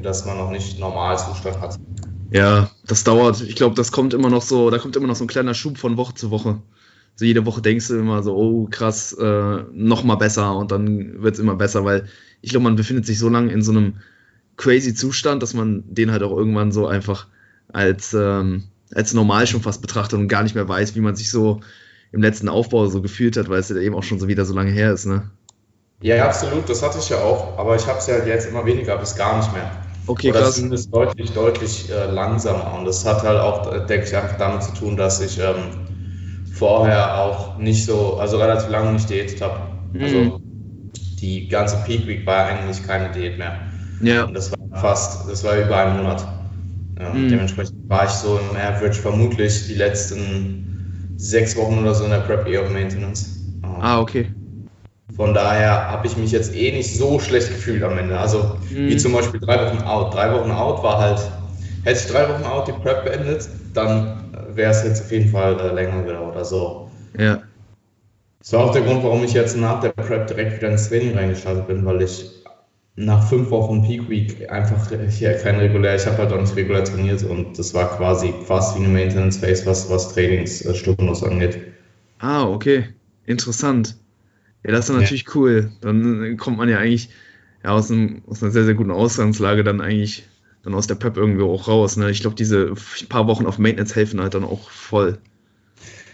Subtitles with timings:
[0.00, 1.76] irgendwie, dass man noch nicht Normalzustand hat.
[2.30, 3.40] Ja, das dauert.
[3.42, 5.78] Ich glaube, das kommt immer noch so, da kommt immer noch so ein kleiner Schub
[5.78, 6.60] von Woche zu Woche.
[7.16, 11.22] So jede Woche denkst du immer so, oh krass, äh, noch mal besser und dann
[11.22, 12.06] wird es immer besser, weil
[12.40, 13.94] ich glaube, man befindet sich so lange in so einem
[14.56, 17.26] crazy Zustand, dass man den halt auch irgendwann so einfach
[17.72, 21.30] als, ähm, als normal schon fast betrachtet und gar nicht mehr weiß, wie man sich
[21.30, 21.60] so
[22.12, 24.54] im letzten Aufbau so gefühlt hat, weil es ja eben auch schon so wieder so
[24.54, 25.30] lange her ist, ne?
[26.02, 28.96] Ja, absolut, das hatte ich ja auch, aber ich habe es ja jetzt immer weniger
[28.96, 29.70] bis gar nicht mehr.
[30.10, 30.54] Okay, Oder krass.
[30.54, 32.74] zumindest deutlich, deutlich äh, langsamer.
[32.78, 35.70] Und das hat halt auch, äh, denke ich, einfach damit zu tun, dass ich ähm,
[36.44, 39.60] vorher auch nicht so, also relativ lange nicht diätet habe.
[39.92, 40.00] Mhm.
[40.00, 40.40] Also
[41.20, 43.58] die ganze Peak Week war eigentlich keine Diät mehr.
[44.00, 46.26] Ja, Und das war fast, das war über einen Monat.
[46.98, 47.28] Ja, Mhm.
[47.30, 50.68] Dementsprechend war ich so im Average vermutlich die letzten
[51.16, 53.38] sechs Wochen oder so in der Prep eher auf Maintenance.
[53.78, 54.30] Ah, okay.
[55.16, 58.18] Von daher habe ich mich jetzt eh nicht so schlecht gefühlt am Ende.
[58.18, 58.98] Also wie Mhm.
[58.98, 60.14] zum Beispiel drei Wochen out.
[60.14, 61.20] Drei Wochen out war halt,
[61.84, 65.58] hätte ich drei Wochen out die Prep beendet, dann wäre es jetzt auf jeden Fall
[65.60, 66.36] äh, länger gedauert.
[66.36, 67.42] Also Ja,
[68.40, 71.14] das war auch der Grund, warum ich jetzt nach der Prep direkt wieder ins Training
[71.16, 72.30] reingestartet bin, weil ich
[72.96, 76.84] nach fünf Wochen Peak Week einfach hier kein regulär, ich habe halt auch nicht regulär
[76.84, 81.58] trainiert und das war quasi fast wie eine Maintenance Phase, was, was Trainingsstundenlos angeht.
[82.18, 82.94] ah, okay.
[83.26, 83.99] Interessant.
[84.64, 85.02] Ja, das ist dann Ja.
[85.02, 85.72] natürlich cool.
[85.80, 87.10] Dann kommt man ja eigentlich
[87.64, 90.24] ja, aus, einem, aus einer sehr, sehr guten Ausgangslage dann eigentlich
[90.62, 91.96] dann aus der Prep irgendwie auch raus.
[91.96, 92.10] Ne?
[92.10, 92.74] Ich glaube, diese
[93.08, 95.18] paar Wochen auf Maintenance helfen halt dann auch voll.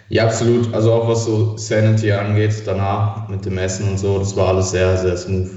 [0.08, 0.72] Ja, absolut.
[0.72, 4.70] Also auch was so Sanity angeht, danach mit dem Essen und so, das war alles
[4.70, 5.50] sehr, sehr smooth.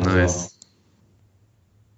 [0.00, 0.50] Also, Nice.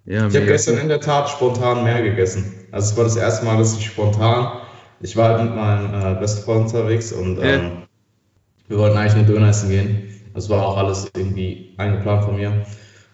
[0.05, 2.53] Ja, Ich habe gestern in der Tat spontan mehr gegessen.
[2.71, 4.61] Also es war das erste Mal, dass ich spontan,
[5.01, 7.43] ich war halt mit meinem äh, besten Freund unterwegs und Ja.
[7.55, 7.71] ähm,
[8.67, 10.09] wir wollten eigentlich nur Döner essen gehen.
[10.37, 12.63] Das war auch alles irgendwie eingeplant von mir.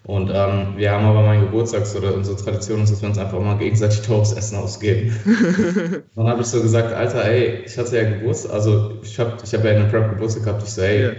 [0.04, 3.16] Und ähm, wir haben aber meinen Geburtstag, so, oder unsere Tradition ist, dass wir uns
[3.16, 5.16] einfach mal gegenseitig teures Essen ausgeben.
[6.16, 9.54] Dann habe ich so gesagt, Alter, ey, ich hatte ja Geburtstag, also ich habe ich
[9.54, 10.62] hab ja in der Prep Geburtstag gehabt.
[10.64, 11.12] Ich so, ey, Ja.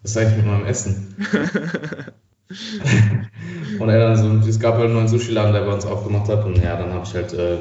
[0.00, 1.14] was ist eigentlich mit meinem Essen?
[3.78, 6.46] Und er dann so, es gab halt einen neuen Sushi-Laden, der bei uns aufgemacht hat.
[6.46, 7.58] Und ja, dann habe ich halt äh,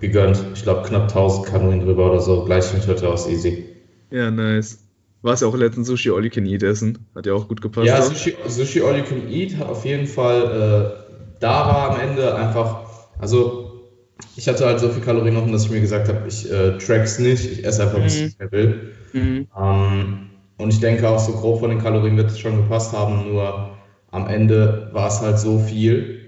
[0.00, 0.44] gegönnt.
[0.54, 2.44] Ich glaube, knapp 1000 Kalorien drüber oder so.
[2.44, 3.66] Gleich mit heute aus easy.
[4.10, 4.78] Ja, nice.
[5.22, 7.06] War es ja auch letztens Sushi All You Can Eat essen.
[7.14, 7.86] Hat ja auch gut gepasst.
[7.86, 8.00] Ja?
[8.02, 12.34] Sushi, Sushi All You Can Eat hat auf jeden Fall, äh, da war am Ende
[12.34, 12.84] einfach,
[13.18, 13.66] also
[14.36, 17.18] ich hatte halt so viel Kalorien offen, dass ich mir gesagt habe, ich äh, track's
[17.18, 18.26] nicht, ich esse einfach, was Mhm.
[18.26, 18.92] ich mehr will.
[19.12, 19.46] Mhm.
[19.58, 23.30] Ähm, und ich denke auch, so grob von den Kalorien wird es schon gepasst haben,
[23.32, 23.76] nur
[24.10, 26.19] am Ende war es halt so viel,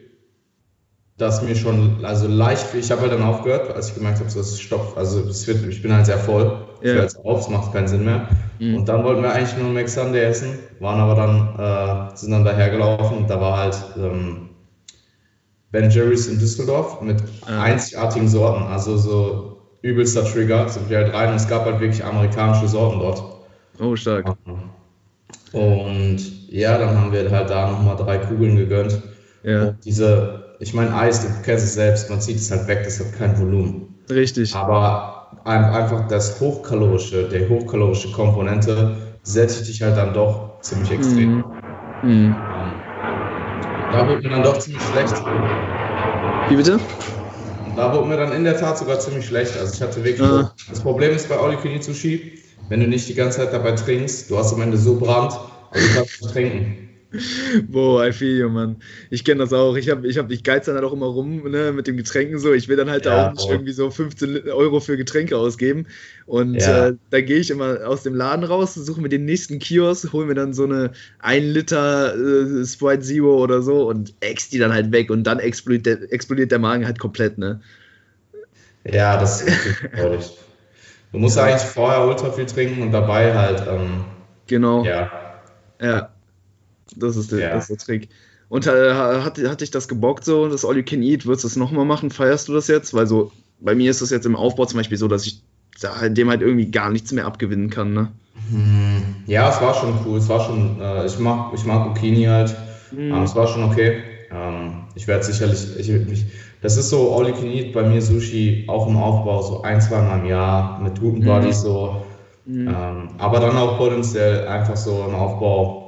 [1.19, 4.41] dass mir schon, also leicht, ich habe halt dann aufgehört, als ich gemerkt habe, so,
[4.41, 7.49] es stoppt, also es wird, ich bin halt sehr voll, ich höre jetzt auf, es
[7.49, 8.28] macht keinen Sinn mehr.
[8.59, 8.77] Mhm.
[8.77, 12.45] Und dann wollten wir eigentlich nur Mac Sunday essen, waren aber dann, äh, sind dann
[12.45, 14.49] dahergelaufen und da war halt ähm,
[15.73, 17.62] Ben Jerry's in Düsseldorf mit Ah.
[17.65, 22.05] einzigartigen Sorten, also so übelster Trigger, sind wir halt rein und es gab halt wirklich
[22.05, 23.25] amerikanische Sorten dort.
[23.81, 24.27] Oh, stark.
[25.53, 26.19] Und
[26.50, 29.03] ja, dann haben wir halt da nochmal drei Kugeln gegönnt.
[29.43, 32.83] Ja, Und diese, ich meine, Eis, du kennst es selbst, man zieht es halt weg,
[32.84, 33.97] das hat kein Volumen.
[34.09, 34.55] richtig.
[34.55, 41.39] Aber ein, einfach das hochkalorische, der hochkalorische Komponente sättigt dich halt dann doch ziemlich extrem.
[41.39, 41.45] Mhm.
[42.03, 42.37] Mhm.
[43.91, 45.15] Da wurde mir dann doch ziemlich schlecht.
[46.49, 46.79] Wie bitte?
[47.75, 49.59] Da wurde mir dann in der Tat sogar ziemlich schlecht.
[49.59, 50.29] Also ich hatte wirklich.
[50.29, 50.55] Ah.
[50.71, 54.39] Das Problem ist bei Eat Sushi, wenn du nicht die ganze Zeit dabei trinkst, du
[54.39, 56.91] hast am Ende so Brand, aber du kannst nicht trinken.
[57.69, 58.77] Boah, I feel you, Mann.
[59.11, 59.77] Ich kenne das auch.
[59.77, 62.39] Ich habe, ich, hab, ich geiz dann halt auch immer rum ne, mit den Getränken
[62.39, 62.53] so.
[62.55, 65.87] Ich will dann halt Ja, auch nicht irgendwie so 15 Euro für Getränke ausgeben.
[66.25, 66.89] Und Ja.
[66.89, 70.26] äh, dann gehe ich immer aus dem Laden raus, suche mir den nächsten Kiosk, hole
[70.26, 74.73] mir dann so eine 1 Liter äh, Sprite Zero oder so und ex die dann
[74.73, 75.11] halt weg.
[75.11, 77.61] Und dann explodiert der, explodiert der Magen halt komplett, ne?
[78.85, 79.58] Ja, das ist
[79.94, 80.32] traurig.
[81.12, 84.05] Du musst eigentlich vorher ultra viel trinken und dabei halt, ähm,
[84.47, 84.85] Genau.
[84.85, 85.11] ja.
[85.81, 86.12] Ja.
[86.97, 87.55] Das ist der, Ja.
[87.55, 88.09] das ist der Trick.
[88.49, 91.25] Und äh, hat, hat dich das gebockt so, das All You Can Eat?
[91.27, 92.11] Würdest du es nochmal machen?
[92.11, 92.93] Feierst du das jetzt?
[92.94, 95.43] Weil so, bei mir ist das jetzt im Aufbau zum Beispiel so, dass ich
[95.81, 98.09] da- dem halt irgendwie gar nichts mehr abgewinnen kann, ne?
[98.50, 100.19] Hm, Ja, es war schon cool.
[100.19, 102.55] Es war schon, äh, ich mag, ich mag Bikini halt.
[102.94, 104.03] Ähm, es war schon okay.
[104.31, 106.27] Ähm, ich werde sicherlich, ich, ich,
[106.61, 109.81] das ist so All You Can Eat bei mir Sushi auch im Aufbau, so ein,
[109.81, 111.25] zwei Mal im Jahr mit guten Mhm.
[111.25, 112.05] Buddies so.
[112.44, 112.69] Mhm.
[112.69, 115.81] Ähm, aber dann auch potenziell einfach so im Aufbau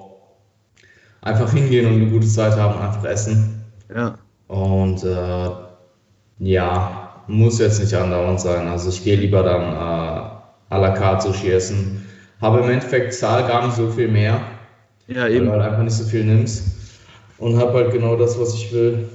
[1.25, 3.65] einfach hingehen und eine gute Zeit haben, einfach essen.
[3.95, 4.19] Ja.
[4.47, 5.51] Und äh,
[6.39, 8.69] ja, muss jetzt nicht andauernd sein.
[8.69, 12.05] Also ich gehe lieber dann äh, à la carte Sushi essen.
[12.41, 14.41] Habe im Endeffekt zahl gar nicht so viel mehr,
[15.07, 15.47] Ja, weil eben.
[15.47, 16.65] du halt einfach nicht so viel nimmst.
[17.39, 19.09] Und habe halt genau das, was ich will.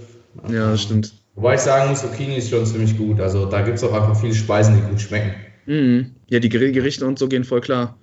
[0.51, 1.13] Ja, stimmt.
[1.35, 3.19] Wobei ich sagen muss, Zucchini ist schon ziemlich gut.
[3.21, 5.31] Also da gibt es auch einfach viele Speisen, die gut schmecken.
[5.67, 6.11] Mhm.
[6.27, 7.97] Ja, die Grillgerichte und so gehen voll klar.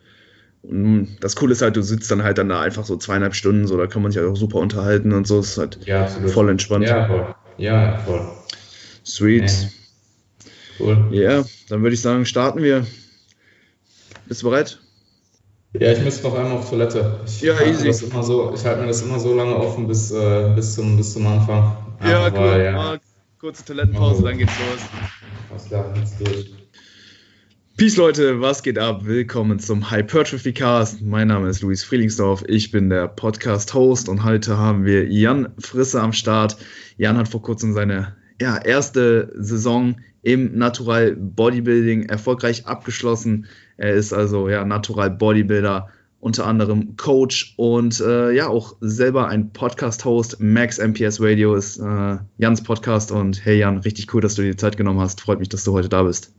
[0.68, 3.66] Und das Coole ist halt, du sitzt dann halt dann da einfach so zweieinhalb Stunden,
[3.66, 5.40] so da kann man sich halt auch super unterhalten und so.
[5.40, 6.86] Ist halt Ja, voll entspannt.
[6.86, 7.34] Ja, voll.
[7.56, 8.26] Ja, voll.
[9.04, 9.50] Sweet.
[9.50, 9.68] Ja.
[10.78, 11.08] Cool.
[11.10, 12.86] Ja, dann würde ich sagen, starten wir.
[14.26, 14.78] Bist du bereit?
[15.78, 17.20] Ja, ich müsste noch einmal auf Toilette.
[17.26, 17.86] Ich Ja, halte easy.
[17.88, 20.96] das immer so, ich halte mir das immer so lange offen bis, äh, bis, zum,
[20.96, 21.76] bis zum Anfang.
[22.00, 22.72] Einfach weil, ja.
[22.72, 23.02] Marc,
[23.38, 24.80] kurze Toilettenpause, dann geht's los.
[25.50, 26.65] Alles klar, jetzt durch.
[27.76, 29.04] Peace Leute, was geht ab?
[29.04, 31.02] Willkommen zum Hypertrophy Cast.
[31.02, 36.00] Mein Name ist Luis Frielingsdorf, ich bin der Podcast-Host und heute haben wir Jan Frisse
[36.00, 36.56] am Start.
[36.96, 43.44] Jan hat vor kurzem seine ja, erste Saison im Natural Bodybuilding erfolgreich abgeschlossen.
[43.76, 49.52] Er ist also ja Natural Bodybuilder, unter anderem Coach und äh, ja auch selber ein
[49.52, 50.40] Podcast-Host.
[50.40, 54.52] Max MPS Radio ist äh, Jans Podcast und hey Jan, richtig cool, dass du dir
[54.52, 55.20] die Zeit genommen hast.
[55.20, 56.32] Freut mich, dass du heute da bist.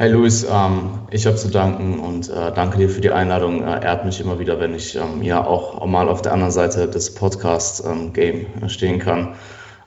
[0.00, 3.62] Hey Luis, ähm, ich habe zu danken und äh, danke dir für die Einladung.
[3.62, 6.88] Äh, ehrt mich immer wieder, wenn ich ähm, ja auch mal auf der anderen Seite
[6.88, 9.34] des Podcast-Game stehen kann.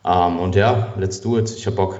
[0.05, 1.49] Ähm, und ja, let's do it.
[1.49, 1.99] Ich hab Bock.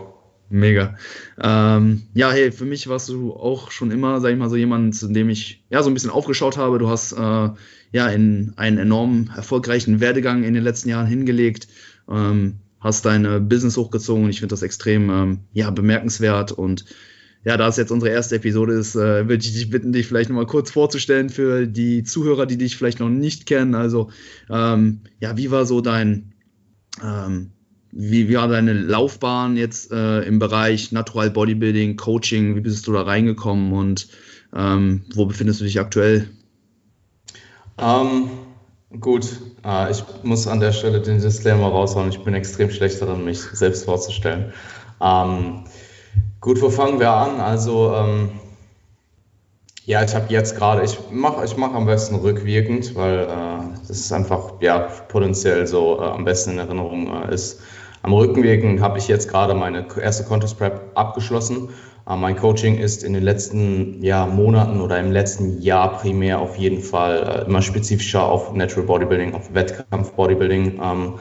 [0.50, 0.95] Mega.
[1.42, 4.95] Ähm, ja, hey, für mich warst du auch schon immer, sag ich mal, so jemand,
[4.95, 6.77] zu dem ich ja so ein bisschen aufgeschaut habe.
[6.77, 7.50] Du hast äh,
[7.94, 11.68] ja in einen enorm erfolgreichen Werdegang in den letzten Jahren hingelegt,
[12.07, 16.51] ähm, hast deine Business hochgezogen und ich finde das extrem ähm, ja, bemerkenswert.
[16.51, 16.86] Und
[17.45, 20.29] ja, da es jetzt unsere erste Episode ist, äh, würde ich dich bitten, dich vielleicht
[20.29, 23.75] nochmal kurz vorzustellen für die Zuhörer, die dich vielleicht noch nicht kennen.
[23.75, 24.09] Also,
[24.49, 26.33] ähm, ja, wie war so dein,
[27.03, 27.51] ähm,
[27.91, 32.55] wie, wie war deine Laufbahn jetzt äh, im Bereich Natural Bodybuilding, Coaching?
[32.55, 34.07] Wie bist du da reingekommen und
[34.55, 36.29] ähm, wo befindest du dich aktuell?
[37.77, 38.29] Ähm,
[38.99, 39.25] gut,
[39.65, 42.09] äh, ich muss an der Stelle den Disclaimer raushauen.
[42.09, 44.53] Ich bin extrem schlecht daran, mich selbst vorzustellen.
[45.01, 45.65] Ähm,
[46.43, 47.39] gut, wo fangen wir an?
[47.39, 48.31] Also, ähm,
[49.85, 53.89] ja, ich habe jetzt gerade, ich mache ich mach am besten rückwirkend, weil äh, das
[53.89, 57.61] ist einfach, ja, potenziell so äh, am besten in Erinnerung äh, ist.
[58.01, 61.69] Am Rückwirkend habe ich jetzt gerade meine erste Contest Prep abgeschlossen.
[62.09, 66.57] Äh, mein Coaching ist in den letzten ja, Monaten oder im letzten Jahr primär auf
[66.57, 70.81] jeden Fall äh, immer spezifischer auf Natural Bodybuilding, auf Wettkampf Bodybuilding.
[70.83, 71.13] Ähm,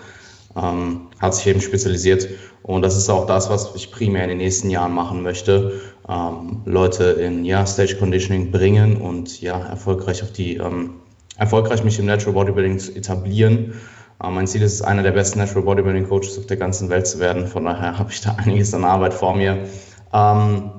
[0.56, 2.28] ähm, hat sich eben spezialisiert.
[2.62, 5.80] Und das ist auch das, was ich primär in den nächsten Jahren machen möchte.
[6.08, 10.94] Ähm, Leute in ja, Stage Conditioning bringen und ja, erfolgreich auf die, ähm,
[11.36, 13.74] erfolgreich mich im Natural Bodybuilding zu etablieren.
[14.22, 17.06] Ähm, mein Ziel ist es, einer der besten Natural Bodybuilding Coaches auf der ganzen Welt
[17.06, 17.46] zu werden.
[17.46, 19.64] Von daher habe ich da einiges an Arbeit vor mir.
[20.12, 20.70] Ähm,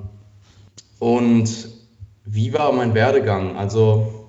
[0.98, 1.68] und
[2.24, 3.56] wie war mein Werdegang?
[3.56, 4.23] Also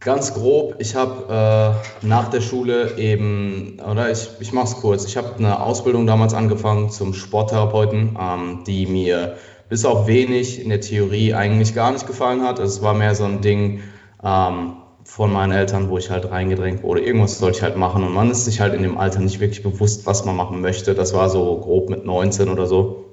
[0.00, 5.04] Ganz grob, ich habe äh, nach der Schule eben, oder ich, ich mache es kurz,
[5.04, 9.36] ich habe eine Ausbildung damals angefangen zum Sporttherapeuten, ähm, die mir
[9.68, 12.58] bis auf wenig in der Theorie eigentlich gar nicht gefallen hat.
[12.60, 13.82] Also es war mehr so ein Ding
[14.24, 18.14] ähm, von meinen Eltern, wo ich halt reingedrängt wurde, irgendwas sollte ich halt machen und
[18.14, 20.94] man ist sich halt in dem Alter nicht wirklich bewusst, was man machen möchte.
[20.94, 23.04] Das war so grob mit 19 oder so.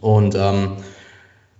[0.00, 0.72] Und ähm,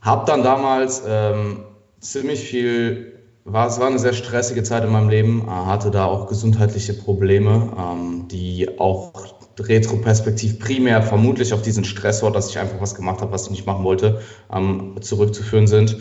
[0.00, 1.61] habe dann damals ähm,
[2.00, 3.15] ziemlich viel
[3.47, 6.93] war, es war eine sehr stressige Zeit in meinem Leben, äh, hatte da auch gesundheitliche
[6.93, 9.12] Probleme, ähm, die auch
[9.59, 13.67] retroperspektiv primär vermutlich auf diesen Stressor, dass ich einfach was gemacht habe, was ich nicht
[13.67, 14.21] machen wollte,
[14.53, 15.97] ähm, zurückzuführen sind.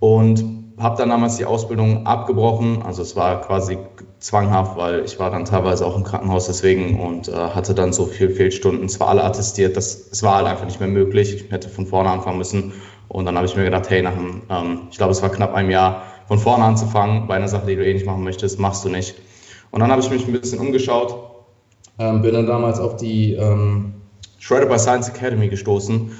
[0.00, 0.44] Und
[0.78, 2.82] habe dann damals die Ausbildung abgebrochen.
[2.82, 3.78] Also es war quasi
[4.18, 8.06] zwanghaft, weil ich war dann teilweise auch im Krankenhaus deswegen und äh, hatte dann so
[8.06, 11.34] viel Fehlstunden, zwar alle attestiert, dass es war halt einfach nicht mehr möglich.
[11.34, 12.72] Ich hätte von vorne anfangen müssen.
[13.08, 15.54] Und dann habe ich mir gedacht, hey, nach einem, ähm, ich glaube, es war knapp
[15.54, 18.84] einem Jahr, von vorne anzufangen bei einer Sache, die du eh nicht machen möchtest, machst
[18.84, 19.14] du nicht.
[19.70, 21.16] Und dann habe ich mich ein bisschen umgeschaut,
[21.98, 23.94] ähm, bin dann damals auf die ähm,
[24.38, 26.12] Shredder by Science Academy gestoßen,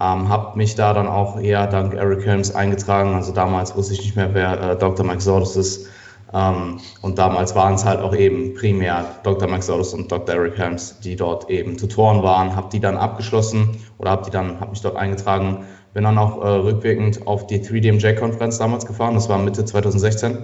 [0.00, 3.14] ähm, habe mich da dann auch eher dank Eric Helms eingetragen.
[3.14, 5.04] Also damals wusste ich nicht mehr, wer äh, Dr.
[5.04, 5.88] Mike Sordus ist.
[6.32, 9.48] Ähm, und damals waren es halt auch eben primär Dr.
[9.48, 10.34] Mike Sordus und Dr.
[10.36, 12.56] Eric Helms, die dort eben Tutoren waren.
[12.56, 16.42] Habe die dann abgeschlossen oder habe die dann, habe mich dort eingetragen bin dann auch
[16.42, 20.38] äh, rückwirkend auf die 3DMJ-Konferenz damals gefahren, das war Mitte 2016.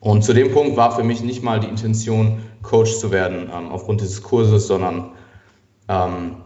[0.00, 3.70] Und zu dem Punkt war für mich nicht mal die Intention, Coach zu werden ähm,
[3.70, 5.12] aufgrund dieses Kurses, sondern
[5.88, 6.36] ähm,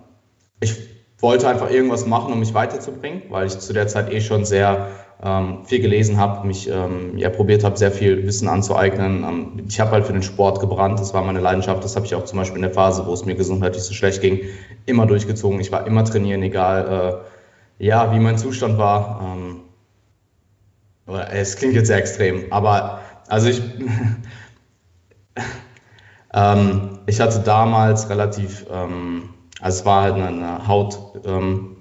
[0.60, 0.76] ich
[1.18, 4.88] wollte einfach irgendwas machen, um mich weiterzubringen, weil ich zu der Zeit eh schon sehr
[5.22, 9.24] ähm, viel gelesen habe, mich ähm, ja, probiert habe, sehr viel Wissen anzueignen.
[9.24, 11.84] Ähm, ich habe halt für den Sport gebrannt, das war meine Leidenschaft.
[11.84, 14.22] Das habe ich auch zum Beispiel in der Phase, wo es mir gesundheitlich so schlecht
[14.22, 14.40] ging,
[14.86, 15.60] immer durchgezogen.
[15.60, 17.39] Ich war immer trainieren, egal äh,
[17.80, 19.20] ja, wie mein Zustand war.
[19.22, 19.62] Ähm,
[21.32, 23.60] es klingt jetzt sehr extrem, aber also ich,
[26.34, 31.22] ähm, ich hatte damals relativ, ähm, also es war halt eine Hautsache.
[31.24, 31.76] Ähm,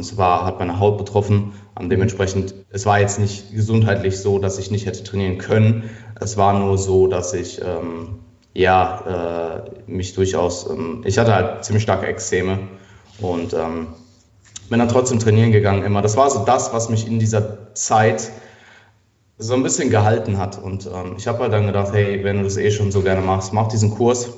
[0.00, 1.52] es war, hat meine Haut betroffen.
[1.78, 5.90] Dementsprechend, es war jetzt nicht gesundheitlich so, dass ich nicht hätte trainieren können.
[6.18, 8.20] Es war nur so, dass ich ähm,
[8.54, 12.60] ja äh, mich durchaus, ähm, ich hatte halt ziemlich starke Extreme
[13.20, 13.88] und ähm,
[14.70, 16.02] bin dann trotzdem trainieren gegangen immer.
[16.02, 18.30] Das war so das, was mich in dieser Zeit
[19.38, 20.62] so ein bisschen gehalten hat.
[20.62, 23.20] Und ähm, ich habe halt dann gedacht, hey, wenn du das eh schon so gerne
[23.20, 24.30] machst, mach diesen Kurs.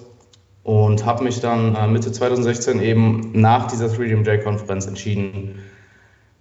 [0.63, 5.61] Und habe mich dann äh, Mitte 2016 eben nach dieser 3DMJ-Konferenz entschieden,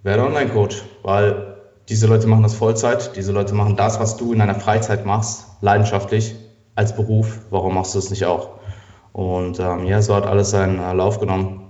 [0.01, 1.57] werde Online-Coach, weil
[1.89, 5.45] diese Leute machen das Vollzeit, diese Leute machen das, was du in deiner Freizeit machst,
[5.61, 6.35] leidenschaftlich,
[6.73, 7.41] als Beruf.
[7.51, 8.49] Warum machst du es nicht auch?
[9.13, 11.64] Und ähm, ja, so hat alles seinen äh, Lauf genommen.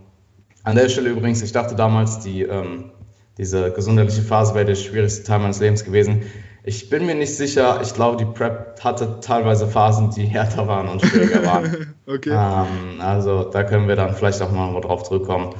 [0.65, 2.91] An der Stelle übrigens, ich dachte damals, die, ähm,
[3.37, 6.23] diese gesundheitliche Phase wäre der schwierigste Teil meines Lebens gewesen.
[6.63, 7.79] Ich bin mir nicht sicher.
[7.83, 11.93] Ich glaube, die Prep hatte teilweise Phasen, die härter waren und schwieriger waren.
[12.07, 12.31] okay.
[12.31, 15.53] Ähm, also da können wir dann vielleicht auch mal drauf zurückkommen.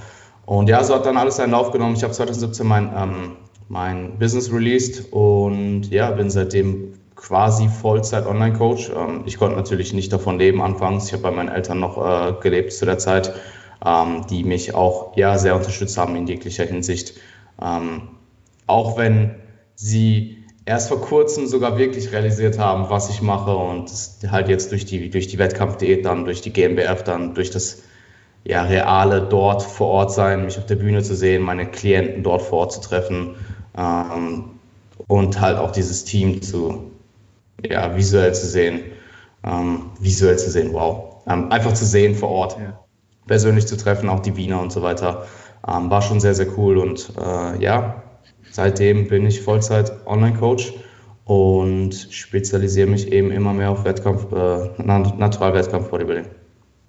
[0.47, 1.95] Und ja, so hat dann alles seinen Lauf genommen.
[1.95, 3.37] Ich habe 2017 mein, ähm,
[3.69, 8.89] mein Business released und ja, bin seitdem quasi Vollzeit-Online-Coach.
[8.89, 11.07] Ähm, ich konnte natürlich nicht davon leben anfangs.
[11.07, 13.33] Ich habe bei meinen Eltern noch äh, gelebt zu der Zeit,
[14.29, 17.13] die mich auch ja, sehr unterstützt haben in jeglicher Hinsicht.
[17.61, 18.09] Ähm,
[18.67, 19.35] auch wenn
[19.75, 23.91] sie erst vor kurzem sogar wirklich realisiert haben, was ich mache und
[24.29, 27.83] halt jetzt durch die, durch die Wettkampfdiät dann, durch die GmbF dann, durch das
[28.43, 32.41] ja, reale dort vor Ort sein, mich auf der Bühne zu sehen, meine Klienten dort
[32.41, 33.35] vor Ort zu treffen
[33.77, 34.45] ähm,
[35.07, 36.91] und halt auch dieses Team zu,
[37.67, 38.81] ja, visuell zu sehen,
[39.43, 42.79] ähm, visuell zu sehen, wow, ähm, einfach zu sehen vor Ort, ja.
[43.27, 45.27] Persönlich zu treffen, auch die Wiener und so weiter,
[45.67, 48.03] ähm, war schon sehr, sehr cool und äh, ja,
[48.51, 50.73] seitdem bin ich Vollzeit Online-Coach
[51.25, 56.25] und spezialisiere mich eben immer mehr auf Wettkampf, äh, Natural-Wettkampf-Bodybuilding.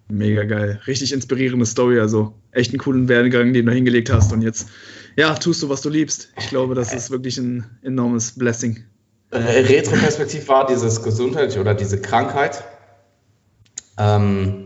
[0.08, 0.80] Mega geil.
[0.86, 1.98] Richtig inspirierende Story.
[1.98, 4.32] Also echt einen coolen Werdegang, den du hingelegt hast.
[4.32, 4.68] Und jetzt,
[5.16, 6.28] ja, tust du, was du liebst.
[6.38, 8.84] Ich glaube, das ist wirklich ein enormes Blessing.
[9.30, 12.62] Äh, Retroperspektiv war dieses Gesundheit oder diese Krankheit.
[13.98, 14.65] Ähm,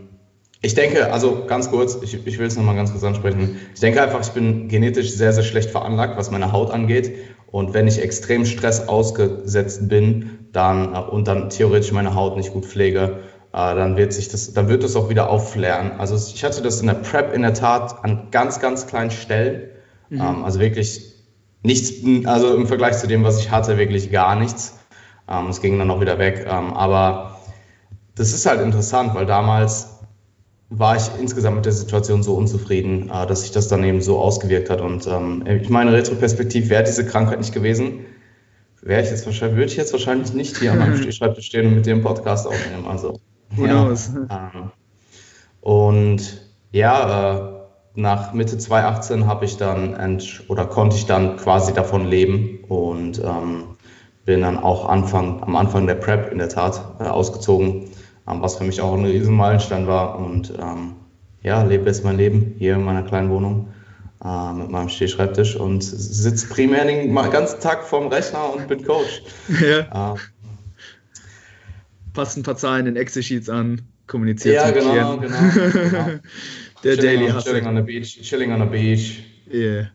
[0.63, 3.57] ich denke, also ganz kurz, ich, ich will es nochmal ganz kurz ansprechen.
[3.73, 7.15] Ich denke einfach, ich bin genetisch sehr, sehr schlecht veranlagt, was meine Haut angeht.
[7.47, 12.53] Und wenn ich extrem Stress ausgesetzt bin, dann äh, und dann theoretisch meine Haut nicht
[12.53, 13.19] gut pflege,
[13.53, 15.93] äh, dann wird sich das, dann wird das auch wieder aufflären.
[15.97, 19.69] Also ich hatte das in der Prep in der Tat an ganz, ganz kleinen Stellen.
[20.09, 20.21] Mhm.
[20.21, 21.15] Ähm, also wirklich
[21.63, 21.91] nichts,
[22.25, 24.77] also im Vergleich zu dem, was ich hatte, wirklich gar nichts.
[25.27, 26.45] Ähm, es ging dann auch wieder weg.
[26.47, 27.37] Ähm, aber
[28.15, 30.00] das ist halt interessant, weil damals
[30.73, 34.17] war ich insgesamt mit der Situation so unzufrieden, äh, dass sich das dann eben so
[34.17, 34.79] ausgewirkt hat.
[34.79, 38.05] Und ähm, ich meine, retroperspektiv wäre diese Krankheit nicht gewesen,
[38.81, 41.75] wäre ich jetzt wahrscheinlich, würde ich jetzt wahrscheinlich nicht hier an meinem Schreibtisch stehen und
[41.75, 42.87] mit dem Podcast aufnehmen.
[42.87, 43.19] Also,
[43.55, 44.11] Who ja, knows?
[44.15, 44.71] Ähm,
[45.59, 47.61] und ja, äh,
[47.95, 53.65] nach Mitte 2018 habe ich dann oder konnte ich dann quasi davon leben und ähm,
[54.23, 57.89] bin dann auch Anfang, am Anfang der Prep in der Tat äh, ausgezogen
[58.25, 60.17] was für mich auch ein Riesenmeilenstein war.
[60.17, 60.95] Und ähm,
[61.43, 63.73] ja, lebe jetzt mein Leben hier in meiner kleinen Wohnung
[64.23, 69.23] äh, mit meinem Stehschreibtisch und sitze primär den ganzen Tag vorm Rechner und bin Coach.
[69.61, 70.13] Ja.
[70.13, 70.17] Äh,
[72.13, 76.05] Passt ein paar Zahlen in Excel-Sheets an, kommuniziert Ja, genau, genau, genau.
[76.83, 79.23] Der chilling Daily on, Chilling on the beach, chilling on the beach.
[79.49, 79.87] Yeah.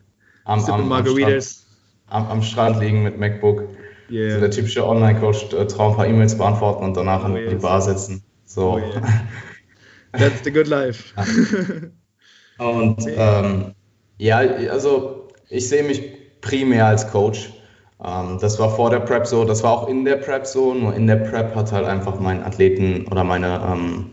[0.45, 1.55] Am, am, am, Strand,
[2.07, 3.63] am, am Strand liegen mit MacBook.
[4.09, 4.35] Yeah.
[4.35, 7.49] So der typische Online-Coach-Traum, ein paar E-Mails beantworten und danach oh, in yes.
[7.49, 8.23] die Bar sitzen.
[8.45, 8.73] So.
[8.73, 9.01] Oh, yeah.
[10.13, 11.13] That's the good life.
[12.57, 13.73] und ähm,
[14.17, 17.53] ja, also ich sehe mich primär als Coach.
[18.03, 20.95] Ähm, das war vor der Prep so, das war auch in der Prep so, nur
[20.95, 24.11] in der Prep hat halt einfach mein Athleten oder meine ähm,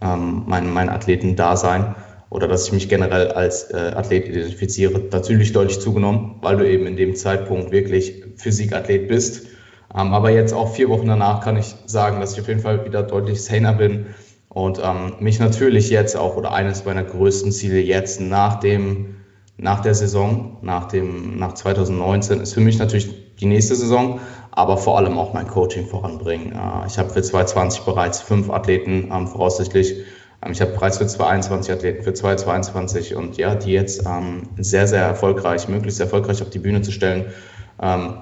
[0.00, 1.94] ähm mein, mein Athletendasein
[2.36, 6.86] oder dass ich mich generell als äh, Athlet identifiziere, natürlich deutlich zugenommen, weil du eben
[6.86, 9.46] in dem Zeitpunkt wirklich Physikathlet bist.
[9.94, 12.84] Ähm, aber jetzt auch vier Wochen danach kann ich sagen, dass ich auf jeden Fall
[12.84, 14.08] wieder deutlich saner bin
[14.50, 19.14] und ähm, mich natürlich jetzt auch oder eines meiner größten Ziele jetzt nach dem
[19.56, 23.08] nach der Saison, nach dem nach 2019 ist für mich natürlich
[23.40, 26.52] die nächste Saison, aber vor allem auch mein Coaching voranbringen.
[26.52, 30.04] Äh, ich habe für 2020 bereits fünf Athleten ähm, voraussichtlich
[30.50, 35.02] ich habe bereits für 2021 Athleten, für 2022 und ja, die jetzt ähm, sehr, sehr
[35.02, 37.26] erfolgreich, möglichst erfolgreich auf die Bühne zu stellen,
[37.80, 38.18] ähm,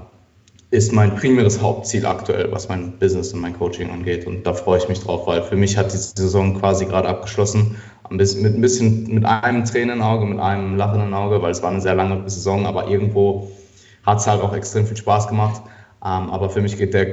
[0.70, 4.26] ist mein primäres Hauptziel aktuell, was mein Business und mein Coaching angeht.
[4.26, 7.76] Und da freue ich mich drauf, weil für mich hat die Saison quasi gerade abgeschlossen.
[8.10, 11.80] Bisschen, mit ein bisschen mit einem Tränenauge, mit einem lachenden Auge, weil es war eine
[11.80, 13.50] sehr lange Saison, aber irgendwo
[14.04, 15.62] hat es halt auch extrem viel Spaß gemacht.
[16.04, 17.06] Ähm, aber für mich geht der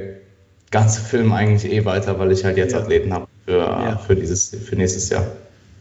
[0.69, 2.79] ganze Film eigentlich eh weiter, weil ich halt jetzt ja.
[2.79, 3.27] Athleten habe.
[3.45, 3.97] Für, ja.
[3.97, 5.25] für, dieses, für nächstes Jahr.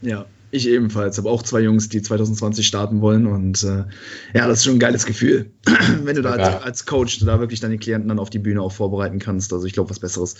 [0.01, 1.17] Ja, ich ebenfalls.
[1.17, 3.25] Habe auch zwei Jungs, die 2020 starten wollen.
[3.25, 3.85] Und äh,
[4.33, 5.51] ja, das ist schon ein geiles Gefühl,
[6.03, 8.71] wenn du da als, als, Coach da wirklich deine Klienten dann auf die Bühne auch
[8.71, 9.53] vorbereiten kannst.
[9.53, 10.35] Also ich glaube, was Besseres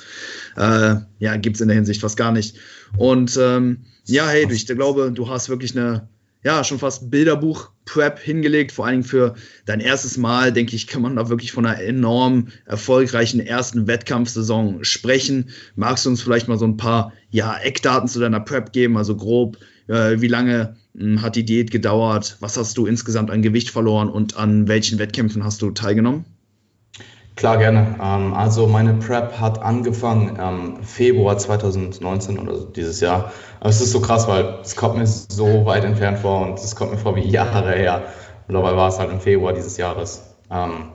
[0.58, 2.58] äh, ja, gibt es in der Hinsicht fast gar nicht.
[2.98, 6.10] Und ähm, ja, hey, ich glaube, du hast wirklich eine,
[6.44, 8.72] ja, schon fast Bilderbuch-Prep hingelegt.
[8.72, 11.82] Vor allen Dingen für dein erstes Mal, denke ich, kann man da wirklich von einer
[11.82, 15.50] enorm erfolgreichen ersten Wettkampfsaison sprechen.
[15.76, 18.98] Magst du uns vielleicht mal so ein paar ja, Eckdaten zu deiner Prep geben?
[18.98, 19.58] Also grob,
[19.88, 22.38] äh, wie lange mh, hm, hat die Diät gedauert?
[22.40, 26.26] Was hast du insgesamt an Gewicht verloren und an welchen Wettkämpfen hast du teilgenommen?
[27.36, 27.96] Klar, gerne.
[28.02, 33.32] Ähm, also meine Prep hat angefangen ähm, Februar 2019 oder dieses Jahr.
[33.60, 36.76] Aber es ist so krass, weil es kommt mir so weit entfernt vor und es
[36.76, 38.04] kommt mir vor wie Jahre her.
[38.48, 40.24] Und dabei war es halt im Februar dieses Jahres.
[40.52, 40.90] Ähm,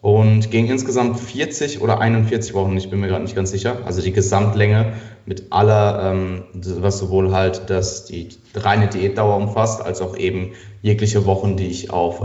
[0.00, 3.78] und ging insgesamt 40 oder 41 Wochen, ich bin mir gerade nicht ganz sicher.
[3.84, 4.94] Also die Gesamtlänge
[5.26, 11.24] mit aller, ähm, was sowohl halt das, die reine Diätdauer umfasst, als auch eben jegliche
[11.24, 12.20] Wochen, die ich auf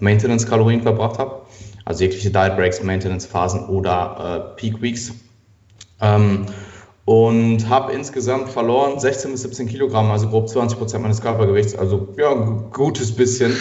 [0.00, 1.37] Maintenance-Kalorien verbracht habe.
[1.88, 5.14] Also jegliche Diet Breaks, Maintenance-Phasen oder äh, Peak Weeks.
[6.02, 6.44] Ähm,
[7.06, 12.08] und habe insgesamt verloren 16 bis 17 Kilogramm, also grob 20 Prozent meines Körpergewichts, also
[12.18, 13.56] ja, ein gutes bisschen.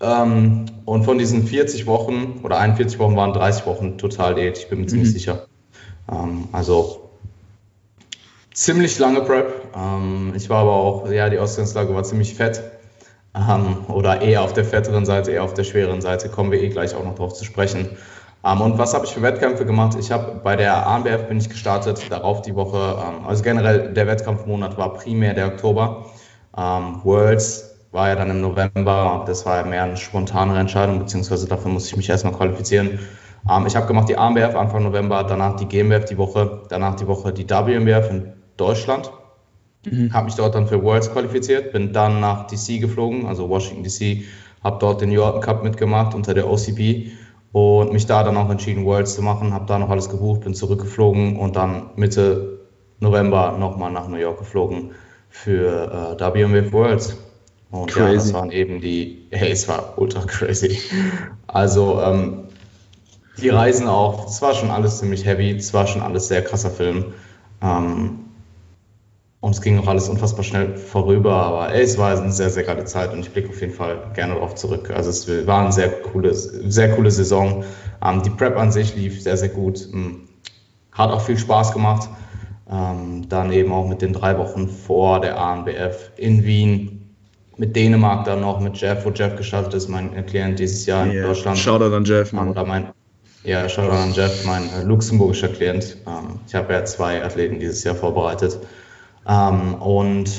[0.00, 4.68] Ähm, und von diesen 40 Wochen oder 41 Wochen waren 30 Wochen total Diät, ich
[4.68, 4.88] bin mir mhm.
[4.90, 5.48] ziemlich sicher.
[6.08, 7.10] Ähm, also
[8.54, 9.74] ziemlich lange Prep.
[9.76, 12.62] Ähm, ich war aber auch, ja, die Ausgangslage war ziemlich fett.
[13.34, 16.68] Ähm, oder eher auf der fetteren Seite, eher auf der schweren Seite, kommen wir eh
[16.68, 17.96] gleich auch noch drauf zu sprechen.
[18.44, 19.96] Ähm, und was habe ich für Wettkämpfe gemacht?
[19.98, 24.06] Ich habe bei der ANBF bin ich gestartet, darauf die Woche, ähm, also generell der
[24.06, 26.06] Wettkampfmonat war primär der Oktober.
[26.52, 31.46] Um, Worlds war ja dann im November, das war ja mehr eine spontane Entscheidung, beziehungsweise
[31.46, 32.98] dafür musste ich mich erstmal qualifizieren.
[33.66, 37.32] ich habe gemacht die ANBF Anfang November, danach die GmbF die Woche, danach die Woche
[37.32, 39.12] die WMBF in Deutschland.
[39.84, 40.12] Mhm.
[40.12, 44.24] Habe mich dort dann für Worlds qualifiziert, bin dann nach DC geflogen, also Washington DC,
[44.62, 47.12] habe dort den Jordan Cup mitgemacht unter der OCB
[47.52, 49.54] und mich da dann auch entschieden, Worlds zu machen.
[49.54, 52.60] Habe da noch alles gebucht, bin zurückgeflogen und dann Mitte
[53.00, 54.92] November nochmal nach New York geflogen
[55.30, 57.16] für äh, WMWF Worlds.
[57.70, 58.06] Und crazy.
[58.06, 60.78] ja, das waren eben die, hey, es war ultra crazy.
[61.46, 62.44] Also ähm,
[63.40, 66.70] die Reisen auch, es war schon alles ziemlich heavy, es war schon alles sehr krasser
[66.70, 67.14] Film.
[67.62, 68.29] Ähm,
[69.40, 72.64] und es ging auch alles unfassbar schnell vorüber, aber ey, es war eine sehr, sehr
[72.64, 74.90] geile Zeit und ich blicke auf jeden Fall gerne darauf zurück.
[74.94, 77.64] Also es war eine sehr coole, sehr coole Saison.
[78.04, 79.88] Ähm, die Prep an sich lief sehr, sehr gut.
[79.94, 80.28] Ähm,
[80.92, 82.10] hat auch viel Spaß gemacht.
[82.70, 87.14] Ähm, dann eben auch mit den drei Wochen vor der ANBF in Wien,
[87.56, 91.12] mit Dänemark dann noch, mit Jeff, wo Jeff gestartet ist, mein Klient dieses Jahr in
[91.12, 91.26] yeah.
[91.26, 91.58] Deutschland.
[91.58, 92.50] Shoutout an Jeff, Mann.
[92.50, 92.90] Oder mein,
[93.42, 95.96] ja, Shoutout an Jeff, mein äh, luxemburgischer Klient.
[96.06, 98.58] Ähm, ich habe ja zwei Athleten dieses Jahr vorbereitet.
[99.30, 100.30] Ähm, und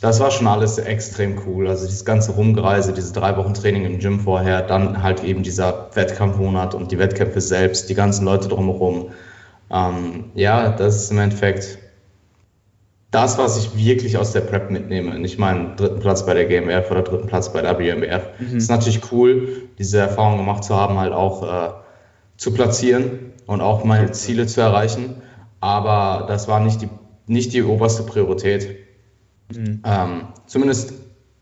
[0.00, 1.66] das war schon alles extrem cool.
[1.66, 5.90] Also dieses ganze Rumgereise, diese drei Wochen Training im Gym vorher, dann halt eben dieser
[5.94, 9.10] Wettkampfmonat und die Wettkämpfe selbst, die ganzen Leute drumherum.
[9.70, 11.78] Ähm, ja, das ist im Endeffekt
[13.10, 15.18] das, was ich wirklich aus der Prep mitnehme.
[15.18, 18.22] Nicht meinen dritten Platz bei der GmbF oder dritten Platz bei der WMBF.
[18.38, 18.56] Mhm.
[18.56, 21.70] ist natürlich cool, diese Erfahrung gemacht zu haben, halt auch äh,
[22.36, 25.22] zu platzieren und auch meine Ziele zu erreichen.
[25.60, 26.88] Aber das war nicht die
[27.28, 28.76] nicht die oberste Priorität.
[29.54, 29.82] Mhm.
[29.84, 30.92] Ähm, zumindest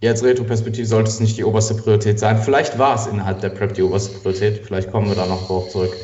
[0.00, 2.38] jetzt Retro-Perspektive sollte es nicht die oberste Priorität sein.
[2.42, 5.70] Vielleicht war es innerhalb der Prep die oberste Priorität, vielleicht kommen wir da noch drauf
[5.70, 5.94] zurück.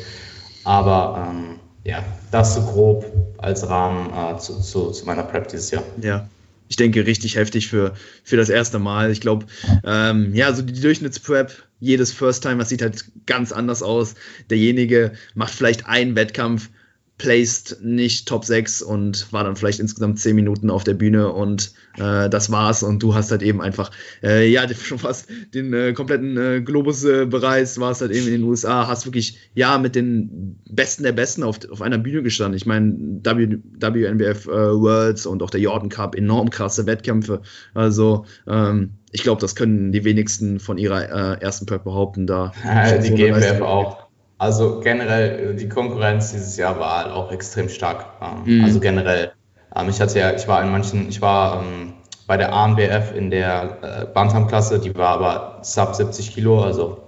[0.63, 3.05] Aber ähm, ja, das so grob
[3.37, 5.83] als Rahmen äh, zu, zu, zu, meiner Prep dieses Jahr.
[6.01, 6.27] Ja.
[6.69, 7.93] Ich denke, richtig heftig für,
[8.23, 9.11] für das erste Mal.
[9.11, 9.45] Ich glaube,
[9.85, 14.15] ähm, ja, so die Durchschnittsprep, jedes First Timer sieht halt ganz anders aus.
[14.49, 16.69] Derjenige macht vielleicht einen Wettkampf,
[17.17, 21.71] placed nicht Top 6 und war dann vielleicht insgesamt 10 Minuten auf der Bühne und
[21.97, 22.81] äh, das war's.
[22.81, 23.91] Und du hast halt eben einfach,
[24.23, 28.33] äh, ja, schon fast den äh, kompletten äh, Globus äh, bereist, warst halt eben in
[28.33, 32.57] den USA, hast wirklich, ja, mit den Besten der Besten auf, auf einer Bühne gestanden.
[32.57, 37.41] Ich meine, WNBF äh, Worlds und auch der Jordan Cup, enorm krasse Wettkämpfe.
[37.75, 41.03] Also, ähm, ich glaube, das können die wenigsten von ihrer
[41.39, 42.25] ersten Prep behaupten.
[42.25, 44.07] Da ja, die GmbF auch.
[44.37, 48.05] Also generell, äh, die Konkurrenz dieses Jahr war halt auch extrem stark.
[48.21, 48.63] Ähm, mhm.
[48.65, 49.31] Also generell.
[49.75, 51.93] Ähm, ich hatte ja, ich war in manchen, ich war ähm,
[52.27, 56.99] bei der ANBF in der äh, Bantam-Klasse, die war aber sub 70 Kilo, also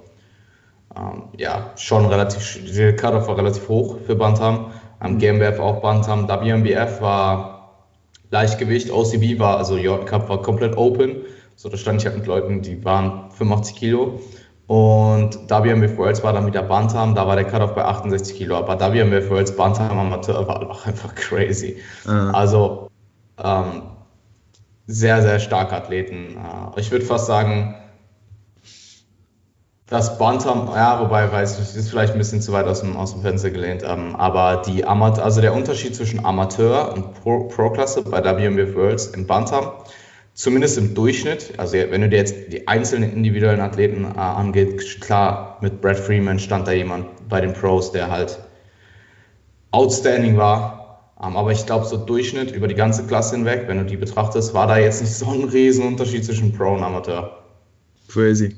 [1.38, 4.72] ja, schon relativ, die Cut-Off war relativ hoch für Bantam.
[5.00, 7.86] Am GmbF auch Bantam, WMBF war
[8.32, 11.18] Leichtgewicht, OCB war, also J Cup war komplett open.
[11.56, 14.20] So, da stand ich halt mit Leuten, die waren 85 Kilo.
[14.67, 18.80] Und WMF Worlds war dann wieder Bantam, da war der Cut-Off bei 68 Kilo, aber
[18.80, 21.78] WMF Worlds Bantam Amateur war auch einfach crazy.
[22.06, 22.34] Mhm.
[22.34, 22.89] Also
[23.43, 23.84] ähm,
[24.88, 26.38] sehr, sehr starke Athleten.
[26.38, 27.75] Äh, ich würde fast sagen,
[29.88, 33.13] das Bantam, ja, wobei, weiß ich, ist vielleicht ein bisschen zu weit aus dem, aus
[33.13, 38.10] dem Fenster gelehnt, ähm, aber die Amateur, also der Unterschied zwischen Amateur und Pro-Klasse Pro
[38.10, 39.73] bei WMF Worlds im Bantam
[40.36, 45.58] zumindest im Durchschnitt, also wenn du dir jetzt die einzelnen individuellen Athleten äh, angeht, klar,
[45.62, 48.38] mit Brad Freeman stand da jemand bei den Pros, der halt
[49.71, 51.13] outstanding war.
[51.24, 54.54] Ähm, aber ich glaube, so Durchschnitt über die ganze Klasse hinweg, wenn du die betrachtest,
[54.54, 57.43] war da jetzt nicht so ein Riesenunterschied zwischen Pro und Amateur.
[58.10, 58.58] Crazy.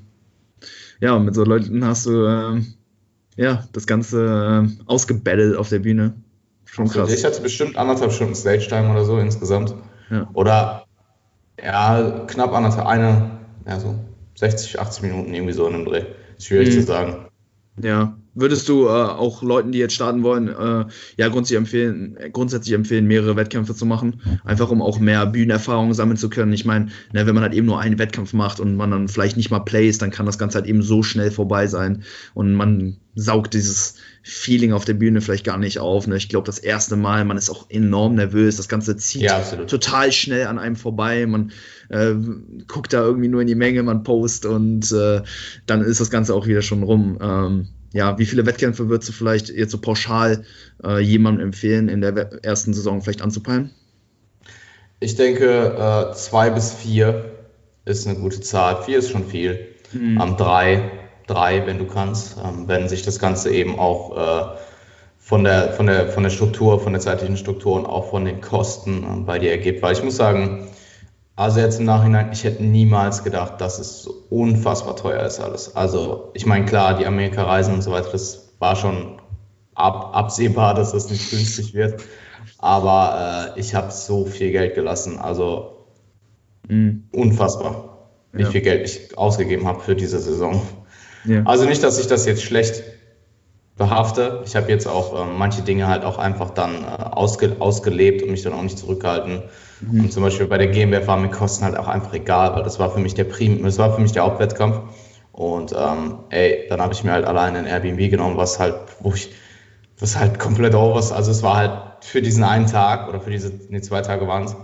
[0.99, 2.61] Ja, mit so Leuten hast du äh,
[3.35, 6.15] ja das Ganze äh, ausgebettelt auf der Bühne.
[6.65, 7.13] Schon krass.
[7.13, 9.75] Ich hatte bestimmt anderthalb Stunden Stage-Time oder so insgesamt.
[10.09, 10.27] Ja.
[10.33, 10.86] Oder
[11.61, 13.31] ja, knapp anderthalb, eine,
[13.65, 13.95] ja, so
[14.35, 16.05] 60, 80 Minuten irgendwie so in einem Dreh.
[16.39, 16.73] Schwierig mhm.
[16.73, 17.27] zu sagen.
[17.81, 20.85] Ja, würdest du äh, auch Leuten, die jetzt starten wollen, äh,
[21.17, 26.17] ja grundsätzlich empfehlen, grundsätzlich empfehlen, mehrere Wettkämpfe zu machen, einfach um auch mehr Bühnenerfahrung sammeln
[26.17, 26.53] zu können.
[26.53, 29.37] Ich meine, ne, wenn man halt eben nur einen Wettkampf macht und man dann vielleicht
[29.37, 32.97] nicht mal plays, dann kann das Ganze halt eben so schnell vorbei sein und man
[33.15, 36.05] saugt dieses Feeling auf der Bühne vielleicht gar nicht auf.
[36.05, 36.17] Ne?
[36.17, 40.11] Ich glaube, das erste Mal, man ist auch enorm nervös, das Ganze zieht ja, total
[40.11, 41.51] schnell an einem vorbei, man
[41.89, 42.13] äh,
[42.67, 45.23] guckt da irgendwie nur in die Menge, man post und äh,
[45.65, 47.17] dann ist das Ganze auch wieder schon rum.
[47.19, 50.43] Ähm, ja, wie viele Wettkämpfe würdest du vielleicht jetzt so pauschal
[50.83, 53.71] äh, jemandem empfehlen, in der ersten Saison vielleicht anzupeilen?
[54.99, 57.31] Ich denke, äh, zwei bis vier
[57.85, 58.83] ist eine gute Zahl.
[58.83, 59.59] Vier ist schon viel.
[59.93, 60.19] Mhm.
[60.21, 60.91] Ähm, drei,
[61.27, 64.57] drei, wenn du kannst, ähm, wenn sich das Ganze eben auch äh,
[65.19, 68.41] von, der, von, der, von der Struktur, von der zeitlichen Struktur und auch von den
[68.41, 69.81] Kosten äh, bei dir ergibt.
[69.81, 70.67] Weil ich muss sagen,
[71.37, 75.75] also jetzt im Nachhinein, ich hätte niemals gedacht, dass es so unfassbar teuer ist alles.
[75.75, 79.21] Also ich meine, klar, die Amerika-Reisen und so weiter, das war schon
[79.75, 82.01] ab, absehbar, dass das nicht günstig wird.
[82.57, 85.19] Aber äh, ich habe so viel Geld gelassen.
[85.19, 85.85] Also
[86.67, 87.07] mhm.
[87.11, 88.49] unfassbar, wie ja.
[88.49, 90.63] viel Geld ich ausgegeben habe für diese Saison.
[91.23, 91.43] Ja.
[91.45, 92.81] Also nicht, dass ich das jetzt schlecht
[93.77, 94.41] behafte.
[94.43, 98.31] Ich habe jetzt auch äh, manche Dinge halt auch einfach dann äh, ausge, ausgelebt und
[98.31, 99.43] mich dann auch nicht zurückgehalten.
[99.81, 100.01] Mhm.
[100.01, 102.79] Und zum Beispiel bei der GmbF war mir Kosten halt auch einfach egal, weil das
[102.79, 104.81] war für mich der Prim, das war für mich der Hauptwettkampf.
[105.31, 109.13] Und ähm, ey, dann habe ich mir halt alleine ein Airbnb genommen, was halt, wo
[109.13, 109.31] ich,
[109.99, 111.11] was halt komplett over ist.
[111.11, 114.45] Also es war halt für diesen einen Tag oder für diese, nee, zwei Tage waren
[114.45, 114.55] es.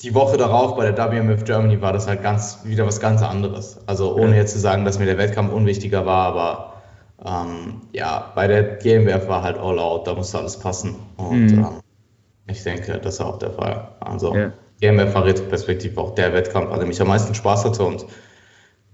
[0.00, 3.86] Die Woche darauf bei der WMF Germany war das halt ganz, wieder was ganz anderes.
[3.86, 6.70] Also ohne jetzt zu sagen, dass mir der Wettkampf unwichtiger war, aber
[7.22, 10.96] ähm, ja, bei der GmbF war halt all out, da musste alles passen.
[11.18, 11.58] Und mhm.
[11.58, 11.80] ähm,
[12.50, 13.88] ich denke, das ist auch der Fall.
[14.00, 14.52] Also ja.
[14.80, 18.06] GmbF war retrospektiv auch der Wettkampf, an dem ich am meisten Spaß hatte und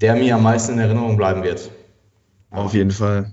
[0.00, 1.70] der mir am meisten in Erinnerung bleiben wird.
[2.50, 3.32] Auf jeden Fall.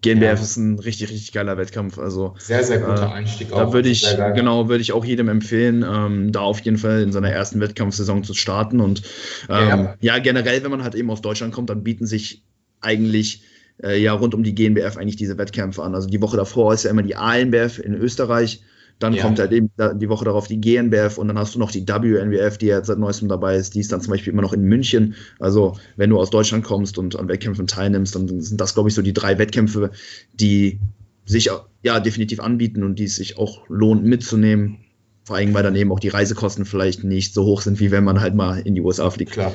[0.00, 0.44] GmbF ja.
[0.44, 1.98] ist ein richtig, richtig geiler Wettkampf.
[1.98, 3.58] Also, sehr, sehr guter äh, Einstieg auch.
[3.58, 7.10] Da würde ich, genau, würde ich auch jedem empfehlen, ähm, da auf jeden Fall in
[7.10, 8.80] seiner ersten Wettkampfsaison zu starten.
[8.80, 9.02] Und
[9.48, 9.94] ähm, ja.
[10.00, 10.18] ja.
[10.18, 12.44] generell, wenn man halt eben aus Deutschland kommt, dann bieten sich
[12.80, 13.42] eigentlich
[13.82, 15.96] äh, ja rund um die GmbF eigentlich diese Wettkämpfe an.
[15.96, 18.62] Also die Woche davor ist ja immer die ANBF in Österreich.
[18.98, 19.22] Dann ja.
[19.22, 22.58] kommt halt eben die Woche darauf die GNBF und dann hast du noch die WNBF,
[22.58, 23.74] die jetzt seit neuestem dabei ist.
[23.74, 25.14] Die ist dann zum Beispiel immer noch in München.
[25.38, 28.94] Also, wenn du aus Deutschland kommst und an Wettkämpfen teilnimmst, dann sind das, glaube ich,
[28.94, 29.92] so die drei Wettkämpfe,
[30.32, 30.80] die
[31.24, 31.50] sich
[31.82, 34.78] ja definitiv anbieten und die es sich auch lohnt mitzunehmen.
[35.24, 38.02] Vor allem, weil dann eben auch die Reisekosten vielleicht nicht so hoch sind, wie wenn
[38.02, 39.32] man halt mal in die USA fliegt.
[39.32, 39.52] Klar,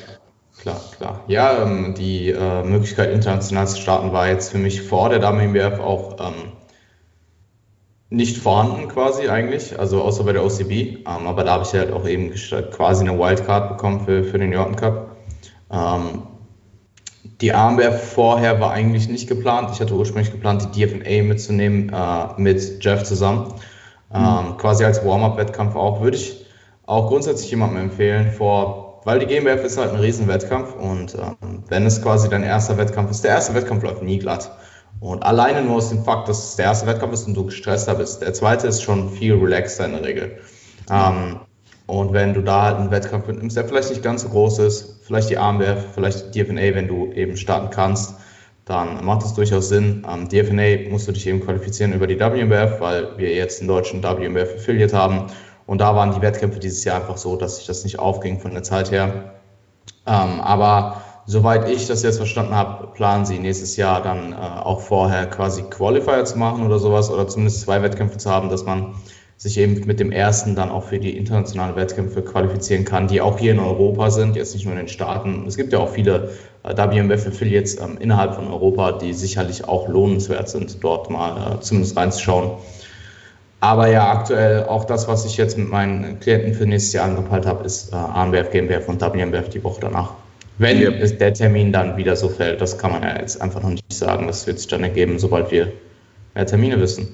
[0.62, 1.26] klar, klar.
[1.28, 5.80] Ja, ähm, die äh, Möglichkeit, international zu starten, war jetzt für mich vor der WNBF
[5.80, 6.52] auch ähm,
[8.14, 10.72] nicht vorhanden quasi eigentlich, also außer bei der OCB.
[10.72, 12.32] Ähm, aber da habe ich halt auch eben
[12.72, 15.18] quasi eine Wildcard bekommen für, für den Jordan Cup.
[15.72, 16.22] Ähm,
[17.42, 19.72] die Armwehr vorher war eigentlich nicht geplant.
[19.74, 23.56] Ich hatte ursprünglich geplant, die DFNA mitzunehmen äh, mit Jeff zusammen.
[24.14, 24.58] Ähm, mhm.
[24.58, 26.02] Quasi als Warm-up-Wettkampf auch.
[26.02, 26.46] Würde ich
[26.86, 31.86] auch grundsätzlich jemandem empfehlen, vor, weil die GmbF ist halt ein Riesenwettkampf und ähm, wenn
[31.88, 34.52] es quasi dein erster Wettkampf ist, der erste Wettkampf läuft nie glatt.
[35.04, 37.94] Und alleine nur aus dem Fakt, dass es der erste Wettkampf ist und du gestresster
[37.96, 38.22] bist.
[38.22, 40.38] Der zweite ist schon viel relaxter in der Regel.
[40.90, 41.42] Ähm,
[41.88, 45.02] und wenn du da halt einen Wettkampf mitnimmst, der vielleicht nicht ganz so groß ist,
[45.04, 48.16] vielleicht die Armwerf, vielleicht die DFNA, wenn du eben starten kannst,
[48.64, 50.08] dann macht es durchaus Sinn.
[50.10, 54.02] Ähm, DFNA musst du dich eben qualifizieren über die WMBF, weil wir jetzt einen deutschen
[54.02, 55.26] WMBF Affiliate haben.
[55.66, 58.52] Und da waren die Wettkämpfe dieses Jahr einfach so, dass sich das nicht aufging von
[58.52, 59.34] der Zeit her.
[60.08, 64.82] Ähm, aber soweit ich das jetzt verstanden habe, planen sie nächstes Jahr dann äh, auch
[64.82, 68.96] vorher quasi Qualifier zu machen oder sowas oder zumindest zwei Wettkämpfe zu haben, dass man
[69.38, 73.40] sich eben mit dem ersten dann auch für die internationalen Wettkämpfe qualifizieren kann, die auch
[73.40, 75.46] hier in Europa sind, jetzt nicht nur in den Staaten.
[75.48, 76.30] Es gibt ja auch viele
[76.64, 81.98] äh, WMF-Affiliates ähm, innerhalb von Europa, die sicherlich auch lohnenswert sind, dort mal äh, zumindest
[81.98, 82.52] reinzuschauen.
[83.60, 87.46] Aber ja, aktuell auch das, was ich jetzt mit meinen Klienten für nächstes Jahr angepeilt
[87.46, 90.12] habe, ist äh, ANBF, GmbF und WMBF die Woche danach.
[90.58, 90.92] Wenn ja.
[90.92, 94.28] der Termin dann wieder so fällt, das kann man ja jetzt einfach noch nicht sagen.
[94.28, 95.72] Das wird sich dann ergeben, sobald wir
[96.36, 97.08] mehr Termine wissen.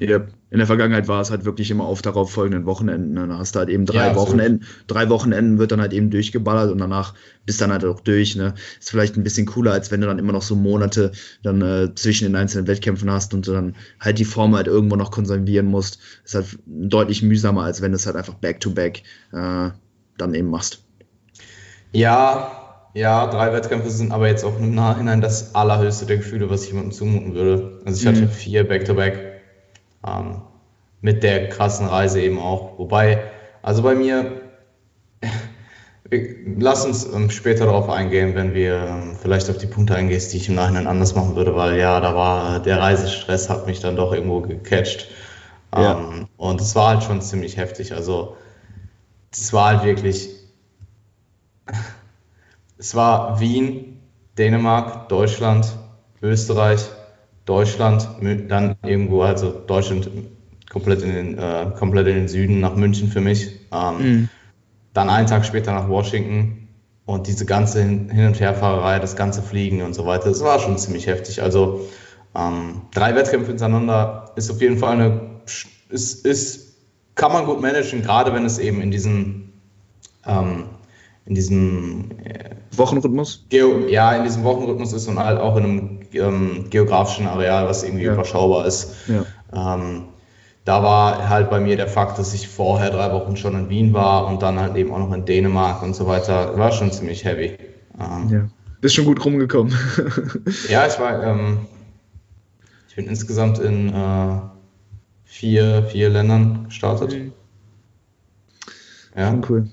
[0.00, 0.28] Yep.
[0.50, 3.14] In der Vergangenheit war es halt wirklich immer auf darauf folgenden Wochenenden.
[3.14, 3.26] Ne?
[3.26, 6.70] Dann hast du halt eben drei ja, Wochenenden, drei Wochenenden wird dann halt eben durchgeballert
[6.70, 7.14] und danach
[7.46, 8.36] bist dann halt auch durch.
[8.36, 8.54] Ne?
[8.78, 11.94] Ist vielleicht ein bisschen cooler, als wenn du dann immer noch so Monate dann äh,
[11.94, 15.66] zwischen den einzelnen Wettkämpfen hast und du dann halt die Form halt irgendwo noch konservieren
[15.66, 15.98] musst.
[16.24, 19.72] Ist halt deutlich mühsamer, als wenn du es halt einfach back-to-back -back, äh,
[20.18, 20.84] dann eben machst.
[21.92, 22.65] Ja,
[22.96, 26.68] ja, drei Wettkämpfe sind aber jetzt auch im Nachhinein das allerhöchste der Gefühle, was ich
[26.68, 27.80] jemandem zumuten würde.
[27.84, 28.30] Also ich hatte mhm.
[28.30, 29.14] vier Back-to-Back.
[29.14, 29.36] back to back
[30.06, 30.42] ähm,
[31.00, 32.78] mit der krassen Reise eben auch.
[32.78, 33.22] Wobei,
[33.62, 34.40] also bei mir,
[36.58, 40.36] lass uns ähm, später darauf eingehen, wenn wir ähm, vielleicht auf die Punkte eingehen, die
[40.36, 43.96] ich im Nachhinein anders machen würde, weil ja, da war der Reisestress hat mich dann
[43.96, 45.08] doch irgendwo gecatcht.
[45.74, 45.98] Ja.
[45.98, 47.92] Ähm, und es war halt schon ziemlich heftig.
[47.92, 48.36] Also,
[49.32, 50.30] es war halt wirklich,
[52.86, 53.98] es war Wien,
[54.38, 55.76] Dänemark, Deutschland,
[56.22, 56.86] Österreich,
[57.44, 58.08] Deutschland,
[58.46, 60.08] dann irgendwo, also Deutschland
[60.70, 63.50] komplett in den, äh, komplett in den Süden nach München für mich.
[63.72, 64.28] Ähm, mhm.
[64.92, 66.68] Dann einen Tag später nach Washington
[67.06, 70.78] und diese ganze Hin- und Herfahrerei, das ganze Fliegen und so weiter, das war schon
[70.78, 71.42] ziemlich heftig.
[71.42, 71.88] Also
[72.36, 75.20] ähm, drei Wettkämpfe hintereinander ist auf jeden Fall eine,
[75.88, 76.76] ist, ist,
[77.16, 79.54] kann man gut managen, gerade wenn es eben in diesem
[80.24, 80.66] ähm,
[81.26, 83.46] in diesem äh, Wochenrhythmus?
[83.48, 87.82] Geo, ja, in diesem Wochenrhythmus ist und halt auch in einem ähm, geografischen Areal, was
[87.84, 88.14] irgendwie ja.
[88.14, 88.94] überschaubar ist.
[89.08, 89.24] Ja.
[89.74, 90.04] Ähm,
[90.64, 93.92] da war halt bei mir der Fakt, dass ich vorher drei Wochen schon in Wien
[93.92, 96.58] war und dann halt eben auch noch in Dänemark und so weiter.
[96.58, 97.56] War schon ziemlich heavy.
[98.00, 98.48] Ähm, ja.
[98.80, 99.72] Bist schon gut rumgekommen.
[100.68, 101.66] ja, ich war, ähm,
[102.88, 104.40] ich bin insgesamt in äh,
[105.24, 107.12] vier, vier Ländern gestartet.
[107.12, 107.32] Mhm.
[109.16, 109.34] Ja.
[109.48, 109.68] Cool.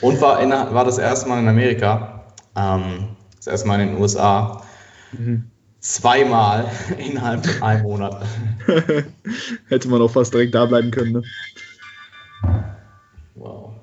[0.00, 2.13] Und war, in, war das erste Mal in Amerika,
[2.56, 4.62] ähm, das erste Mal in den USA.
[5.12, 5.44] Mhm.
[5.80, 8.24] Zweimal innerhalb von einem Monat.
[9.68, 11.22] Hätte man auch fast direkt da bleiben können, ne?
[13.34, 13.74] Wow.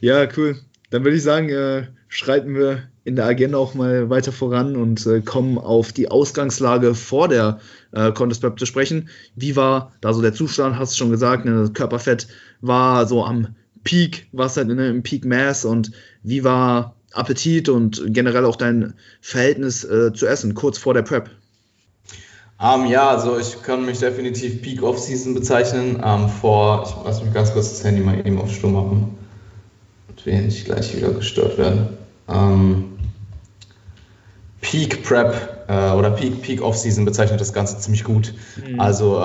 [0.00, 0.56] Ja, cool.
[0.90, 5.06] Dann würde ich sagen, äh, schreiten wir in der Agenda auch mal weiter voran und
[5.06, 7.60] äh, kommen auf die Ausgangslage vor der
[7.92, 9.08] äh, Contest Prep zu sprechen.
[9.34, 10.76] Wie war da so der Zustand?
[10.78, 12.26] Hast du schon gesagt, ne, Körperfett
[12.60, 13.54] war so am
[13.86, 15.92] Peak, was halt ne, im Peak Mass und
[16.24, 21.30] wie war Appetit und generell auch dein Verhältnis äh, zu Essen kurz vor der Prep?
[22.58, 25.96] Um, ähm, ja, also ich kann mich definitiv Peak Off-Season bezeichnen.
[25.96, 29.16] Um, ähm, vor, ich lass mich ganz kurz das Handy mal eben auf Stumm machen,
[30.08, 31.88] damit wir nicht gleich wieder gestört werden.
[32.26, 32.84] Um, ähm,
[34.62, 38.34] Peak Prep äh, oder Peak, Peak Off-Season bezeichnet das Ganze ziemlich gut.
[38.66, 38.80] Mhm.
[38.80, 39.22] Also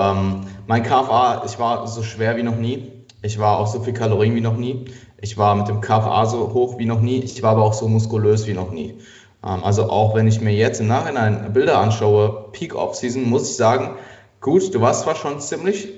[0.68, 2.92] mein KFA, ich war so schwer wie noch nie.
[3.22, 4.86] Ich war auch so viel Kalorien wie noch nie.
[5.20, 7.20] Ich war mit dem KFA so hoch wie noch nie.
[7.20, 8.96] Ich war aber auch so muskulös wie noch nie.
[9.44, 13.56] Ähm, also auch wenn ich mir jetzt im Nachhinein Bilder anschaue, Peak Off-Season, muss ich
[13.56, 13.96] sagen,
[14.40, 15.88] gut, du warst zwar schon ziemlich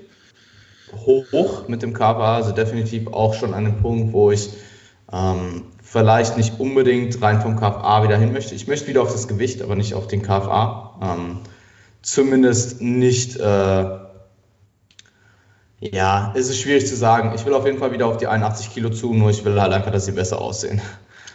[1.07, 4.51] hoch mit dem KFA, also definitiv auch schon an einem Punkt, wo ich
[5.13, 8.55] ähm, vielleicht nicht unbedingt rein vom KFA wieder hin möchte.
[8.55, 11.01] Ich möchte wieder auf das Gewicht, aber nicht auf den KFA.
[11.03, 11.39] Ähm,
[12.03, 14.04] zumindest nicht, äh,
[15.93, 17.33] ja, ist es schwierig zu sagen.
[17.35, 19.73] Ich will auf jeden Fall wieder auf die 81 Kilo zu, nur ich will halt
[19.73, 20.81] einfach, dass sie besser aussehen.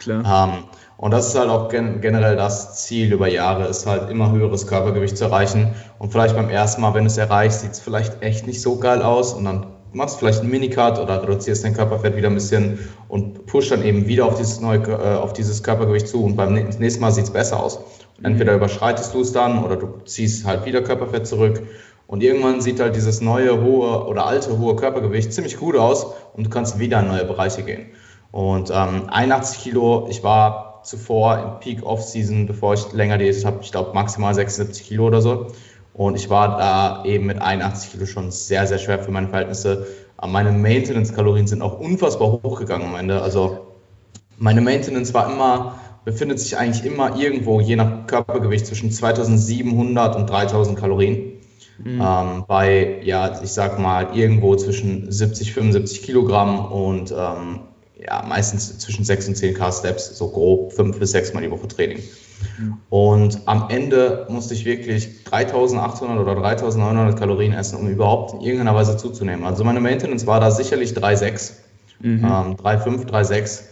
[0.00, 0.48] Klar.
[0.48, 0.64] Ähm,
[0.96, 4.66] und das ist halt auch gen generell das Ziel über Jahre, ist halt immer höheres
[4.66, 5.74] Körpergewicht zu erreichen.
[5.98, 8.76] Und vielleicht beim ersten Mal, wenn du es erreichst, sieht es vielleicht echt nicht so
[8.76, 12.78] geil aus und dann machst vielleicht einen Minicut oder reduzierst dein Körperfett wieder ein bisschen
[13.08, 16.52] und pusht dann eben wieder auf dieses neue, äh, auf dieses Körpergewicht zu und beim
[16.52, 17.80] nächsten Mal sieht es besser aus.
[18.22, 21.62] Entweder überschreitest du es dann oder du ziehst halt wieder Körperfett zurück
[22.10, 26.44] und irgendwann sieht halt dieses neue hohe oder alte hohe Körpergewicht ziemlich gut aus und
[26.44, 27.86] du kannst wieder in neue Bereiche gehen.
[28.32, 33.58] Und ähm, 81 Kilo, ich war zuvor im Peak Off-Season, bevor ich länger diätet habe,
[33.62, 35.52] ich glaube maximal 76 Kilo oder so.
[35.94, 39.86] Und ich war da eben mit 81 Kilo schon sehr, sehr schwer für meine Verhältnisse.
[40.20, 43.22] Meine Maintenance-Kalorien sind auch unfassbar hochgegangen am Ende.
[43.22, 43.68] Also
[44.36, 50.28] meine Maintenance war immer, befindet sich eigentlich immer irgendwo, je nach Körpergewicht, zwischen 2700 und
[50.28, 51.39] 3000 Kalorien.
[51.84, 52.00] Mhm.
[52.00, 57.60] Ähm, bei, ja, ich sag mal, irgendwo zwischen 70, 75 Kilogramm und ähm,
[57.98, 61.50] ja, meistens zwischen 6 und 10 K Steps, so grob 5 bis 6 Mal die
[61.50, 62.02] Woche Training.
[62.88, 68.74] Und am Ende musste ich wirklich 3800 oder 3900 Kalorien essen, um überhaupt in irgendeiner
[68.74, 69.44] Weise zuzunehmen.
[69.44, 71.52] Also meine Maintenance war da sicherlich 3,6,
[72.00, 72.24] mhm.
[72.24, 73.62] ähm, 3,5, 3,6.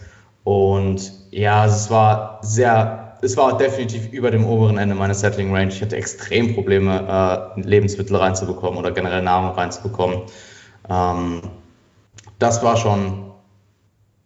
[0.43, 5.71] Und ja, es war sehr, es war definitiv über dem oberen Ende meiner Settling Range.
[5.71, 10.21] Ich hatte extrem Probleme, äh, Lebensmittel reinzubekommen oder generell Nahrung reinzubekommen.
[10.89, 11.41] Ähm,
[12.39, 13.31] das war schon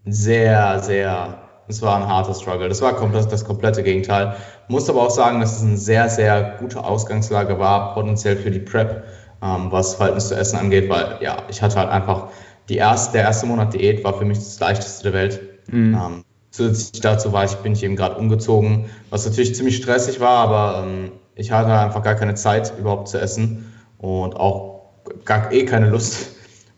[0.06, 2.68] sehr, sehr es war ein harter Struggle.
[2.70, 4.36] Das war komplett, das komplette Gegenteil.
[4.68, 8.60] Muss aber auch sagen, dass es eine sehr, sehr gute Ausgangslage war, potenziell für die
[8.60, 9.04] Prep,
[9.42, 12.30] ähm, was Verhältnis zu Essen angeht, weil ja, ich hatte halt einfach
[12.70, 15.42] die erste, der erste Monat Diät war für mich das leichteste der Welt.
[15.68, 15.96] Mhm.
[15.96, 20.38] Ähm, zusätzlich dazu war ich, bin ich eben gerade umgezogen, was natürlich ziemlich stressig war,
[20.38, 24.82] aber ähm, ich hatte einfach gar keine Zeit überhaupt zu essen und auch
[25.26, 26.30] gar eh keine Lust.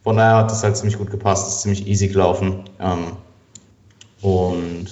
[0.03, 2.63] Von daher hat das halt ziemlich gut gepasst, ist ziemlich easy gelaufen.
[2.79, 3.17] Ähm,
[4.21, 4.87] und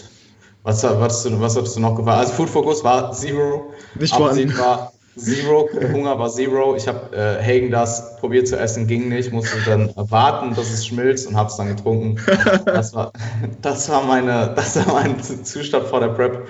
[0.64, 2.20] was, was, was hattest du noch gefragt?
[2.20, 3.72] Also Food Focus war Zero.
[3.96, 5.70] Nicht Absehen war Zero.
[5.92, 6.76] Hunger war Zero.
[6.76, 9.32] Ich habe äh, Hagen das probiert zu essen, ging nicht.
[9.32, 12.20] Musste dann warten, dass es schmilzt und habe es dann getrunken.
[12.66, 13.12] Das war,
[13.62, 16.48] das, war meine, das war mein Zustand vor der Prep.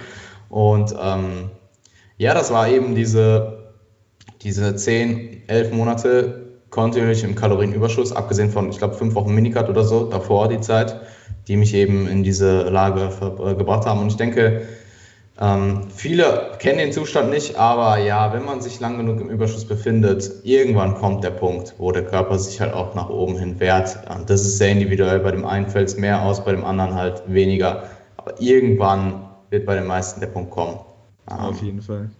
[0.49, 1.49] Und ähm,
[2.17, 3.73] ja, das war eben diese,
[4.41, 9.83] diese 10, 11 Monate kontinuierlich im Kalorienüberschuss, abgesehen von, ich glaube, fünf Wochen Minicut oder
[9.83, 10.99] so, davor die Zeit
[11.47, 14.01] die mich eben in diese Lage äh, gebracht haben.
[14.01, 14.61] Und ich denke,
[15.39, 19.65] ähm, viele kennen den Zustand nicht, aber ja, wenn man sich lang genug im Überschuss
[19.65, 23.97] befindet, irgendwann kommt der Punkt, wo der Körper sich halt auch nach oben hin wehrt.
[24.27, 25.19] Das ist sehr individuell.
[25.19, 27.89] Bei dem einen fällt es mehr aus, bei dem anderen halt weniger.
[28.17, 30.79] Aber irgendwann wird bei den meisten der Punkt kommen.
[31.25, 32.11] Auf jeden Fall.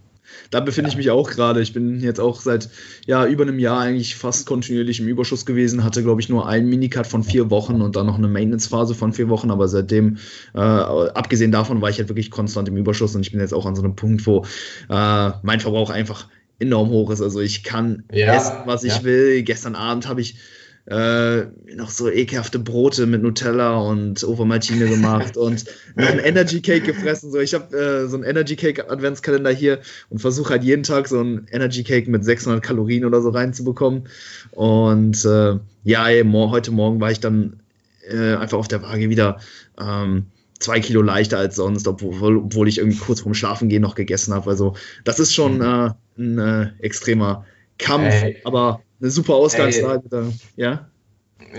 [0.52, 0.94] Da befinde ja.
[0.94, 1.62] ich mich auch gerade.
[1.62, 2.70] Ich bin jetzt auch seit
[3.06, 6.70] ja, über einem Jahr eigentlich fast kontinuierlich im Überschuss gewesen, hatte, glaube ich, nur einen
[6.70, 10.18] Minicut von vier Wochen und dann noch eine Maintenance-Phase von vier Wochen, aber seitdem,
[10.54, 13.66] äh, abgesehen davon, war ich halt wirklich konstant im Überschuss und ich bin jetzt auch
[13.66, 14.46] an so einem Punkt, wo
[14.90, 16.28] äh, mein Verbrauch einfach
[16.60, 17.22] enorm hoch ist.
[17.22, 19.04] Also ich kann ja, essen, was ich ja.
[19.04, 19.44] will.
[19.44, 20.36] Gestern Abend habe ich
[20.86, 21.43] äh,
[21.76, 25.63] noch so ekelhafte Brote mit Nutella und Ovomaltine gemacht und
[25.96, 27.32] noch ein Energy Cake gefressen.
[27.32, 31.08] So, ich habe äh, so einen Energy Cake Adventskalender hier und versuche halt jeden Tag
[31.08, 34.10] so ein Energy Cake mit 600 Kalorien oder so reinzubekommen.
[34.52, 37.62] Und äh, ja, ey, heute Morgen war ich dann
[38.10, 39.39] äh, einfach auf der Waage wieder
[39.80, 40.26] ähm,
[40.60, 44.50] zwei Kilo leichter als sonst, obwohl, obwohl ich irgendwie kurz vorm Schlafengehen noch gegessen habe.
[44.50, 47.46] Also das ist schon äh, ein äh, extremer
[47.78, 48.41] Kampf, Ey.
[48.43, 50.24] aber eine super Ausgangslage da.
[50.56, 50.86] Ja?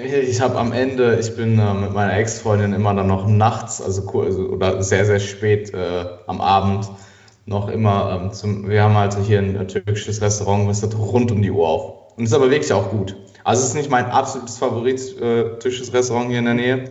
[0.02, 4.08] Ich habe am Ende, ich bin äh, mit meiner Ex-Freundin immer dann noch nachts, also,
[4.20, 6.88] also oder sehr, sehr spät äh, am Abend
[7.46, 11.42] noch immer ähm, zum, wir haben halt hier ein türkisches Restaurant, was hat rund um
[11.42, 12.16] die Uhr auf.
[12.16, 13.14] Und ist aber wirklich auch gut.
[13.44, 16.88] Also es ist nicht mein absolutes Favorit äh, türkisches Restaurant hier in der Nähe, ähm,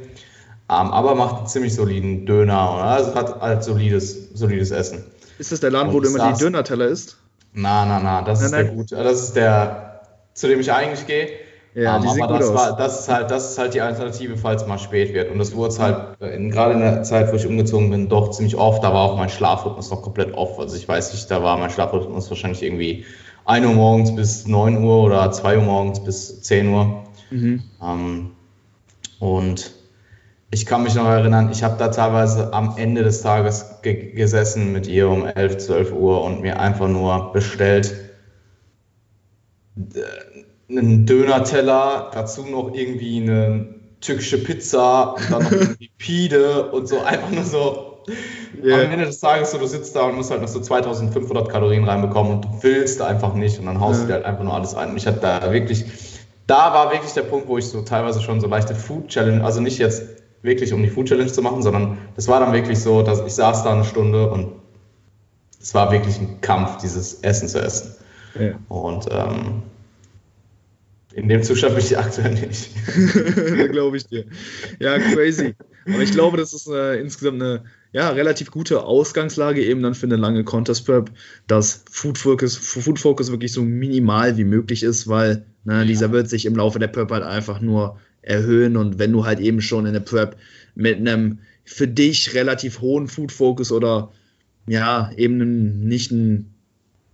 [0.68, 2.76] aber macht einen ziemlich soliden Döner.
[2.76, 2.84] Oder?
[2.84, 5.04] Also hat halt solides, solides Essen.
[5.39, 7.18] Ist das der Laden, Und wo du immer die Döner-Teller isst?
[7.54, 8.66] Na, na, na, das nein, ist nein.
[8.66, 8.96] der gute.
[8.96, 9.92] Das ist der,
[10.34, 11.30] zu dem ich eigentlich gehe.
[11.76, 14.78] Ja, um, aber das, war, das, ist halt, das ist halt die Alternative, falls mal
[14.78, 15.32] spät wird.
[15.32, 18.56] Und das wurde halt, in, gerade in der Zeit, wo ich umgezogen bin, doch ziemlich
[18.56, 18.84] oft.
[18.84, 20.60] Da war auch mein Schlafrhythmus noch komplett off.
[20.60, 23.06] Also ich weiß nicht, da war mein Schlafrhythmus wahrscheinlich irgendwie
[23.46, 27.04] 1 Uhr morgens bis 9 Uhr oder 2 Uhr morgens bis 10 Uhr.
[27.32, 27.63] Mhm.
[27.80, 28.32] Um,
[29.19, 29.72] und
[30.52, 34.72] ich kann mich noch erinnern, ich habe da teilweise am Ende des Tages ge gesessen
[34.72, 38.12] mit ihr um 11, 12 Uhr und mir einfach nur bestellt äh,
[40.70, 47.00] einen Döner-Teller, dazu noch irgendwie eine türkische Pizza und dann noch irgendwie Pide und so
[47.00, 47.90] einfach nur so.
[48.62, 48.84] Yeah.
[48.84, 51.86] Am Ende des Tages so, du sitzt da und musst halt noch so 2500 Kalorien
[51.86, 54.02] reinbekommen und du willst einfach nicht und dann haust ja.
[54.02, 54.92] du dir halt einfach nur alles ein.
[54.92, 55.86] Und ich hatte da wirklich,
[56.48, 59.62] da war wirklich der Punkt, wo ich so teilweise schon so leichte Food Challenge, also
[59.62, 60.04] nicht jetzt
[60.42, 63.34] wirklich um die Food Challenge zu machen, sondern das war dann wirklich so, dass ich
[63.34, 64.52] saß da eine Stunde und
[65.62, 67.96] es war wirklich ein Kampf, dieses Essen zu essen.
[68.39, 68.60] Ja.
[68.69, 69.63] Und ähm,
[71.13, 72.69] in dem Zustand bin ich aktuell nicht.
[73.71, 74.25] glaube ich dir.
[74.79, 75.56] Ja, crazy.
[75.86, 80.08] Aber ich glaube, das ist äh, insgesamt eine ja, relativ gute Ausgangslage eben dann für
[80.08, 81.12] eine lange Contest Prep,
[81.46, 86.27] dass Food Focus, Food Focus wirklich so minimal wie möglich ist, weil ne, dieser wird
[86.27, 88.77] sich im Laufe der Prep halt einfach nur erhöhen.
[88.77, 90.38] Und wenn du halt eben schon in der Prep
[90.73, 94.12] mit einem für dich relativ hohen Food Focus oder
[94.65, 96.52] ja, eben nicht einen,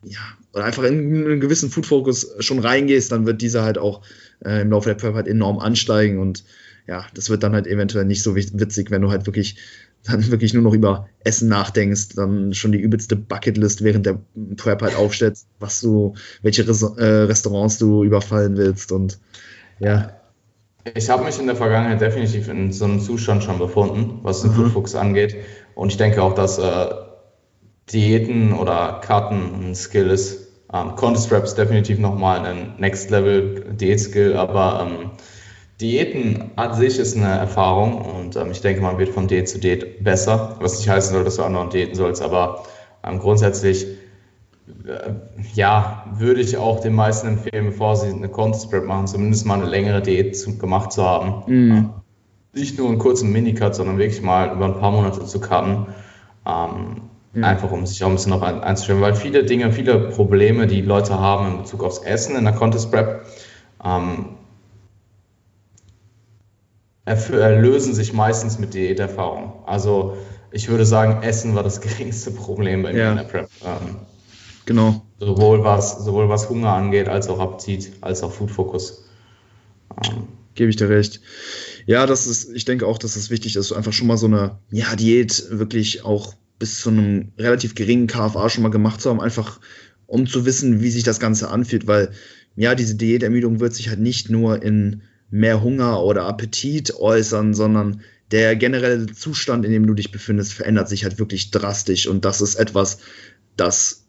[0.04, 0.20] ja,
[0.54, 4.02] oder einfach in einen gewissen Food Focus schon reingehst, dann wird dieser halt auch
[4.44, 6.44] äh, im Laufe der Prep halt enorm ansteigen und
[6.88, 9.58] ja, das wird dann halt eventuell nicht so witzig, wenn du halt wirklich
[10.04, 14.18] dann wirklich nur noch über Essen nachdenkst, dann schon die übelste Bucketlist während der
[14.56, 19.20] Prep halt aufstellst, was du, welche Res äh, Restaurants du überfallen willst und
[19.80, 20.14] ja.
[20.96, 24.52] Ich habe mich in der Vergangenheit definitiv in so einem Zustand schon befunden, was den
[24.52, 24.56] mhm.
[24.56, 25.36] Foodfuchs angeht.
[25.76, 26.88] Und ich denke auch, dass äh,
[27.92, 30.48] Diäten oder Karten ein Skill ist.
[30.72, 35.12] Ähm, Contest Rap ist definitiv nochmal ein Next Level Diät-Skill, aber ähm,
[35.82, 39.60] Diäten an sich ist eine Erfahrung und ähm, ich denke, man wird von Diät zu
[39.60, 42.64] Diät besser, was nicht heißen soll, dass du anderen Diäten sollst, aber
[43.04, 43.88] ähm, grundsätzlich
[44.86, 45.14] äh,
[45.54, 49.56] ja, würde ich auch den meisten empfehlen, bevor sie eine Contest Prep machen, zumindest mal
[49.56, 51.44] eine längere Diät zu, gemacht zu haben.
[51.48, 51.90] Mhm.
[52.54, 55.88] Nicht nur einen kurzen Minicut, sondern wirklich mal über ein paar Monate zu cutten.
[56.46, 57.44] Ähm, mhm.
[57.44, 60.82] Einfach um sich auch ein bisschen noch ein, einzustellen, weil viele Dinge, viele Probleme, die
[60.82, 63.26] Leute haben in Bezug aufs Essen in der Contest Prep,
[63.84, 64.36] ähm,
[67.06, 69.64] lösen sich meistens mit Diäterfahrung.
[69.66, 70.18] Also
[70.52, 73.12] ich würde sagen, Essen war das geringste Problem bei mir ja.
[73.12, 73.50] in der Prep.
[73.64, 73.96] Ähm,
[74.66, 75.02] genau.
[75.20, 79.06] Sowohl was, sowohl was Hunger angeht, als auch Appetit, als auch Food Focus.
[80.04, 81.22] Ähm, Gebe ich dir recht.
[81.86, 84.60] Ja, das ist, ich denke auch, dass es wichtig ist, einfach schon mal so eine
[84.72, 89.22] ja, Diät wirklich auch bis zu einem relativ geringen KFA schon mal gemacht zu haben,
[89.22, 89.60] einfach
[90.06, 92.12] um zu wissen, wie sich das Ganze anfühlt, weil
[92.56, 95.02] ja, diese Diätermüdung wird sich halt nicht nur in
[95.32, 98.02] mehr Hunger oder Appetit äußern, sondern
[98.32, 102.08] der generelle Zustand, in dem du dich befindest, verändert sich halt wirklich drastisch.
[102.08, 103.00] Und das ist etwas,
[103.56, 104.06] das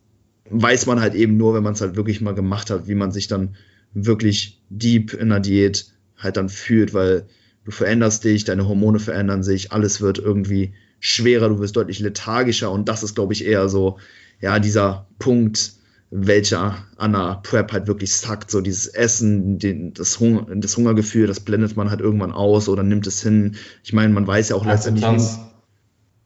[0.50, 3.12] weiß man halt eben nur, wenn man es halt wirklich mal gemacht hat, wie man
[3.12, 3.56] sich dann
[3.94, 7.26] wirklich deep in der Diät halt dann fühlt, weil
[7.64, 12.70] du veränderst dich, deine Hormone verändern sich, alles wird irgendwie schwerer, du wirst deutlich lethargischer
[12.70, 13.98] und das ist, glaube ich, eher so,
[14.40, 15.72] ja, dieser Punkt,
[16.10, 18.50] welcher an der Prep halt wirklich sackt.
[18.50, 22.82] So dieses Essen, den, das, Hunger, das Hungergefühl, das blendet man halt irgendwann aus oder
[22.82, 23.56] nimmt es hin.
[23.84, 25.04] Ich meine, man weiß ja auch letztendlich.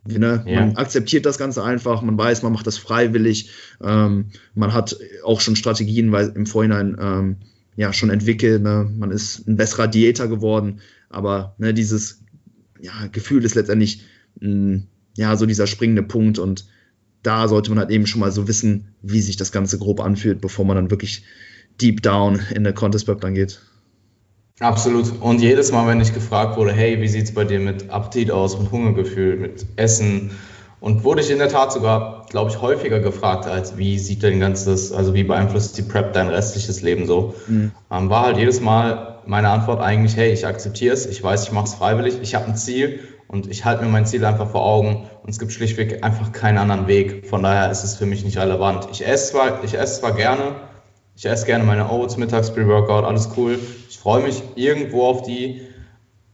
[0.06, 0.44] Ne?
[0.46, 0.60] Ja.
[0.60, 3.50] Man akzeptiert das Ganze einfach, man weiß, man macht das freiwillig,
[3.82, 7.36] ähm, man hat auch schon Strategien weil im Vorhinein ähm,
[7.74, 8.86] ja schon entwickelt, ne?
[8.98, 12.22] man ist ein besserer Diäter geworden, aber ne, dieses
[12.80, 14.04] ja, Gefühl ist letztendlich
[15.16, 16.66] ja so dieser springende Punkt und
[17.22, 20.40] da sollte man halt eben schon mal so wissen, wie sich das Ganze grob anfühlt,
[20.40, 21.24] bevor man dann wirklich
[21.80, 23.60] deep down in der Contest Prep dann geht.
[24.60, 25.20] Absolut.
[25.20, 28.30] Und jedes Mal, wenn ich gefragt wurde, hey, wie sieht es bei dir mit Appetit
[28.30, 30.30] aus, mit Hungergefühl, mit Essen,
[30.84, 34.38] und wurde ich in der Tat sogar, glaube ich, häufiger gefragt, als wie sieht dein
[34.38, 37.72] ganzes, also wie beeinflusst die Prep dein restliches Leben so, mhm.
[37.90, 41.52] ähm, war halt jedes Mal meine Antwort eigentlich, hey, ich akzeptiere es, ich weiß, ich
[41.52, 44.64] mache es freiwillig, ich habe ein Ziel und ich halte mir mein Ziel einfach vor
[44.64, 47.26] Augen und es gibt schlichtweg einfach keinen anderen Weg.
[47.26, 48.88] Von daher ist es für mich nicht relevant.
[48.92, 50.56] Ich esse zwar, ich esse zwar gerne,
[51.16, 53.58] ich esse gerne meine Oats mittags Pre-Workout, alles cool.
[53.88, 55.62] Ich freue mich irgendwo auf die,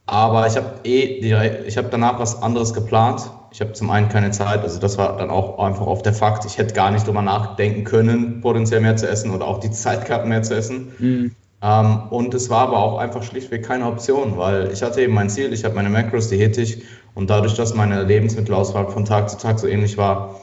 [0.07, 3.31] aber ich habe eh ich habe danach was anderes geplant.
[3.53, 6.45] Ich habe zum einen keine Zeit, also das war dann auch einfach auf der Fakt.
[6.45, 10.07] Ich hätte gar nicht drüber nachdenken können, potenziell mehr zu essen oder auch die Zeit
[10.07, 10.93] gehabt, mehr zu essen.
[10.99, 11.35] Mhm.
[11.63, 15.29] Ähm, und es war aber auch einfach schlichtweg keine Option, weil ich hatte eben mein
[15.29, 16.79] Ziel, ich habe meine Macros diätisch
[17.15, 20.41] und dadurch, dass meine Lebensmittelauswahl von Tag zu Tag so ähnlich war,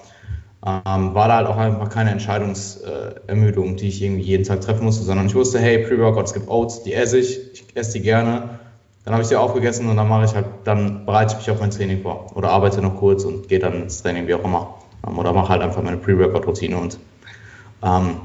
[0.66, 5.04] ähm, war da halt auch einfach keine Entscheidungsermüdung, die ich irgendwie jeden Tag treffen musste,
[5.06, 8.60] sondern ich wusste, hey, Pre-Workout, es gibt Oats, die esse ich, ich esse die gerne.
[9.04, 11.62] Dann habe ich die aufgegessen und dann mache ich halt, dann bereite ich mich auf
[11.62, 14.76] mein Training vor oder arbeite noch kurz und gehe dann ins Training, wie auch immer.
[15.08, 17.00] Ähm, oder mache halt einfach meine Pre-Workout-Routine und
[17.84, 18.18] ähm,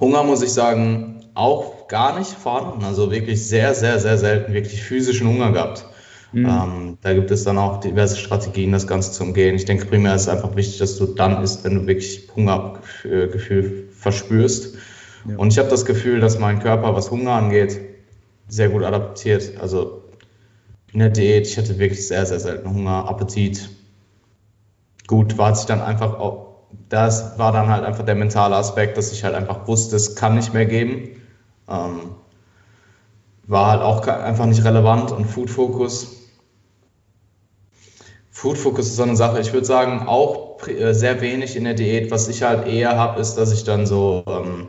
[0.00, 2.84] Hunger muss ich sagen, auch gar nicht vorhanden.
[2.84, 5.86] Also wirklich sehr, sehr, sehr selten wirklich physischen Hunger gehabt.
[6.32, 6.46] Mhm.
[6.46, 9.54] Ähm, da gibt es dann auch diverse Strategien, das Ganze zu umgehen.
[9.54, 13.88] Ich denke, primär ist es einfach wichtig, dass du dann isst, wenn du wirklich Hungergefühl
[13.92, 14.74] verspürst.
[15.28, 15.36] Ja.
[15.36, 17.80] Und ich habe das Gefühl, dass mein Körper, was Hunger angeht,
[18.48, 19.52] sehr gut adaptiert.
[19.60, 20.02] Also
[20.92, 23.70] in der Diät, ich hatte wirklich sehr, sehr selten Hunger, Appetit.
[25.06, 29.12] Gut, war sich dann einfach auch, das war dann halt einfach der mentale Aspekt, dass
[29.12, 31.20] ich halt einfach wusste, es kann nicht mehr geben.
[31.68, 32.10] Ähm,
[33.46, 36.16] war halt auch einfach nicht relevant und Food Focus.
[38.30, 41.74] Food Focus ist so eine Sache, ich würde sagen, auch äh, sehr wenig in der
[41.74, 42.10] Diät.
[42.10, 44.68] Was ich halt eher habe, ist, dass ich dann so, ähm,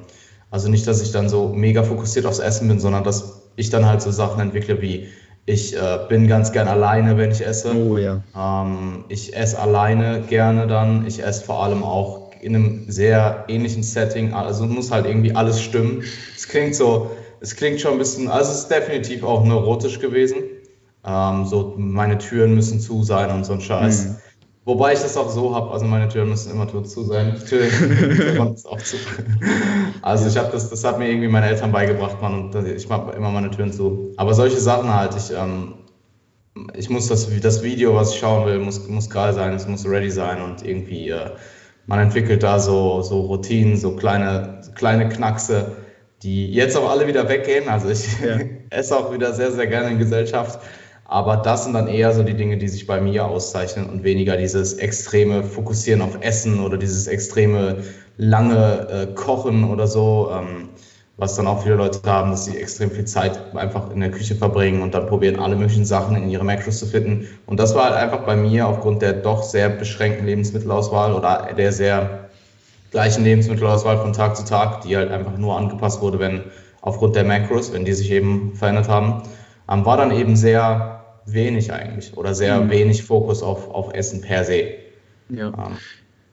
[0.51, 3.85] also nicht, dass ich dann so mega fokussiert aufs Essen bin, sondern dass ich dann
[3.85, 5.07] halt so Sachen entwickle wie,
[5.47, 7.75] ich äh, bin ganz gern alleine, wenn ich esse.
[7.75, 8.21] Oh ja.
[8.35, 11.05] Ähm, ich esse alleine gerne dann.
[11.05, 14.33] Ich esse vor allem auch in einem sehr ähnlichen Setting.
[14.33, 16.03] Also muss halt irgendwie alles stimmen.
[16.35, 17.11] Es klingt so,
[17.41, 20.37] es klingt schon ein bisschen, also es ist definitiv auch neurotisch gewesen.
[21.05, 24.05] Ähm, so, meine Türen müssen zu sein und so ein Scheiß.
[24.05, 24.15] Mhm.
[24.65, 27.35] Wobei ich das auch so habe, also meine Türen müssen immer zu sein.
[27.39, 27.65] Die Tür
[28.51, 28.97] ist auch zu.
[30.01, 33.11] Also ich habe das, das hat mir irgendwie meine Eltern beigebracht, man, und ich mache
[33.15, 34.13] immer meine Türen zu.
[34.17, 35.75] Aber solche Sachen halt, ich, ähm,
[36.73, 39.85] ich muss das, das Video, was ich schauen will, muss, muss geil sein, es muss
[39.85, 41.29] ready sein und irgendwie äh,
[41.87, 45.77] man entwickelt da so, so Routinen, so kleine, kleine Knackse,
[46.23, 47.69] die jetzt auch alle wieder weggehen.
[47.69, 48.39] Also ich ja.
[48.69, 50.59] esse auch wieder sehr, sehr gerne in Gesellschaft.
[51.07, 54.37] Aber das sind dann eher so die Dinge, die sich bei mir auszeichnen und weniger
[54.37, 57.83] dieses extreme Fokussieren auf Essen oder dieses extreme
[58.17, 60.69] lange äh, Kochen oder so, ähm,
[61.17, 64.35] was dann auch viele Leute haben, dass sie extrem viel Zeit einfach in der Küche
[64.35, 67.27] verbringen und dann probieren alle möglichen Sachen in ihre Macros zu finden.
[67.45, 71.71] Und das war halt einfach bei mir aufgrund der doch sehr beschränkten Lebensmittelauswahl oder der
[71.71, 72.29] sehr
[72.91, 76.43] gleichen Lebensmittelauswahl von Tag zu Tag, die halt einfach nur angepasst wurde, wenn
[76.81, 79.23] aufgrund der Macros, wenn die sich eben verändert haben,
[79.69, 82.69] ähm, war dann eben sehr wenig eigentlich oder sehr mhm.
[82.69, 84.75] wenig Fokus auf, auf Essen per se.
[85.29, 85.51] Ja.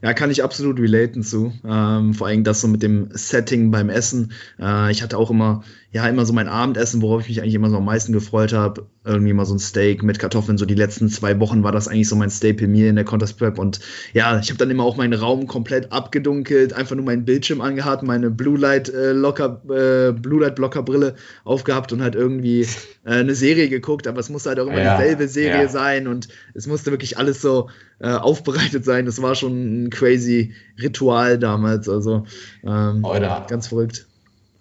[0.02, 1.52] Ja, kann ich absolut relaten zu.
[1.64, 4.32] Ähm, vor allem das so mit dem Setting beim Essen.
[4.58, 7.70] Äh, ich hatte auch immer, ja, immer so mein Abendessen, worauf ich mich eigentlich immer
[7.70, 8.88] so am meisten gefreut habe.
[9.04, 10.58] Irgendwie mal so ein Steak mit Kartoffeln.
[10.58, 13.36] So die letzten zwei Wochen war das eigentlich so mein Staple Meal in der Contest
[13.36, 13.58] Prep.
[13.58, 13.80] Und
[14.12, 18.04] ja, ich habe dann immer auch meinen Raum komplett abgedunkelt, einfach nur meinen Bildschirm angehabt,
[18.04, 22.60] meine Blue Light äh, Locker, äh, Blue Light Blocker Brille aufgehabt und halt irgendwie
[23.04, 24.06] äh, eine Serie geguckt.
[24.06, 25.68] Aber es musste halt auch immer ja, dieselbe Serie ja.
[25.68, 29.06] sein und es musste wirklich alles so äh, aufbereitet sein.
[29.06, 31.88] Das war schon ein crazy Ritual damals.
[31.88, 32.24] Also
[32.62, 33.02] ähm,
[33.48, 34.06] ganz verrückt.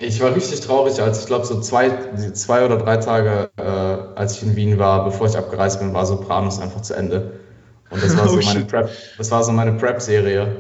[0.02, 1.90] Ich war richtig traurig, als ich glaube, so zwei,
[2.34, 6.06] zwei oder drei Tage, äh, als ich in Wien war, bevor ich abgereist bin, war
[6.06, 7.40] Sopranos einfach zu Ende.
[7.92, 10.56] Und das war so oh, meine Prep, das war so meine Prep-Serie.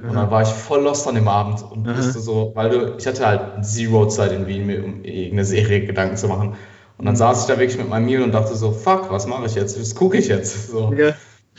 [0.00, 1.98] Und dann war ich voll lost an dem Abend und Aha.
[1.98, 5.84] wusste so, weil du, ich hatte halt Zero Zeit in Wien, mir um irgendeine Serie
[5.84, 6.54] Gedanken zu machen.
[6.98, 7.18] Und dann mhm.
[7.18, 9.78] saß ich da wirklich mit meinem Meal und dachte so, fuck, was mache ich jetzt?
[9.78, 10.70] Was gucke ich jetzt?
[10.70, 10.94] So.
[10.94, 11.14] Ja.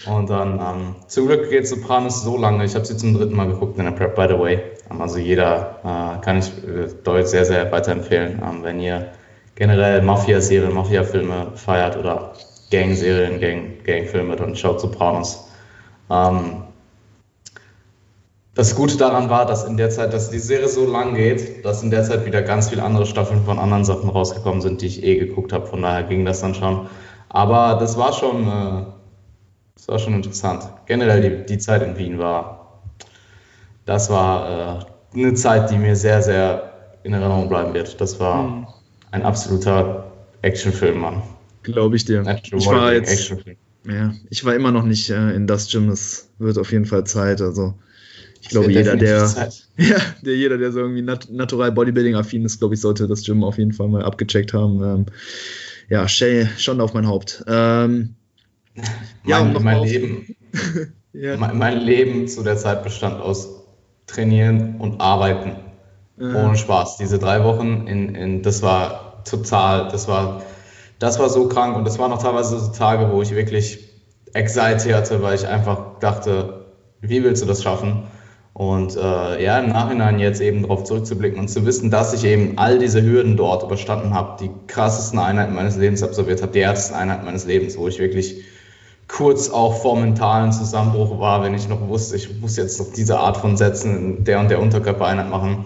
[0.05, 2.63] Und dann, ähm, zum Glück geht Sopranos so lange.
[2.63, 4.59] Ich habe sie zum dritten Mal geguckt in der Prep, by the way.
[4.89, 9.09] Ähm, also jeder äh, kann ich äh, Deutsch sehr, sehr weiterempfehlen, ähm, wenn ihr
[9.55, 12.33] generell Mafia-Serien, Mafia-Filme feiert oder
[12.71, 15.49] Gang-Serien, Gang, Gang-Filme, dann schaut Sopranos.
[16.09, 16.63] Ähm,
[18.55, 21.83] das Gute daran war, dass in der Zeit, dass die Serie so lang geht, dass
[21.83, 25.03] in der Zeit wieder ganz viele andere Staffeln von anderen Sachen rausgekommen sind, die ich
[25.03, 25.65] eh geguckt habe.
[25.65, 26.87] Von daher ging das dann schon.
[27.29, 28.83] Aber das war schon äh,
[29.89, 30.63] war schon interessant.
[30.85, 32.81] Generell die, die Zeit in Wien war,
[33.85, 37.99] das war äh, eine Zeit, die mir sehr, sehr in Erinnerung bleiben wird.
[37.99, 38.67] Das war mhm.
[39.11, 40.11] ein absoluter
[40.41, 41.23] Actionfilm, Mann.
[41.63, 42.21] Glaube ich dir.
[42.43, 43.33] Ich war jetzt,
[43.85, 45.89] ja, ich war immer noch nicht äh, in das Gym.
[45.89, 47.41] Es wird auf jeden Fall Zeit.
[47.41, 47.73] Also
[48.41, 49.27] ich glaube, jeder, der,
[49.77, 53.43] ja, der, jeder, der so irgendwie nat natural Bodybuilding-affin ist, glaube ich, sollte das Gym
[53.43, 54.83] auf jeden Fall mal abgecheckt haben.
[54.83, 55.05] Ähm,
[55.89, 57.43] ja, schon auf mein Haupt.
[57.47, 58.15] Ähm,
[59.25, 60.35] ja, mein, mein Leben,
[61.13, 61.37] ja.
[61.37, 63.65] mein, mein, Leben zu der Zeit bestand aus
[64.07, 65.55] Trainieren und Arbeiten.
[66.17, 66.45] Ja.
[66.45, 66.97] Ohne Spaß.
[66.97, 70.41] Diese drei Wochen, in, in, das war total, das war,
[70.99, 73.89] das war so krank und das waren noch teilweise so Tage, wo ich wirklich
[74.33, 76.65] Anxiety hatte, weil ich einfach dachte,
[77.01, 78.03] wie willst du das schaffen?
[78.53, 82.57] Und äh, ja, im Nachhinein jetzt eben darauf zurückzublicken und zu wissen, dass ich eben
[82.57, 86.93] all diese Hürden dort überstanden habe, die krassesten Einheiten meines Lebens absolviert habe, die ersten
[86.93, 88.43] Einheiten meines Lebens, wo ich wirklich
[89.09, 93.19] kurz auch vor mentalen Zusammenbruch war, wenn ich noch wusste, ich muss jetzt noch diese
[93.19, 95.65] Art von Sätzen in der und der Unterkörpereinheit machen.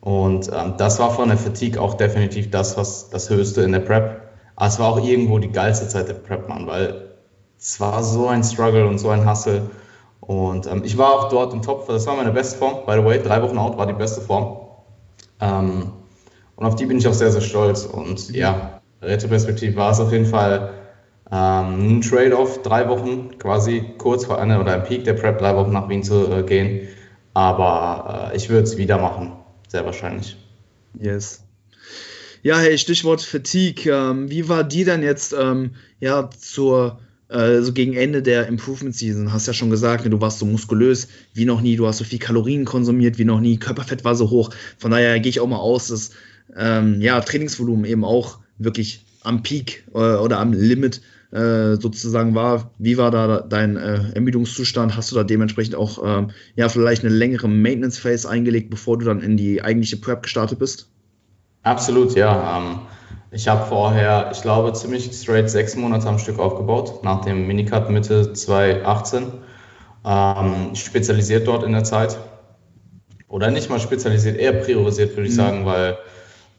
[0.00, 3.80] Und ähm, das war von der Fatigue auch definitiv das, was das Höchste in der
[3.80, 4.20] Prep.
[4.54, 7.16] Aber es war auch irgendwo die geilste Zeit der Prep, Mann, weil
[7.58, 9.62] es war so ein Struggle und so ein Hustle.
[10.20, 13.04] Und ähm, ich war auch dort im Topf, das war meine beste Form, by the
[13.04, 14.58] way, drei Wochen out war die beste Form.
[15.40, 15.92] Ähm,
[16.56, 17.84] und auf die bin ich auch sehr, sehr stolz.
[17.84, 20.70] Und ja, retroperspektiv war es auf jeden Fall
[21.30, 25.56] ähm, ein Trade-off, drei Wochen quasi kurz vor einer oder im Peak der Prep, drei
[25.56, 26.88] Wochen nach Wien zu äh, gehen.
[27.34, 29.32] Aber äh, ich würde es wieder machen,
[29.68, 30.36] sehr wahrscheinlich.
[30.98, 31.42] Yes.
[32.42, 33.92] Ja, hey, Stichwort Fatigue.
[33.92, 38.94] Ähm, wie war die denn jetzt ähm, ja, zur, äh, so gegen Ende der Improvement
[38.94, 39.32] Season?
[39.32, 42.04] Hast ja schon gesagt, ne, du warst so muskulös wie noch nie, du hast so
[42.04, 44.50] viel Kalorien konsumiert wie noch nie, Körperfett war so hoch.
[44.78, 46.12] Von daher gehe ich auch mal aus, dass
[46.56, 51.02] ähm, ja, Trainingsvolumen eben auch wirklich am Peak äh, oder am Limit
[51.36, 52.70] äh, sozusagen war.
[52.78, 54.96] Wie war da dein äh, Ermüdungszustand?
[54.96, 59.04] Hast du da dementsprechend auch ähm, ja, vielleicht eine längere Maintenance Phase eingelegt, bevor du
[59.04, 60.88] dann in die eigentliche Prep gestartet bist?
[61.62, 62.58] Absolut, ja.
[62.58, 62.78] Ähm,
[63.30, 67.90] ich habe vorher, ich glaube, ziemlich straight sechs Monate am Stück aufgebaut, nach dem Minicut
[67.90, 69.24] Mitte 2018.
[70.04, 72.16] Ähm, spezialisiert dort in der Zeit.
[73.28, 75.36] Oder nicht mal spezialisiert, eher priorisiert, würde ich mhm.
[75.36, 75.98] sagen, weil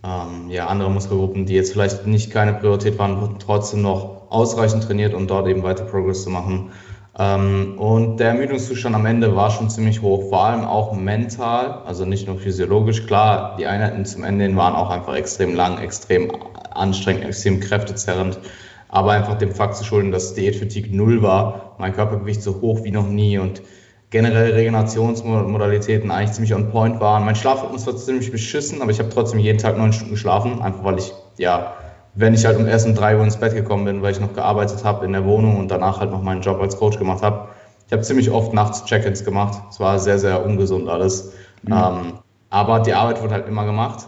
[0.04, 4.84] ähm, ja, andere Muskelgruppen, die jetzt vielleicht nicht keine Priorität waren, wurden trotzdem noch ausreichend
[4.84, 6.72] trainiert, um dort eben weiter Progress zu machen.
[7.20, 12.06] Ähm, und der Ermüdungszustand am Ende war schon ziemlich hoch, vor allem auch mental, also
[12.06, 13.08] nicht nur physiologisch.
[13.08, 16.32] Klar, die Einheiten zum Ende hin waren auch einfach extrem lang, extrem
[16.72, 18.40] anstrengend, extrem kräftezerrend,
[18.88, 22.92] aber einfach dem Fakt zu schulden, dass Diätfatigue null war, mein Körpergewicht so hoch wie
[22.92, 23.64] noch nie und
[24.10, 27.26] generell Regenerationsmodalitäten eigentlich ziemlich on point waren.
[27.26, 30.84] Mein Schlafrhythmus war ziemlich beschissen, aber ich habe trotzdem jeden Tag neun Stunden geschlafen, einfach
[30.84, 31.74] weil ich, ja,
[32.18, 34.34] wenn ich halt um erst um drei Uhr ins Bett gekommen bin, weil ich noch
[34.34, 37.50] gearbeitet habe in der Wohnung und danach halt noch meinen Job als Coach gemacht habe.
[37.86, 39.62] Ich habe ziemlich oft nachts Check-ins gemacht.
[39.70, 41.34] Es war sehr, sehr ungesund alles.
[41.62, 41.74] Mhm.
[41.74, 42.14] Ähm,
[42.50, 44.08] aber die Arbeit wurde halt immer gemacht.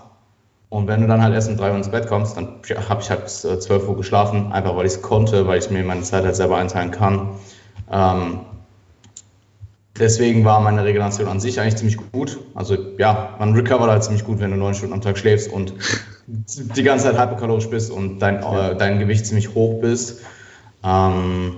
[0.69, 3.09] Und wenn du dann halt erst um drei Uhr ins Bett kommst, dann habe ich
[3.11, 6.01] halt bis äh, zwölf Uhr geschlafen, einfach weil ich es konnte, weil ich mir meine
[6.01, 7.29] Zeit halt selber einteilen kann.
[7.91, 8.39] Ähm,
[9.99, 12.39] deswegen war meine Regeneration an sich eigentlich ziemlich gut.
[12.55, 15.73] Also ja, man recovert halt ziemlich gut, wenn du neun Stunden am Tag schläfst und
[16.29, 20.21] die ganze Zeit hyperkalorisch bist und dein, äh, dein Gewicht ziemlich hoch bist.
[20.83, 21.55] Ähm,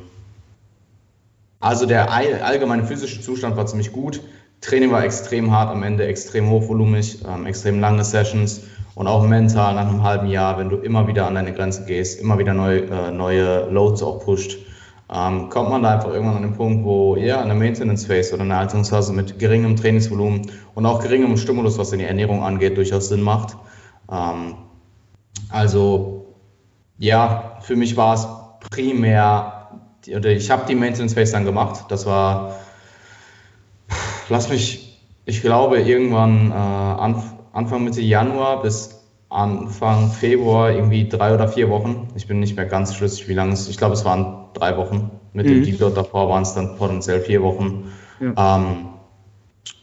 [1.59, 4.21] also der allgemeine physische Zustand war ziemlich gut.
[4.61, 8.61] Training war extrem hart am Ende, extrem hochvolumig, ähm, extrem lange Sessions
[8.95, 12.19] und auch mental nach einem halben Jahr, wenn du immer wieder an deine Grenze gehst,
[12.19, 14.59] immer wieder neue, äh, neue Loads auch pusht,
[15.13, 18.43] ähm, kommt man da einfach irgendwann an den Punkt, wo ja, eine Maintenance Phase oder
[18.43, 20.43] eine Alterungsphase mit geringem Trainingsvolumen
[20.73, 23.57] und auch geringem Stimulus, was in die Ernährung angeht, durchaus Sinn macht.
[24.11, 24.55] Ähm,
[25.49, 26.25] also
[26.97, 28.27] ja, für mich war es
[28.69, 29.69] primär,
[30.07, 31.85] oder ich habe die Maintenance Phase dann gemacht.
[31.89, 32.55] Das war,
[34.29, 41.47] lass mich, ich glaube, irgendwann äh, Anfang Mitte Januar bis Anfang Februar irgendwie drei oder
[41.47, 42.09] vier Wochen.
[42.15, 45.11] Ich bin nicht mehr ganz schlüssig, wie lange es Ich glaube, es waren drei Wochen.
[45.33, 45.63] Mit mhm.
[45.63, 47.91] dem Deload davor waren es dann potenziell vier Wochen.
[48.19, 48.57] Ja.
[48.57, 48.89] Ähm,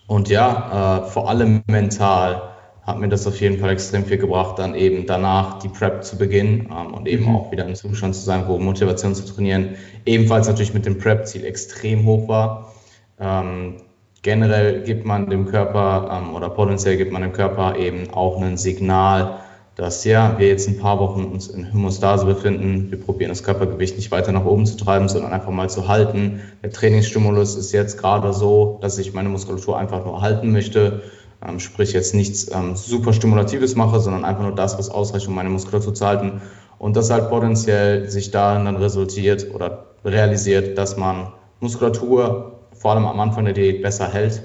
[0.06, 2.42] und ja, äh, vor allem mental
[2.88, 6.16] hat mir das auf jeden Fall extrem viel gebracht, dann eben danach die Prep zu
[6.16, 7.36] beginnen ähm, und eben mhm.
[7.36, 9.76] auch wieder im Zustand zu sein, wo Motivation zu trainieren
[10.06, 12.72] ebenfalls natürlich mit dem Prep-Ziel extrem hoch war.
[13.20, 13.76] Ähm,
[14.22, 18.56] generell gibt man dem Körper ähm, oder potenziell gibt man dem Körper eben auch ein
[18.56, 19.40] Signal,
[19.76, 22.90] dass ja, wir jetzt ein paar Wochen uns in Homostase befinden.
[22.90, 26.40] Wir probieren das Körpergewicht nicht weiter nach oben zu treiben, sondern einfach mal zu halten.
[26.62, 31.02] Der Trainingsstimulus ist jetzt gerade so, dass ich meine Muskulatur einfach nur halten möchte.
[31.46, 35.34] Ähm, sprich jetzt nichts ähm, super Stimulatives mache, sondern einfach nur das, was ausreicht, um
[35.34, 36.40] meine Muskulatur zu halten.
[36.78, 43.06] Und das halt potenziell sich darin dann resultiert oder realisiert, dass man Muskulatur vor allem
[43.06, 44.42] am Anfang der Diät besser hält.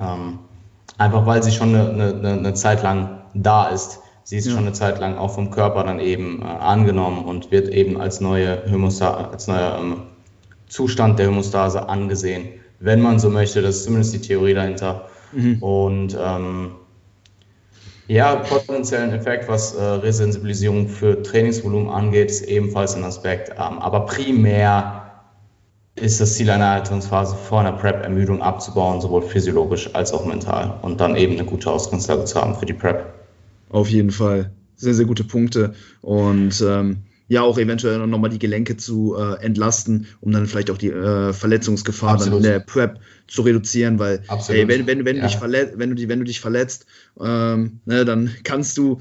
[0.00, 0.40] Ähm,
[0.98, 4.00] einfach weil sie schon eine, eine, eine, Zeit lang da ist.
[4.24, 4.52] Sie ist ja.
[4.52, 8.20] schon eine Zeit lang auch vom Körper dann eben äh, angenommen und wird eben als
[8.20, 10.02] neue Hämostase, als neuer ähm,
[10.68, 12.48] Zustand der Hämostase angesehen,
[12.80, 13.62] wenn man so möchte.
[13.62, 15.08] Das ist zumindest die Theorie dahinter.
[15.34, 15.62] Mhm.
[15.62, 16.72] Und ähm,
[18.06, 23.50] ja, potenziellen Effekt, was äh, Resensibilisierung für Trainingsvolumen angeht, ist ebenfalls ein Aspekt.
[23.50, 25.00] Ähm, aber primär
[25.96, 31.00] ist das Ziel einer Haltungsphase vor einer Prep-Ermüdung abzubauen, sowohl physiologisch als auch mental und
[31.00, 33.14] dann eben eine gute Ausgangslage zu haben für die Prep.
[33.70, 34.50] Auf jeden Fall.
[34.76, 35.74] Sehr, sehr gute Punkte.
[36.02, 36.98] Und ähm,
[37.28, 41.32] ja, auch eventuell nochmal die Gelenke zu äh, entlasten, um dann vielleicht auch die äh,
[41.32, 45.26] Verletzungsgefahr dann in der Prep zu reduzieren, weil hey, wenn, wenn, wenn, ja.
[45.26, 46.86] dich verletzt, wenn, du, wenn du dich verletzt,
[47.18, 48.98] ähm, ne, dann kannst du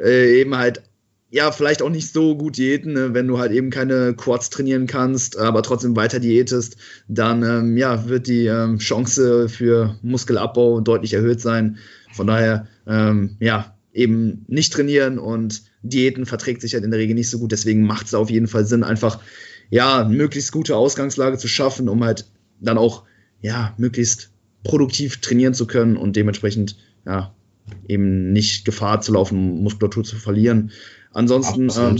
[0.00, 0.82] äh, eben halt
[1.28, 3.12] ja, vielleicht auch nicht so gut diäten, ne?
[3.12, 6.76] wenn du halt eben keine Quads trainieren kannst, aber trotzdem weiter diätest,
[7.08, 11.78] dann ähm, ja, wird die ähm, Chance für Muskelabbau deutlich erhöht sein.
[12.14, 17.14] Von daher, ähm, ja, eben nicht trainieren und Diäten verträgt sich halt in der Regel
[17.14, 17.50] nicht so gut.
[17.50, 19.20] Deswegen macht es auf jeden Fall Sinn, einfach
[19.70, 22.26] ja, möglichst gute Ausgangslage zu schaffen, um halt
[22.60, 23.04] dann auch
[23.40, 24.30] ja, möglichst
[24.64, 26.76] produktiv trainieren zu können und dementsprechend
[27.06, 27.34] ja,
[27.88, 30.72] eben nicht Gefahr zu laufen, Muskulatur zu verlieren.
[31.12, 31.70] Ansonsten.
[31.76, 31.98] Ähm,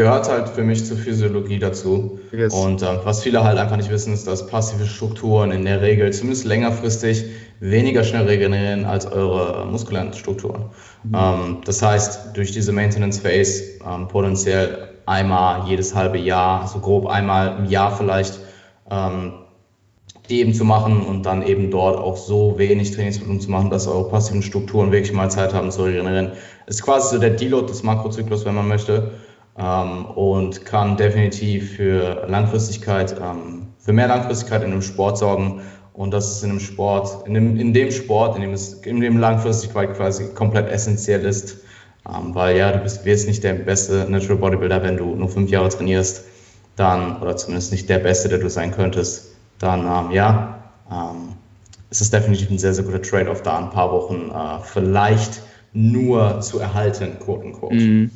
[0.00, 2.18] Gehört halt für mich zur Physiologie dazu.
[2.32, 2.54] Yes.
[2.54, 6.10] Und ähm, was viele halt einfach nicht wissen, ist, dass passive Strukturen in der Regel,
[6.10, 7.26] zumindest längerfristig,
[7.60, 10.70] weniger schnell regenerieren als eure muskulären Strukturen.
[11.02, 11.14] Mhm.
[11.14, 17.06] Ähm, das heißt, durch diese Maintenance Phase ähm, potenziell einmal jedes halbe Jahr, so grob
[17.06, 18.40] einmal im Jahr vielleicht,
[18.90, 19.32] ähm,
[20.30, 23.86] die eben zu machen und dann eben dort auch so wenig Trainingsvolumen zu machen, dass
[23.86, 26.32] eure passiven Strukturen wirklich mal Zeit haben zu regenerieren.
[26.66, 29.10] Ist quasi so der Deload des Makrozyklus, wenn man möchte,
[29.60, 35.60] ähm, und kann definitiv für Langfristigkeit, ähm, für mehr Langfristigkeit in einem Sport sorgen.
[35.92, 39.00] Und das ist in einem Sport, in dem, in dem Sport, in dem es in
[39.00, 41.58] dem Langfristigkeit quasi komplett essentiell ist.
[42.08, 45.50] Ähm, weil ja, du bist, wirst nicht der beste Natural Bodybuilder, wenn du nur fünf
[45.50, 46.24] Jahre trainierst,
[46.76, 51.34] dann, oder zumindest nicht der Beste, der du sein könntest, dann ähm, ja, ähm,
[51.90, 55.42] ist es definitiv ein sehr, sehr guter Trade-off, da ein paar Wochen äh, vielleicht
[55.74, 57.74] nur zu erhalten, quote unquote.
[57.74, 58.10] Mhm.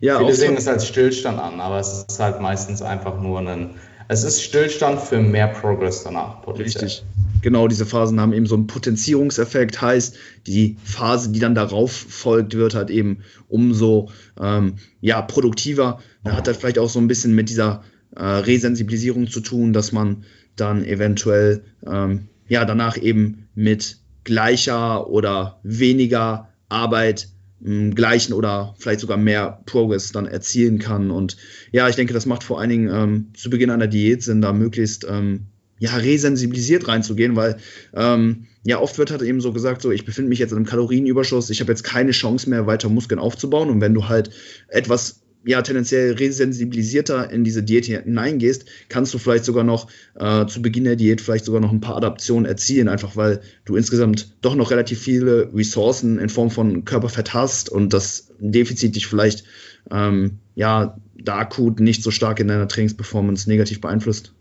[0.00, 3.70] Ja, Viele sehen es als Stillstand an, aber es ist halt meistens einfach nur ein,
[4.08, 6.42] es ist Stillstand für mehr Progress danach.
[6.42, 6.84] Potenziell.
[6.84, 7.04] Richtig.
[7.42, 12.54] Genau, diese Phasen haben eben so einen Potenzierungseffekt, heißt, die Phase, die dann darauf folgt,
[12.54, 16.00] wird halt eben umso ähm, ja, produktiver.
[16.24, 17.84] Da hat das vielleicht auch so ein bisschen mit dieser
[18.16, 20.24] äh, Resensibilisierung zu tun, dass man
[20.56, 27.28] dann eventuell ähm, ja danach eben mit gleicher oder weniger Arbeit
[27.60, 31.10] gleichen oder vielleicht sogar mehr Progress dann erzielen kann.
[31.10, 31.36] Und
[31.72, 34.52] ja, ich denke, das macht vor allen Dingen ähm, zu Beginn einer Diät Sinn, da
[34.52, 35.46] möglichst ähm,
[35.78, 37.58] ja, resensibilisiert reinzugehen, weil
[37.94, 40.66] ähm, ja, oft wird halt eben so gesagt, so ich befinde mich jetzt in einem
[40.66, 43.70] Kalorienüberschuss, ich habe jetzt keine Chance mehr, weiter Muskeln aufzubauen.
[43.70, 44.30] Und wenn du halt
[44.68, 50.60] etwas ja tendenziell resensibilisierter in diese Diät hineingehst, kannst du vielleicht sogar noch äh, zu
[50.62, 54.54] Beginn der Diät vielleicht sogar noch ein paar Adaptionen erzielen, einfach weil du insgesamt doch
[54.54, 59.44] noch relativ viele Ressourcen in Form von Körperfett hast und das Defizit dich vielleicht
[59.90, 64.32] ähm, ja da akut nicht so stark in deiner Trainingsperformance negativ beeinflusst.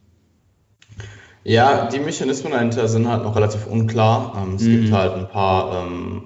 [1.44, 4.34] Ja, die Mechanismen dahinter sind halt noch relativ unklar.
[4.36, 4.82] Ähm, es mhm.
[4.82, 6.24] gibt halt ein paar ähm,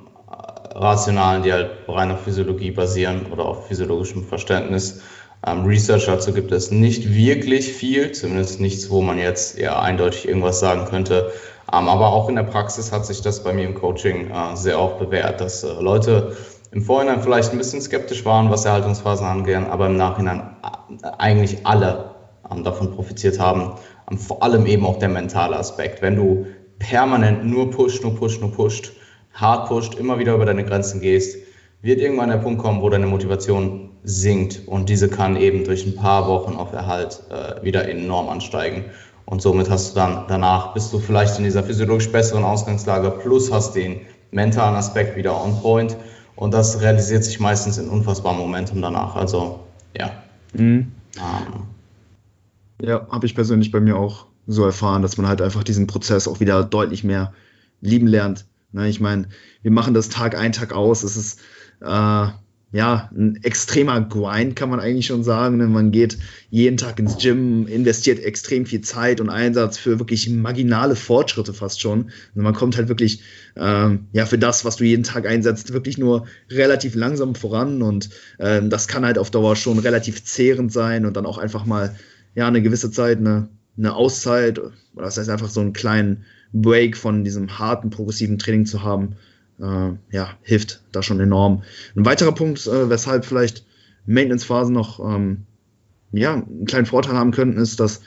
[0.74, 5.01] Rationalen, die halt rein auf Physiologie basieren oder auf physiologischem Verständnis.
[5.45, 10.28] Ähm, Research dazu gibt es nicht wirklich viel, zumindest nichts, wo man jetzt eher eindeutig
[10.28, 11.32] irgendwas sagen könnte.
[11.74, 14.80] Ähm, aber auch in der Praxis hat sich das bei mir im Coaching äh, sehr
[14.80, 16.36] oft bewährt, dass äh, Leute
[16.72, 21.65] im Vorhinein vielleicht ein bisschen skeptisch waren, was Erhaltungsphasen angeht, aber im Nachhinein äh, eigentlich
[21.65, 22.11] alle
[22.49, 23.74] ähm, davon profitiert haben.
[24.09, 26.01] Ähm, vor allem eben auch der mentale Aspekt.
[26.01, 26.45] Wenn du
[26.78, 28.93] permanent nur pusht, nur pusht, nur pusht,
[29.34, 31.38] hart pusht, immer wieder über deine Grenzen gehst,
[31.82, 35.95] wird irgendwann der Punkt kommen, wo deine Motivation sinkt und diese kann eben durch ein
[35.95, 38.86] paar Wochen auf Erhalt äh, wieder enorm ansteigen.
[39.25, 43.51] Und somit hast du dann danach, bist du vielleicht in dieser physiologisch besseren Ausgangslage, plus
[43.51, 44.01] hast den
[44.32, 45.95] mentalen Aspekt wieder on point.
[46.36, 49.15] Und das realisiert sich meistens in unfassbarem Momentum danach.
[49.15, 49.59] Also,
[49.95, 50.11] ja.
[50.53, 50.91] Mhm.
[51.17, 51.63] Ähm.
[52.82, 56.27] Ja, habe ich persönlich bei mir auch so erfahren, dass man halt einfach diesen Prozess
[56.27, 57.34] auch wieder deutlich mehr
[57.79, 58.45] lieben lernt.
[58.74, 59.28] Ne, ich meine,
[59.61, 61.03] wir machen das Tag ein, Tag aus.
[61.03, 61.39] Es ist
[61.82, 62.28] äh,
[62.74, 65.57] ja ein extremer Grind, kann man eigentlich schon sagen.
[65.57, 65.67] Ne?
[65.67, 66.17] Man geht
[66.49, 71.82] jeden Tag ins Gym, investiert extrem viel Zeit und Einsatz für wirklich marginale Fortschritte fast
[71.82, 72.11] schon.
[72.34, 73.22] Und man kommt halt wirklich
[73.55, 77.82] äh, ja für das, was du jeden Tag einsetzt, wirklich nur relativ langsam voran.
[77.82, 81.65] Und äh, das kann halt auf Dauer schon relativ zehrend sein und dann auch einfach
[81.65, 81.95] mal
[82.36, 86.24] ja eine gewisse Zeit, eine, eine Auszeit, oder das heißt einfach so einen kleinen
[86.54, 89.16] Break von diesem harten, progressiven Training zu haben,
[89.60, 91.64] äh, ja, hilft da schon enorm.
[91.95, 93.66] Ein weiterer Punkt, äh, weshalb vielleicht
[94.06, 95.43] Maintenance-Phasen noch ähm,
[96.12, 98.02] ja, einen kleinen Vorteil haben könnten, ist, dass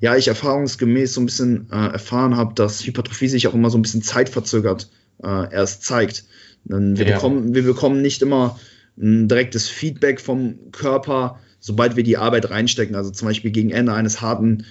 [0.00, 3.78] ja, ich erfahrungsgemäß so ein bisschen äh, erfahren habe, dass Hypertrophie sich auch immer so
[3.78, 4.90] ein bisschen zeitverzögert
[5.22, 6.24] äh, erst zeigt.
[6.64, 7.16] wir, ja.
[7.16, 8.58] bekommen, wir bekommen nicht immer
[8.96, 12.94] ein direktes Feedback vom Körper, sobald wir die Arbeit reinstecken.
[12.94, 14.64] Also zum Beispiel gegen Ende eines harten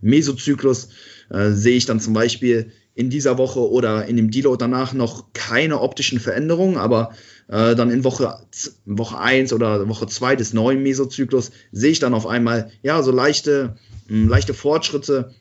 [0.00, 0.88] Mesozyklus
[1.30, 5.32] äh, sehe ich dann zum Beispiel in dieser Woche oder in dem Deload danach noch
[5.32, 7.12] keine optischen Veränderungen, aber
[7.46, 8.40] äh, dann in Woche,
[8.86, 13.12] Woche 1 oder Woche 2 des neuen Mesozyklus sehe ich dann auf einmal, ja, so
[13.12, 13.76] leichte,
[14.08, 15.32] mh, hm, leichte Fortschritte,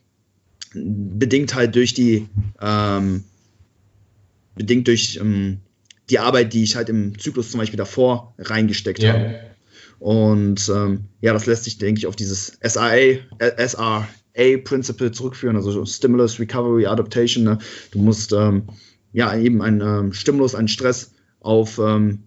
[0.74, 2.28] bedingt halt durch die,
[2.62, 3.24] ähm,
[4.56, 5.60] bedingt durch ähm,
[6.10, 9.14] die Arbeit, die ich halt im Zyklus zum Beispiel davor reingesteckt yeah.
[9.14, 9.40] habe.
[10.00, 13.18] Und ähm, ja, das lässt sich, denke ich, auf dieses SRA,
[13.58, 14.08] SRA
[14.38, 17.44] A-Principle zurückführen, also Stimulus, Recovery, Adaptation.
[17.44, 17.58] Ne?
[17.92, 18.64] Du musst ähm,
[19.14, 22.24] ja eben einen ähm, Stimulus, einen Stress auf ähm,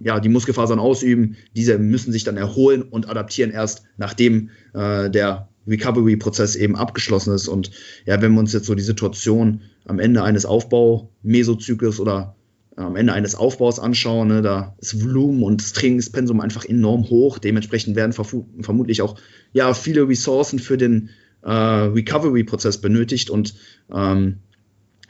[0.00, 1.36] ja, die Muskelfasern ausüben.
[1.54, 7.48] Diese müssen sich dann erholen und adaptieren erst nachdem äh, der Recovery-Prozess eben abgeschlossen ist.
[7.48, 7.70] Und
[8.06, 12.34] ja, wenn wir uns jetzt so die Situation am Ende eines Aufbau-Mesozyklus oder
[12.84, 17.38] am Ende eines Aufbaus anschauen, ne, da ist Volumen und das Trainingspensum einfach enorm hoch.
[17.38, 19.16] Dementsprechend werden vermutlich auch
[19.52, 21.10] ja, viele Ressourcen für den
[21.42, 23.54] äh, Recovery-Prozess benötigt und
[23.92, 24.38] ähm,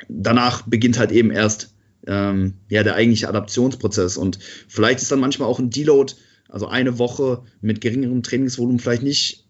[0.09, 1.75] danach beginnt halt eben erst
[2.07, 4.16] ähm, ja, der eigentliche Adaptionsprozess.
[4.16, 6.14] Und vielleicht ist dann manchmal auch ein Deload,
[6.49, 9.47] also eine Woche mit geringerem Trainingsvolumen, vielleicht nicht,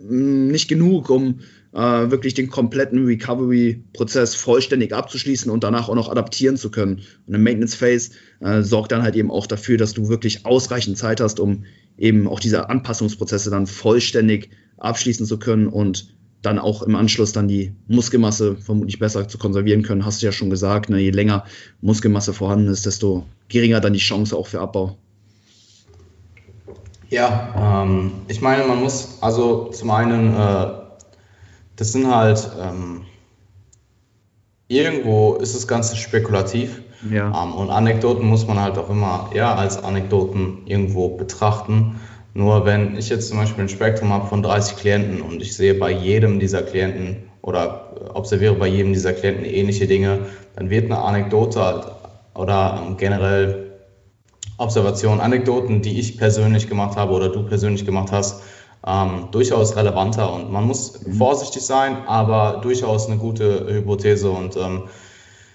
[0.00, 1.40] mm, nicht genug, um
[1.74, 7.02] äh, wirklich den kompletten Recovery-Prozess vollständig abzuschließen und danach auch noch adaptieren zu können.
[7.26, 10.96] Und eine Maintenance Phase äh, sorgt dann halt eben auch dafür, dass du wirklich ausreichend
[10.96, 11.64] Zeit hast, um
[11.98, 17.48] eben auch diese Anpassungsprozesse dann vollständig abschließen zu können und dann auch im Anschluss dann
[17.48, 20.04] die Muskelmasse vermutlich besser zu konservieren können.
[20.04, 21.44] Hast du ja schon gesagt, ne, je länger
[21.80, 24.98] Muskelmasse vorhanden ist, desto geringer dann die Chance auch für Abbau.
[27.08, 30.83] Ja, ähm, ich meine, man muss also zum einen, äh,
[31.76, 33.02] das sind halt, ähm,
[34.68, 36.82] irgendwo ist das Ganze spekulativ.
[37.10, 37.44] Ja.
[37.44, 42.00] Ähm, und Anekdoten muss man halt auch immer ja, als Anekdoten irgendwo betrachten.
[42.32, 45.74] Nur wenn ich jetzt zum Beispiel ein Spektrum habe von 30 Klienten und ich sehe
[45.74, 50.98] bei jedem dieser Klienten oder observiere bei jedem dieser Klienten ähnliche Dinge, dann wird eine
[50.98, 51.86] Anekdote halt
[52.34, 53.72] oder ähm, generell
[54.56, 58.42] Observation, Anekdoten, die ich persönlich gemacht habe oder du persönlich gemacht hast,
[58.86, 61.14] ähm, durchaus relevanter und man muss mhm.
[61.14, 64.84] vorsichtig sein, aber durchaus eine gute Hypothese und ähm,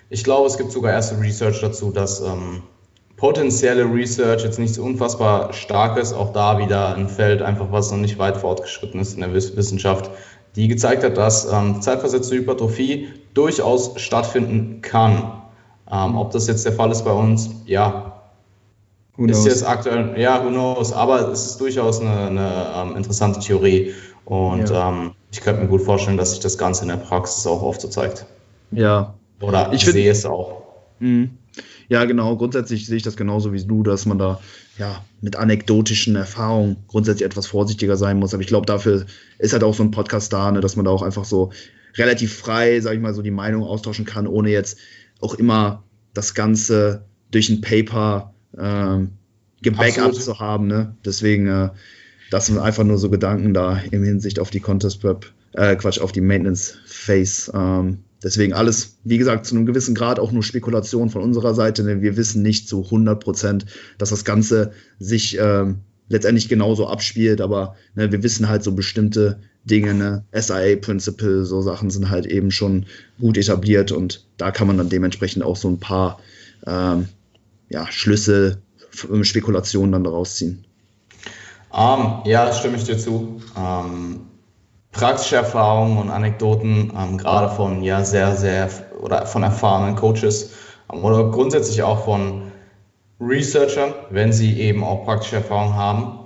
[0.09, 2.63] ich glaube, es gibt sogar erste Research dazu, dass ähm,
[3.19, 7.91] potenzielle Research jetzt nicht so unfassbar stark ist, auch da wieder ein Feld, einfach was
[7.91, 10.09] noch nicht weit fortgeschritten ist in der Wissenschaft,
[10.55, 15.33] die gezeigt hat, dass ähm, zeitversetzte Hypertrophie durchaus stattfinden kann.
[15.91, 18.08] Ähm, ob das jetzt der Fall ist bei uns, ja,
[19.27, 23.93] ist jetzt aktuell, ja, who knows, aber es ist durchaus eine, eine ähm, interessante Theorie
[24.25, 24.89] und ja.
[24.89, 27.81] ähm, ich könnte mir gut vorstellen, dass sich das Ganze in der Praxis auch oft
[27.81, 28.25] so zeigt.
[28.71, 29.15] Ja.
[29.41, 30.63] Oder ich sehe es auch.
[30.99, 31.31] Mhm.
[31.87, 32.35] Ja, genau.
[32.37, 34.39] Grundsätzlich sehe ich das genauso wie du, dass man da
[34.77, 38.33] ja mit anekdotischen Erfahrungen grundsätzlich etwas vorsichtiger sein muss.
[38.33, 39.05] Aber ich glaube, dafür
[39.39, 41.51] ist halt auch so ein Podcast da, ne, dass man da auch einfach so
[41.95, 44.77] relativ frei, sag ich mal, so die Meinung austauschen kann, ohne jetzt
[45.19, 49.11] auch immer das Ganze durch ein Paper ähm,
[49.61, 50.67] gebackup zu haben.
[50.67, 50.95] Ne?
[51.05, 51.69] Deswegen, äh,
[52.31, 55.99] das sind einfach nur so Gedanken da im Hinsicht auf die Contest Prep, äh, Quatsch,
[55.99, 57.51] auf die Maintenance Phase.
[57.53, 61.83] Ähm, deswegen alles, wie gesagt, zu einem gewissen Grad auch nur Spekulation von unserer Seite.
[61.83, 63.65] Denn wir wissen nicht zu 100 Prozent,
[63.97, 67.41] dass das Ganze sich ähm, letztendlich genauso abspielt.
[67.41, 70.23] Aber ne, wir wissen halt so bestimmte Dinge, ne?
[70.31, 72.85] SIA-Principle, so Sachen sind halt eben schon
[73.19, 76.19] gut etabliert und da kann man dann dementsprechend auch so ein paar
[76.65, 77.09] ähm,
[77.69, 78.61] ja, Schlüsse,
[79.21, 80.65] Spekulationen dann daraus ziehen.
[81.71, 83.41] Um, ähm, ja, stimme ich dir zu.
[83.55, 84.19] Um, ähm,
[84.91, 88.69] praktische Erfahrungen und Anekdoten, um, ähm, gerade von ja sehr, sehr
[89.01, 90.51] oder von erfahrenen Coaches
[90.87, 92.51] oder grundsätzlich auch von
[93.21, 96.25] Researchern, wenn sie eben auch praktische Erfahrungen haben,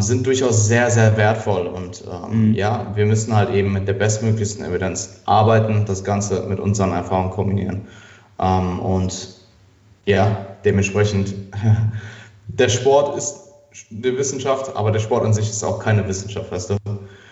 [0.00, 1.66] sind durchaus sehr, sehr wertvoll.
[1.66, 2.54] Und mhm.
[2.54, 7.30] ja, wir müssen halt eben mit der bestmöglichsten Evidenz arbeiten, das Ganze mit unseren Erfahrungen
[7.30, 7.88] kombinieren.
[8.38, 9.28] und
[10.06, 11.34] ja, dementsprechend,
[12.48, 13.36] der Sport ist
[13.90, 16.76] eine Wissenschaft, aber der Sport an sich ist auch keine Wissenschaft, weißt du?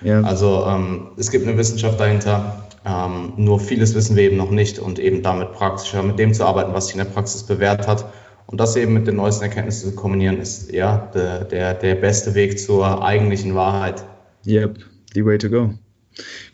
[0.03, 0.23] Ja.
[0.23, 4.79] Also ähm, es gibt eine Wissenschaft dahinter, ähm, nur vieles wissen wir eben noch nicht
[4.79, 8.13] und eben damit praktischer mit dem zu arbeiten, was sich in der Praxis bewährt hat.
[8.47, 12.35] Und das eben mit den neuesten Erkenntnissen zu kombinieren, ist ja der, der, der beste
[12.35, 14.05] Weg zur eigentlichen Wahrheit.
[14.45, 14.79] Yep,
[15.15, 15.71] the way to go.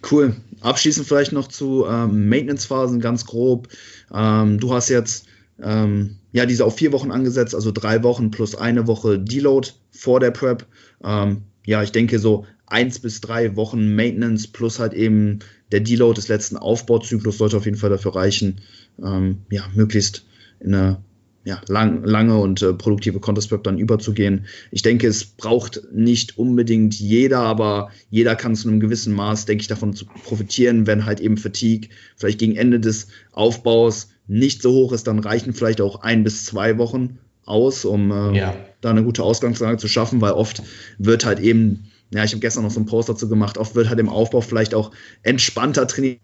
[0.09, 0.37] Cool.
[0.61, 3.69] Abschließend vielleicht noch zu ähm, Maintenance-Phasen ganz grob.
[4.15, 5.28] Ähm, du hast jetzt
[5.63, 10.21] ähm, ja, diese auf vier Wochen angesetzt, also drei Wochen plus eine Woche Deload vor
[10.21, 10.67] der Prep.
[11.03, 15.41] Ähm, ja, ich denke so eins bis drei Wochen Maintenance plus halt eben
[15.73, 18.61] der Deload des letzten Aufbauzyklus sollte auf jeden Fall dafür reichen,
[19.03, 20.27] ähm, ja, möglichst
[20.61, 21.03] in eine
[21.45, 24.45] ja, lang, lange und äh, produktive Contest Prep dann überzugehen.
[24.71, 29.63] Ich denke, es braucht nicht unbedingt jeder, aber jeder kann zu einem gewissen Maß, denke
[29.63, 29.95] ich, davon
[30.25, 35.19] profitieren, wenn halt eben Fatigue vielleicht gegen Ende des Aufbaus nicht so hoch ist, dann
[35.19, 38.55] reichen vielleicht auch ein bis zwei Wochen aus, um äh, ja.
[38.81, 40.63] da eine gute Ausgangslage zu schaffen, weil oft
[40.99, 43.89] wird halt eben, ja, ich habe gestern noch so einen Post dazu gemacht, oft wird
[43.89, 46.21] halt im Aufbau vielleicht auch entspannter trainiert.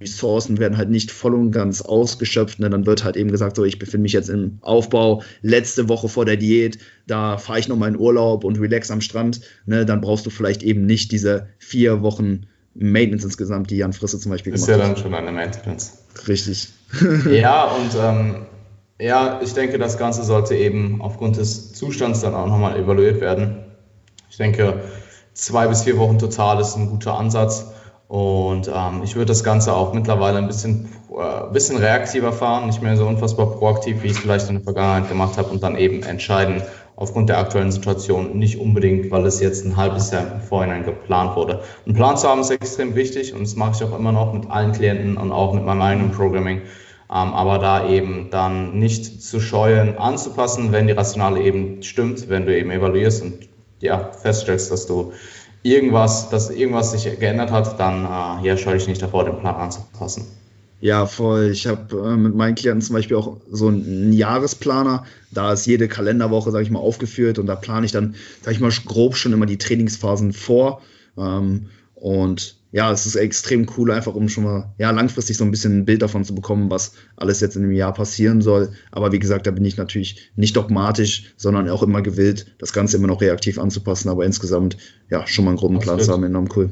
[0.00, 2.58] Ressourcen werden halt nicht voll und ganz ausgeschöpft.
[2.58, 2.70] Ne?
[2.70, 6.24] Dann wird halt eben gesagt, so ich befinde mich jetzt im Aufbau, letzte Woche vor
[6.24, 9.42] der Diät, da fahre ich nochmal in Urlaub und relax am Strand.
[9.66, 9.84] Ne?
[9.84, 14.30] Dann brauchst du vielleicht eben nicht diese vier Wochen Maintenance insgesamt, die Jan Frisse zum
[14.30, 14.76] Beispiel gemacht hat.
[14.76, 15.98] Ist ja dann schon eine Maintenance.
[16.28, 16.68] Richtig.
[17.30, 18.46] ja, und ähm,
[19.00, 23.64] ja, ich denke, das Ganze sollte eben aufgrund des Zustands dann auch nochmal evaluiert werden.
[24.28, 24.80] Ich denke,
[25.32, 27.72] zwei bis vier Wochen total ist ein guter Ansatz.
[28.08, 32.82] Und ähm, ich würde das Ganze auch mittlerweile ein bisschen, äh, bisschen reaktiver fahren, nicht
[32.82, 35.76] mehr so unfassbar proaktiv, wie ich es vielleicht in der Vergangenheit gemacht habe und dann
[35.76, 36.60] eben entscheiden,
[37.00, 41.34] aufgrund der aktuellen Situation nicht unbedingt, weil es jetzt ein halbes Jahr im Vorhinein geplant
[41.34, 41.62] wurde.
[41.86, 44.48] Ein Plan zu haben ist extrem wichtig und das mache ich auch immer noch mit
[44.50, 46.58] allen Klienten und auch mit meinem eigenen Programming.
[46.58, 52.44] Ähm, aber da eben dann nicht zu scheuen, anzupassen, wenn die Rationale eben stimmt, wenn
[52.44, 53.48] du eben evaluierst und
[53.80, 55.14] ja, feststellst, dass du
[55.62, 59.56] irgendwas, dass irgendwas sich geändert hat, dann äh, ja, scheue ich nicht davor, den Plan
[59.56, 60.26] anzupassen.
[60.80, 61.50] Ja, voll.
[61.52, 65.04] Ich habe äh, mit meinen Klienten zum Beispiel auch so einen Jahresplaner.
[65.30, 68.60] Da ist jede Kalenderwoche, sage ich mal, aufgeführt und da plane ich dann, sage ich
[68.60, 70.80] mal, grob schon immer die Trainingsphasen vor.
[71.18, 75.50] Ähm, und ja, es ist extrem cool, einfach um schon mal ja, langfristig so ein
[75.50, 78.70] bisschen ein Bild davon zu bekommen, was alles jetzt in dem Jahr passieren soll.
[78.90, 82.96] Aber wie gesagt, da bin ich natürlich nicht dogmatisch, sondern auch immer gewillt, das Ganze
[82.96, 84.08] immer noch reaktiv anzupassen.
[84.08, 84.78] Aber insgesamt,
[85.10, 86.70] ja, schon mal einen groben Plan zu haben, enorm cool.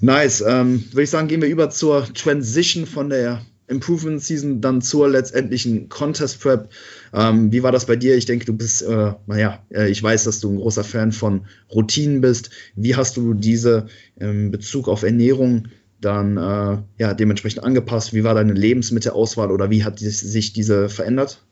[0.00, 0.44] Nice.
[0.46, 5.08] Ähm, Würde ich sagen, gehen wir über zur Transition von der Improvement Season dann zur
[5.08, 6.70] letztendlichen Contest Prep.
[7.12, 8.16] Ähm, wie war das bei dir?
[8.16, 11.46] Ich denke, du bist, äh, naja, äh, ich weiß, dass du ein großer Fan von
[11.74, 12.50] Routinen bist.
[12.76, 13.86] Wie hast du diese
[14.16, 15.68] in Bezug auf Ernährung
[16.00, 18.14] dann äh, ja, dementsprechend angepasst?
[18.14, 21.42] Wie war deine Lebensmittelauswahl oder wie hat sich diese verändert?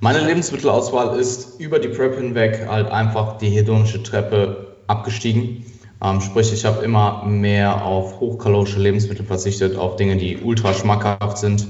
[0.00, 5.64] Meine Lebensmittelauswahl ist über die Prep hinweg halt einfach die hedonische Treppe abgestiegen.
[6.02, 11.38] Ähm, sprich, ich habe immer mehr auf hochkalorische Lebensmittel verzichtet, auf Dinge, die ultra schmackhaft
[11.38, 11.66] sind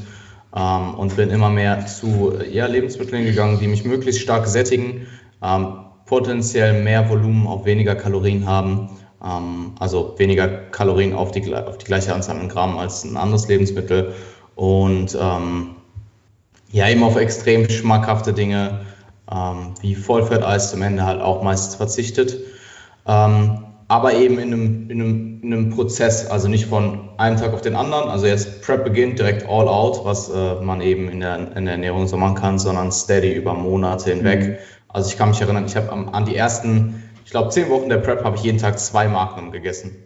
[0.54, 5.06] ähm, und bin immer mehr zu ja, Lebensmitteln gegangen, die mich möglichst stark sättigen,
[5.42, 8.88] ähm, potenziell mehr Volumen auf weniger Kalorien haben,
[9.20, 14.14] also weniger Kalorien auf die, auf die gleiche Anzahl an Gramm als ein anderes Lebensmittel
[14.54, 18.86] und ja, eben auf extrem schmackhafte Dinge
[19.82, 22.38] wie Vollfetteis zum Ende halt auch meistens verzichtet.
[23.06, 27.54] Ähm, aber eben in einem, in, einem, in einem Prozess, also nicht von einem Tag
[27.54, 28.10] auf den anderen.
[28.10, 31.72] Also jetzt Prep beginnt direkt all out, was äh, man eben in der, in der
[31.72, 34.40] Ernährung so machen kann, sondern steady über Monate hinweg.
[34.40, 34.56] Mhm.
[34.88, 37.98] Also ich kann mich erinnern, ich habe an die ersten, ich glaube, zehn Wochen der
[37.98, 39.96] Prep habe ich jeden Tag zwei Magnum gegessen.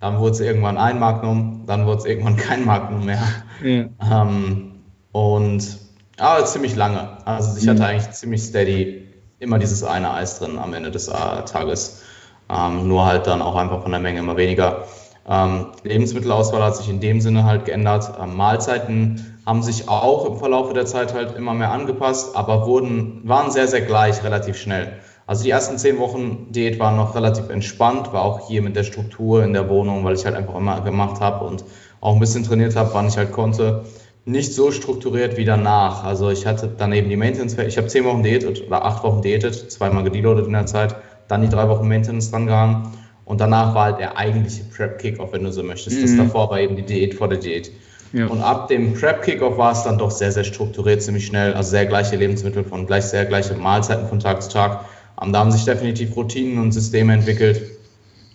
[0.00, 3.22] Dann wurde es irgendwann ein Magnum, dann wurde es irgendwann kein Magnum mehr.
[3.62, 4.22] Ja.
[4.22, 4.72] Ähm,
[5.12, 5.78] und
[6.16, 7.18] aber ziemlich lange.
[7.26, 7.86] Also ich hatte mhm.
[7.86, 9.08] eigentlich ziemlich steady
[9.40, 11.12] immer dieses eine Eis drin am Ende des äh,
[11.44, 12.03] Tages.
[12.50, 14.84] Ähm, nur halt dann auch einfach von der Menge immer weniger.
[15.26, 18.12] Ähm, Lebensmittelauswahl hat sich in dem Sinne halt geändert.
[18.20, 23.20] Ähm, Mahlzeiten haben sich auch im Verlauf der Zeit halt immer mehr angepasst, aber wurden,
[23.24, 25.00] waren sehr, sehr gleich relativ schnell.
[25.26, 28.84] Also die ersten zehn Wochen Diät waren noch relativ entspannt, war auch hier mit der
[28.84, 31.64] Struktur in der Wohnung, weil ich halt einfach immer gemacht habe und
[32.02, 33.84] auch ein bisschen trainiert habe, wann ich halt konnte.
[34.26, 36.04] Nicht so strukturiert wie danach.
[36.04, 39.22] Also ich hatte dann eben die Maintenance, ich habe zehn Wochen diätet oder acht Wochen
[39.22, 40.96] diätet, zweimal gedeloadet in der Zeit
[41.28, 42.92] dann die drei Wochen Maintenance dran gehangen
[43.24, 45.98] und danach war halt der eigentliche Prep-Kickoff, wenn du so möchtest.
[45.98, 46.02] Mhm.
[46.02, 47.70] Das davor war eben die Diät vor der Diät.
[48.12, 48.26] Ja.
[48.26, 51.86] Und ab dem Prep-Kickoff war es dann doch sehr, sehr strukturiert, ziemlich schnell, also sehr
[51.86, 54.84] gleiche Lebensmittel von gleich sehr gleiche Mahlzeiten von Tag zu Tag.
[55.20, 57.62] Um, da haben sich definitiv Routinen und Systeme entwickelt.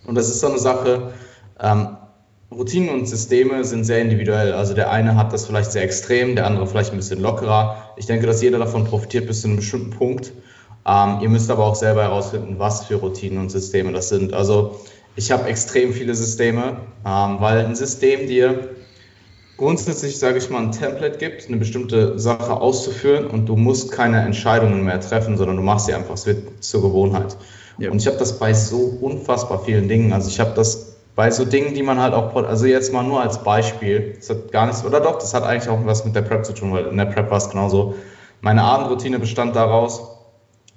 [0.06, 1.12] Und das ist so eine Sache,
[1.60, 1.98] ähm,
[2.52, 4.54] Routinen und Systeme sind sehr individuell.
[4.54, 7.94] Also der eine hat das vielleicht sehr extrem, der andere vielleicht ein bisschen lockerer.
[7.96, 10.32] Ich denke, dass jeder davon profitiert bis zu einem bestimmten Punkt.
[10.86, 14.34] Ähm, ihr müsst aber auch selber herausfinden, was für Routinen und Systeme das sind.
[14.34, 14.80] Also
[15.16, 18.70] ich habe extrem viele Systeme, ähm, weil ein System dir
[19.58, 24.22] grundsätzlich, sage ich mal, ein Template gibt, eine bestimmte Sache auszuführen und du musst keine
[24.22, 27.36] Entscheidungen mehr treffen, sondern du machst sie einfach, es wird zur Gewohnheit.
[27.78, 27.92] Ja.
[27.92, 30.14] Und ich habe das bei so unfassbar vielen Dingen.
[30.14, 33.22] Also ich habe das bei so Dingen, die man halt auch, also jetzt mal nur
[33.22, 36.22] als Beispiel, das hat gar nichts, oder doch, das hat eigentlich auch was mit der
[36.22, 37.96] Prep zu tun, weil in der Prep war es genauso.
[38.40, 40.19] Meine Abendroutine bestand daraus,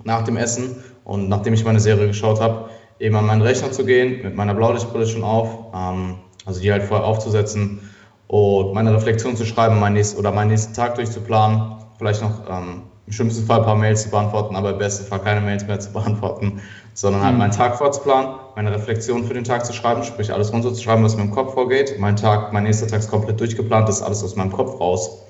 [0.04, 3.84] nach dem Essen und nachdem ich meine Serie geschaut habe, eben an meinen Rechner zu
[3.84, 7.90] gehen, mit meiner Blaulichtbrille schon auf, ähm, also die halt vorher aufzusetzen
[8.28, 12.82] und meine Reflexion zu schreiben mein nächst, oder meinen nächsten Tag durchzuplanen, vielleicht noch ähm,
[13.06, 15.80] im schlimmsten Fall ein paar Mails zu beantworten, aber im besten Fall keine Mails mehr
[15.80, 16.62] zu beantworten,
[16.94, 17.40] sondern halt mhm.
[17.40, 21.24] meinen Tag vorzuplanen, meine Reflexion für den Tag zu schreiben, sprich alles runterzuschreiben, was mir
[21.24, 21.96] im Kopf vorgeht.
[21.98, 25.24] Mein Tag, mein nächster Tag ist komplett durchgeplant, das ist alles aus meinem Kopf raus.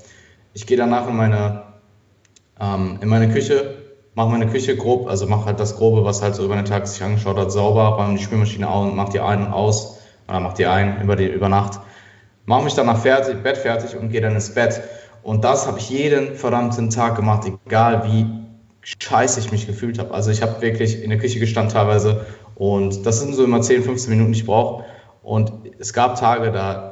[0.55, 1.62] Ich gehe danach in meine,
[2.61, 3.82] ähm, in meine Küche,
[4.14, 6.86] mache meine Küche grob, also mache halt das Grobe, was halt so über den Tag
[6.86, 9.98] sich angeschaut hat, sauber, räume die Spülmaschine aus, mache die ein und aus,
[10.28, 11.80] oder mache die ein über, die, über Nacht,
[12.46, 14.80] mache mich danach fertig, Bett fertig und gehe dann ins Bett.
[15.22, 18.26] Und das habe ich jeden verdammten Tag gemacht, egal wie
[18.82, 20.12] scheiße ich mich gefühlt habe.
[20.12, 23.84] Also ich habe wirklich in der Küche gestanden teilweise und das sind so immer 10,
[23.84, 24.84] 15 Minuten, die ich brauche.
[25.22, 26.91] Und es gab Tage, da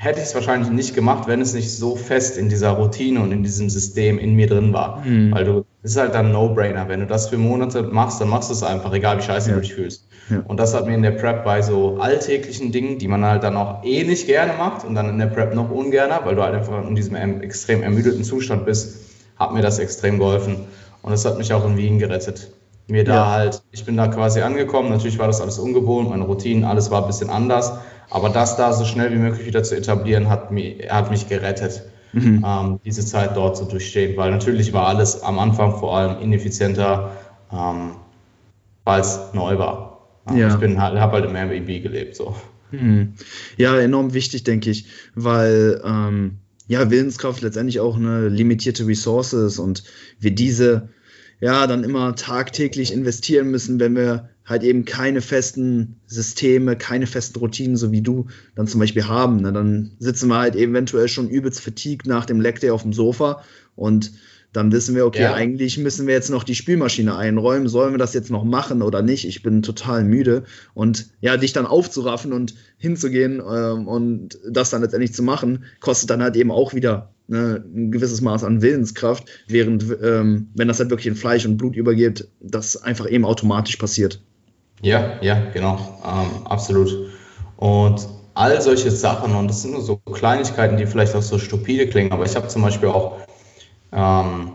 [0.00, 3.32] hätte ich es wahrscheinlich nicht gemacht, wenn es nicht so fest in dieser Routine und
[3.32, 5.04] in diesem System in mir drin war.
[5.04, 5.32] Mhm.
[5.32, 6.88] Weil du, es ist halt dann No-Brainer.
[6.88, 9.56] Wenn du das für Monate machst, dann machst du es einfach, egal wie scheiße ja.
[9.56, 10.06] du dich fühlst.
[10.30, 10.44] Ja.
[10.46, 13.56] Und das hat mir in der Prep bei so alltäglichen Dingen, die man halt dann
[13.56, 16.54] auch eh nicht gerne macht und dann in der Prep noch ungerner, weil du halt
[16.54, 18.98] einfach in diesem extrem ermüdeten Zustand bist,
[19.36, 20.58] hat mir das extrem geholfen.
[21.02, 22.52] Und das hat mich auch in Wien gerettet.
[22.86, 23.30] Mir da ja.
[23.32, 27.02] halt, ich bin da quasi angekommen, natürlich war das alles ungewohnt, meine Routinen, alles war
[27.02, 27.72] ein bisschen anders
[28.10, 31.82] aber das da so schnell wie möglich wieder zu etablieren, hat mich, hat mich gerettet,
[32.12, 32.44] mhm.
[32.46, 34.16] ähm, diese Zeit dort zu durchstehen.
[34.16, 37.12] Weil natürlich war alles am Anfang vor allem ineffizienter,
[37.52, 37.92] ähm,
[38.84, 40.08] weil es neu war.
[40.34, 40.48] Ja.
[40.48, 42.16] Ich bin halt, habe halt im Airbnb gelebt.
[42.16, 42.34] So.
[42.70, 43.14] Mhm.
[43.56, 49.58] Ja, enorm wichtig, denke ich, weil ähm, ja, Willenskraft letztendlich auch eine limitierte Ressource ist
[49.58, 49.84] und
[50.20, 50.90] wir diese
[51.40, 57.38] ja dann immer tagtäglich investieren müssen, wenn wir halt eben keine festen Systeme, keine festen
[57.38, 59.42] Routinen, so wie du dann zum Beispiel haben.
[59.42, 59.52] Ne?
[59.52, 63.42] Dann sitzen wir halt eventuell schon übelst fatigued nach dem Leg Day auf dem Sofa
[63.76, 64.12] und
[64.52, 65.34] dann wissen wir, okay, ja.
[65.34, 67.68] eigentlich müssen wir jetzt noch die Spülmaschine einräumen.
[67.68, 69.26] Sollen wir das jetzt noch machen oder nicht?
[69.26, 70.44] Ich bin total müde.
[70.72, 76.08] Und ja, dich dann aufzuraffen und hinzugehen ähm, und das dann letztendlich zu machen, kostet
[76.08, 80.80] dann halt eben auch wieder ne, ein gewisses Maß an Willenskraft, während, ähm, wenn das
[80.80, 84.22] halt wirklich in Fleisch und Blut übergeht, das einfach eben automatisch passiert.
[84.80, 87.10] Ja, ja, genau, ähm, absolut.
[87.56, 91.88] Und all solche Sachen, und das sind nur so Kleinigkeiten, die vielleicht auch so stupide
[91.88, 93.16] klingen, aber ich habe zum Beispiel auch,
[93.92, 94.52] ähm,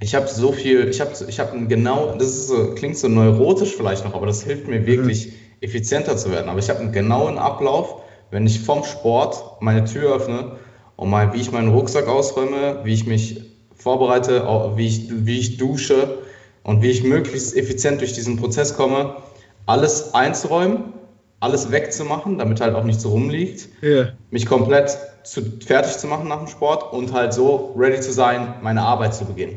[0.00, 3.76] ich habe so viel, ich habe ich hab genau, das ist so, klingt so neurotisch
[3.76, 5.32] vielleicht noch, aber das hilft mir wirklich mhm.
[5.60, 6.48] effizienter zu werden.
[6.48, 8.02] Aber ich habe einen genauen Ablauf,
[8.32, 10.56] wenn ich vom Sport meine Tür öffne
[10.96, 13.42] und mal, wie ich meinen Rucksack ausräume, wie ich mich
[13.76, 14.42] vorbereite,
[14.74, 16.18] wie ich, wie ich dusche
[16.64, 19.16] und wie ich möglichst effizient durch diesen Prozess komme,
[19.66, 20.92] alles einzuräumen,
[21.40, 24.12] alles wegzumachen, damit halt auch nichts rumliegt, yeah.
[24.30, 28.54] mich komplett zu, fertig zu machen nach dem Sport und halt so ready zu sein,
[28.62, 29.56] meine Arbeit zu beginnen.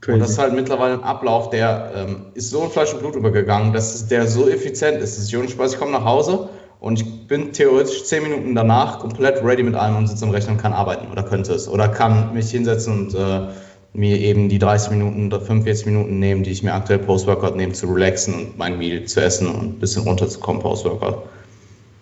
[0.00, 0.14] Crazy.
[0.14, 3.16] Und das ist halt mittlerweile ein Ablauf, der ähm, ist so in Fleisch und Blut
[3.16, 5.18] übergegangen, dass der so effizient ist.
[5.18, 6.48] Dass ich ohne Spaß, ich komme nach Hause
[6.80, 10.52] und ich bin theoretisch zehn Minuten danach komplett ready mit allem und sitze am Rechner
[10.52, 11.68] und kann arbeiten oder könnte es.
[11.68, 13.48] Oder kann mich hinsetzen und äh,
[13.96, 17.72] mir eben die 30 Minuten oder 45 Minuten nehmen, die ich mir aktuell Post-Workout nehme,
[17.72, 21.22] zu relaxen und mein Meal zu essen und ein bisschen runterzukommen Post-Workout.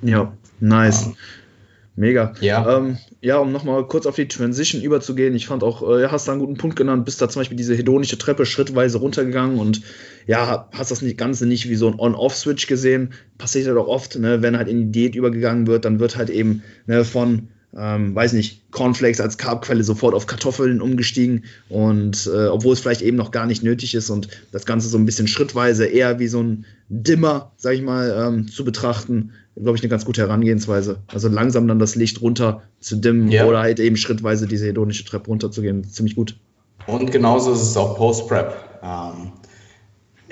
[0.02, 1.06] Ja, nice.
[1.06, 1.16] Um,
[1.96, 2.32] Mega.
[2.40, 2.78] Ja.
[2.78, 5.36] Ähm, ja, um nochmal kurz auf die Transition überzugehen.
[5.36, 7.76] Ich fand auch, äh, hast da einen guten Punkt genannt, bist da zum Beispiel diese
[7.76, 9.82] hedonische Treppe schrittweise runtergegangen und
[10.26, 13.12] ja, hast das Ganze nicht wie so ein On-Off-Switch gesehen.
[13.38, 16.30] Passiert ja doch oft, ne, wenn halt in die Diät übergegangen wird, dann wird halt
[16.30, 22.46] eben ne, von ähm, weiß nicht, Cornflakes als Carbquelle sofort auf Kartoffeln umgestiegen und äh,
[22.46, 25.28] obwohl es vielleicht eben noch gar nicht nötig ist und das Ganze so ein bisschen
[25.28, 29.90] schrittweise eher wie so ein Dimmer, sag ich mal, ähm, zu betrachten, glaube ich, eine
[29.90, 30.98] ganz gute Herangehensweise.
[31.08, 33.46] Also langsam dann das Licht runter zu dimmen ja.
[33.46, 35.84] oder halt eben schrittweise diese hedonische Treppe runterzugehen.
[35.84, 36.36] Ziemlich gut.
[36.86, 38.54] Und genauso ist es auch Post-Prep.
[38.82, 39.32] Ähm,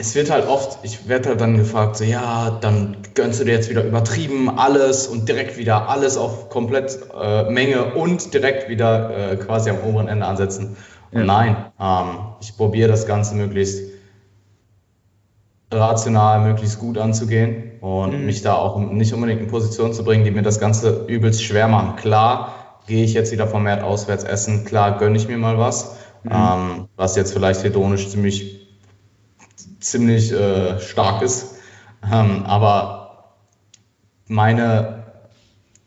[0.03, 3.53] es wird halt oft, ich werde halt dann gefragt, so, ja, dann gönnst du dir
[3.53, 9.33] jetzt wieder übertrieben alles und direkt wieder alles auf komplett äh, Menge und direkt wieder
[9.33, 10.77] äh, quasi am oberen Ende ansetzen.
[11.13, 11.23] Ja.
[11.23, 13.93] nein, ähm, ich probiere das Ganze möglichst
[15.71, 18.27] rational, möglichst gut anzugehen und mhm.
[18.27, 21.69] mich da auch nicht unbedingt in Position zu bringen, die mir das Ganze übelst schwer
[21.69, 21.95] machen.
[21.95, 26.33] Klar, gehe ich jetzt wieder vermehrt auswärts essen, klar gönne ich mir mal was, mhm.
[26.33, 28.62] ähm, was jetzt vielleicht hedonisch ziemlich
[29.83, 31.57] ziemlich äh, stark ist.
[32.11, 33.35] Ähm, aber
[34.27, 35.03] meine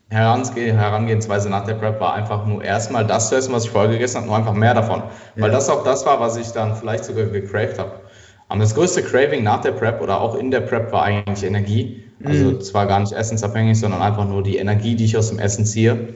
[0.10, 3.92] Herangeh Herangehensweise nach der Prep war einfach nur erstmal das zu essen, was ich vorher
[3.92, 5.04] gegessen habe, nur einfach mehr davon.
[5.36, 5.44] Ja.
[5.44, 8.02] Weil das auch das war, was ich dann vielleicht sogar gecraved habe.
[8.48, 12.04] Aber das größte Craving nach der Prep oder auch in der Prep war eigentlich Energie.
[12.24, 12.62] Also mhm.
[12.62, 16.14] zwar gar nicht essensabhängig, sondern einfach nur die Energie, die ich aus dem Essen ziehe.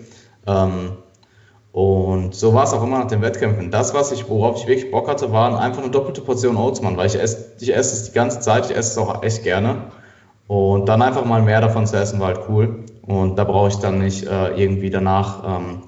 [0.48, 0.98] Ähm,
[1.80, 3.72] und so war es auch immer nach den Wettkämpfen.
[3.72, 6.98] Das, was ich, worauf ich wirklich Bock hatte, waren einfach eine doppelte Portion Oats, Mann,
[6.98, 9.84] weil ich esse, ich esse es die ganze Zeit, ich esse es auch echt gerne.
[10.48, 12.84] Und dann einfach mal mehr davon zu essen, war halt cool.
[13.04, 15.84] Und da brauche ich dann nicht äh, irgendwie danach ähm,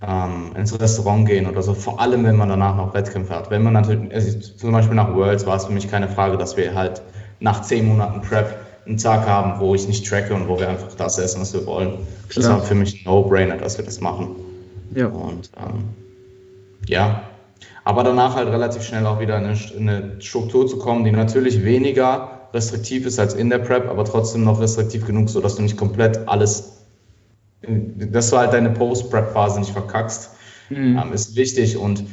[0.00, 1.74] ähm, ins Restaurant gehen oder so.
[1.74, 3.50] Vor allem, wenn man danach noch Wettkämpfe hat.
[3.50, 6.56] Wenn man natürlich, also zum Beispiel nach Worlds war es für mich keine Frage, dass
[6.56, 7.02] wir halt
[7.40, 8.46] nach zehn Monaten Prep
[8.86, 11.66] einen Tag haben, wo ich nicht tracke und wo wir einfach das essen, was wir
[11.66, 11.98] wollen.
[12.30, 12.48] Klar.
[12.48, 14.45] Das war für mich ein No-Brainer, dass wir das machen.
[14.94, 15.06] Ja.
[15.06, 15.84] Und ähm,
[16.86, 17.22] ja,
[17.84, 21.12] aber danach halt relativ schnell auch wieder in eine, in eine Struktur zu kommen, die
[21.12, 25.62] natürlich weniger restriktiv ist als in der Prep, aber trotzdem noch restriktiv genug, sodass du
[25.62, 26.84] nicht komplett alles,
[27.62, 30.30] dass du halt deine Post-Prep-Phase nicht verkackst,
[30.70, 30.98] mhm.
[31.00, 32.04] ähm, ist wichtig und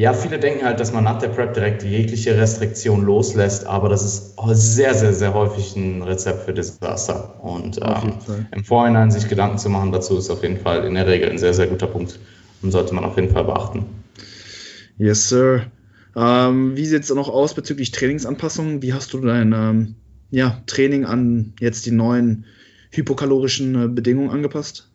[0.00, 4.02] ja, viele denken halt, dass man nach der Prep direkt jegliche Restriktion loslässt, aber das
[4.02, 7.38] ist sehr, sehr, sehr häufig ein Rezept für Desaster.
[7.44, 8.14] Und ähm,
[8.50, 11.36] im Vorhinein sich Gedanken zu machen dazu ist auf jeden Fall in der Regel ein
[11.36, 12.18] sehr, sehr guter Punkt
[12.62, 13.84] und sollte man auf jeden Fall beachten.
[14.96, 15.66] Yes, Sir.
[16.16, 18.80] Ähm, wie sieht es noch aus bezüglich Trainingsanpassungen?
[18.80, 19.96] Wie hast du dein ähm,
[20.30, 22.46] ja, Training an jetzt die neuen
[22.90, 24.88] hypokalorischen äh, Bedingungen angepasst?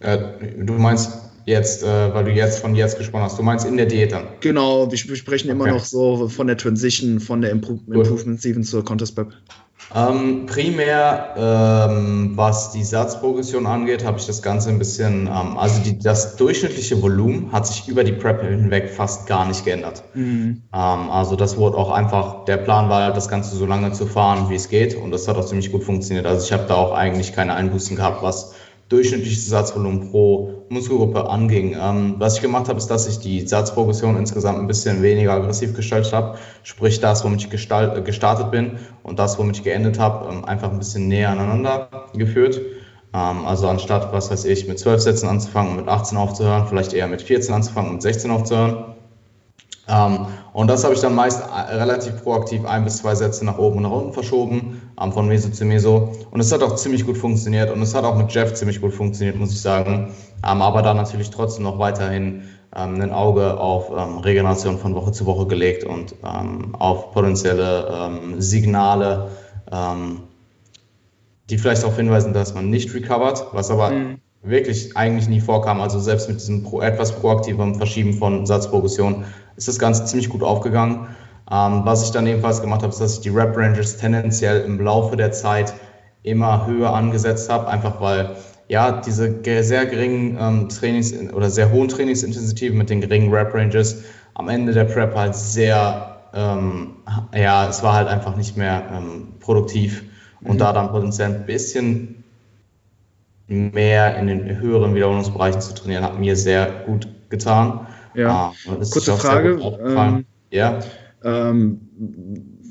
[0.00, 0.18] Äh,
[0.58, 3.38] du meinst Jetzt, äh, weil du jetzt von jetzt gesprochen hast.
[3.38, 4.24] Du meinst in der Diät dann?
[4.40, 5.72] Genau, wir, sprechen immer okay.
[5.72, 7.96] noch so von der Transition, von der Impro cool.
[7.96, 9.32] Improvement Season zur Contest Prep.
[9.92, 15.82] Ähm, primär, ähm, was die Satzprogression angeht, habe ich das Ganze ein bisschen, ähm, also
[15.82, 20.04] die, das durchschnittliche Volumen hat sich über die Prep hinweg fast gar nicht geändert.
[20.14, 20.62] Mhm.
[20.72, 24.48] Ähm, also das wurde auch einfach, der Plan war, das Ganze so lange zu fahren,
[24.48, 26.24] wie es geht und das hat auch ziemlich gut funktioniert.
[26.24, 28.54] Also ich habe da auch eigentlich keine Einbußen gehabt, was
[28.90, 31.76] durchschnittliches Satzvolumen pro Muskelgruppe anging.
[31.78, 35.74] Ähm, was ich gemacht habe, ist, dass ich die Satzprogression insgesamt ein bisschen weniger aggressiv
[35.74, 36.38] gestaltet habe.
[36.62, 40.44] Sprich, das, womit ich gestalt, äh, gestartet bin und das, womit ich geendet habe, ähm,
[40.44, 42.60] einfach ein bisschen näher aneinander geführt.
[43.12, 46.92] Ähm, also anstatt, was weiß ich, mit 12 Sätzen anzufangen und mit 18 aufzuhören, vielleicht
[46.92, 48.94] eher mit 14 anzufangen und mit 16 aufzuhören.
[49.90, 53.58] Ähm, und das habe ich dann meist äh, relativ proaktiv ein bis zwei Sätze nach
[53.58, 56.12] oben und nach unten verschoben, ähm, von Meso zu Meso.
[56.30, 58.94] Und es hat auch ziemlich gut funktioniert und es hat auch mit Jeff ziemlich gut
[58.94, 60.14] funktioniert, muss ich sagen.
[60.46, 62.42] Ähm, aber da natürlich trotzdem noch weiterhin
[62.72, 63.90] ein Auge auf
[64.24, 69.28] Regeneration von Woche zu Woche gelegt und auf potenzielle Signale,
[71.50, 74.18] die vielleicht darauf hinweisen, dass man nicht recovert, was aber mhm.
[74.44, 75.80] wirklich eigentlich nie vorkam.
[75.80, 79.24] Also selbst mit diesem etwas proaktivem Verschieben von Satzprogression
[79.60, 81.08] ist das Ganze ziemlich gut aufgegangen.
[81.50, 84.80] Ähm, was ich dann ebenfalls gemacht habe, ist, dass ich die Rep Ranges tendenziell im
[84.80, 85.74] Laufe der Zeit
[86.22, 88.36] immer höher angesetzt habe, einfach weil
[88.68, 94.04] ja diese sehr geringen ähm, Trainings oder sehr hohen Trainingsintensitäten mit den geringen Rep Ranges
[94.34, 96.94] am Ende der Prep halt sehr, ähm,
[97.34, 100.04] ja, es war halt einfach nicht mehr ähm, produktiv
[100.42, 100.58] und mhm.
[100.58, 102.24] da dann potenziell ein bisschen
[103.48, 107.86] mehr in den höheren Wiederholungsbereichen zu trainieren, hat mir sehr gut getan.
[108.14, 108.52] Ja.
[108.68, 109.60] Ah, Kurze Frage.
[109.84, 110.80] Ähm, ja.
[111.22, 111.80] Ähm,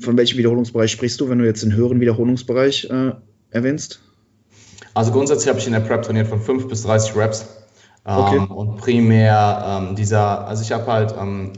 [0.00, 3.12] von welchem Wiederholungsbereich sprichst du, wenn du jetzt den höheren Wiederholungsbereich äh,
[3.50, 4.00] erwähnst?
[4.94, 7.56] Also grundsätzlich habe ich in der Prep trainiert von 5 bis 30 Reps.
[8.06, 8.38] Ähm, okay.
[8.48, 11.52] und primär ähm, dieser, also ich habe halt ähm,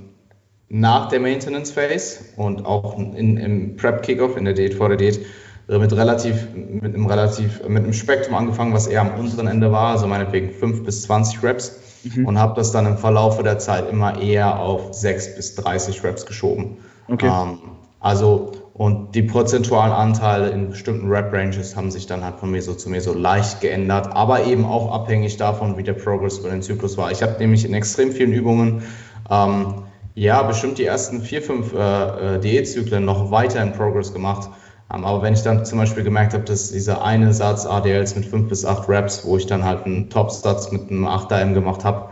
[0.69, 4.97] nach der Maintenance Phase und auch in, im Prep Kickoff, in der Diät vor der
[4.97, 5.21] Diät,
[5.69, 9.71] äh, mit relativ, mit einem relativ, mit einem Spektrum angefangen, was eher am unteren Ende
[9.71, 12.27] war, also meinetwegen 5 bis 20 Reps mhm.
[12.27, 16.27] und habe das dann im Verlauf der Zeit immer eher auf 6 bis 30 Reps
[16.27, 16.79] geschoben.
[17.09, 17.27] Okay.
[17.27, 17.59] Ähm,
[18.01, 22.89] also, und die prozentualen Anteile in bestimmten Rep-Ranges haben sich dann halt von Meso zu
[22.89, 27.12] Meso leicht geändert, aber eben auch abhängig davon, wie der Progress über den Zyklus war.
[27.12, 28.83] Ich habe nämlich in extrem vielen Übungen
[29.31, 29.85] ähm,
[30.15, 34.51] ja bestimmt die ersten vier, fünf äh, äh Diätzyklen noch weiter in Progress gemacht
[34.93, 38.48] aber wenn ich dann zum Beispiel gemerkt habe, dass dieser eine Satz ADLs mit fünf
[38.48, 42.10] bis acht Reps, wo ich dann halt einen Top-Satz mit einem 8M gemacht habe,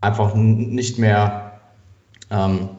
[0.00, 1.60] einfach nicht mehr
[2.30, 2.70] ähm,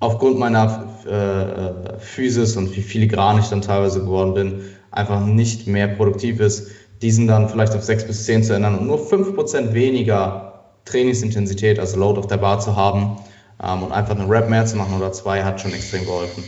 [0.00, 5.66] aufgrund meiner äh, äh, Physis und wie filigran ich dann teilweise geworden bin, einfach nicht
[5.66, 6.70] mehr produktiv ist,
[7.00, 11.78] diesen dann vielleicht auf sechs bis zehn zu ändern und nur fünf Prozent weniger Trainingsintensität,
[11.78, 13.18] also Load auf der Bar zu haben
[13.62, 16.44] ähm, und einfach eine Rep mehr zu machen oder zwei, hat schon extrem geholfen.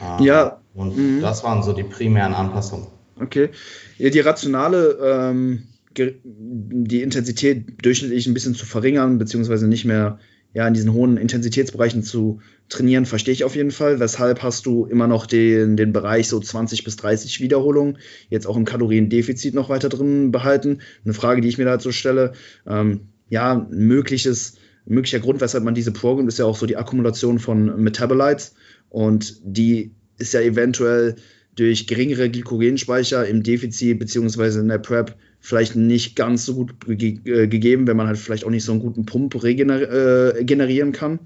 [0.00, 1.20] Ähm, ja, und mhm.
[1.20, 2.86] das waren so die primären Anpassungen.
[3.20, 3.50] Okay.
[3.98, 5.64] Die rationale, ähm,
[5.96, 10.18] die Intensität durchschnittlich ein bisschen zu verringern, beziehungsweise nicht mehr
[10.54, 14.00] ja, in diesen hohen Intensitätsbereichen zu trainieren, verstehe ich auf jeden Fall.
[14.00, 18.56] Weshalb hast du immer noch den, den Bereich so 20 bis 30 Wiederholungen jetzt auch
[18.56, 20.80] im Kaloriendefizit noch weiter drin behalten?
[21.04, 22.32] Eine Frage, die ich mir dazu stelle.
[22.66, 26.76] Ähm, ja, ein mögliches, möglicher Grund, weshalb man diese Programm ist ja auch so die
[26.76, 28.54] Akkumulation von Metabolites
[28.90, 31.16] und die ist ja eventuell
[31.54, 37.18] durch geringere Glykogenspeicher im Defizit beziehungsweise in der Prep vielleicht nicht ganz so gut ge
[37.24, 40.92] äh, gegeben, wenn man halt vielleicht auch nicht so einen guten Pump regener äh, generieren
[40.92, 41.18] kann.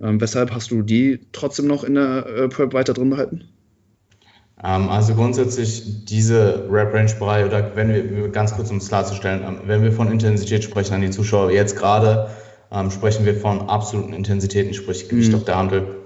[0.00, 3.44] Ähm, weshalb hast du die trotzdem noch in der äh, Prep weiter drin behalten?
[4.62, 9.82] Ähm, also grundsätzlich diese Rep-Range-Bereich, oder wenn wir, ganz kurz um es klarzustellen, ähm, wenn
[9.82, 12.28] wir von Intensität sprechen an die Zuschauer, jetzt gerade
[12.70, 15.36] ähm, sprechen wir von absoluten Intensitäten, sprich Gewicht mhm.
[15.36, 16.01] auf der Handel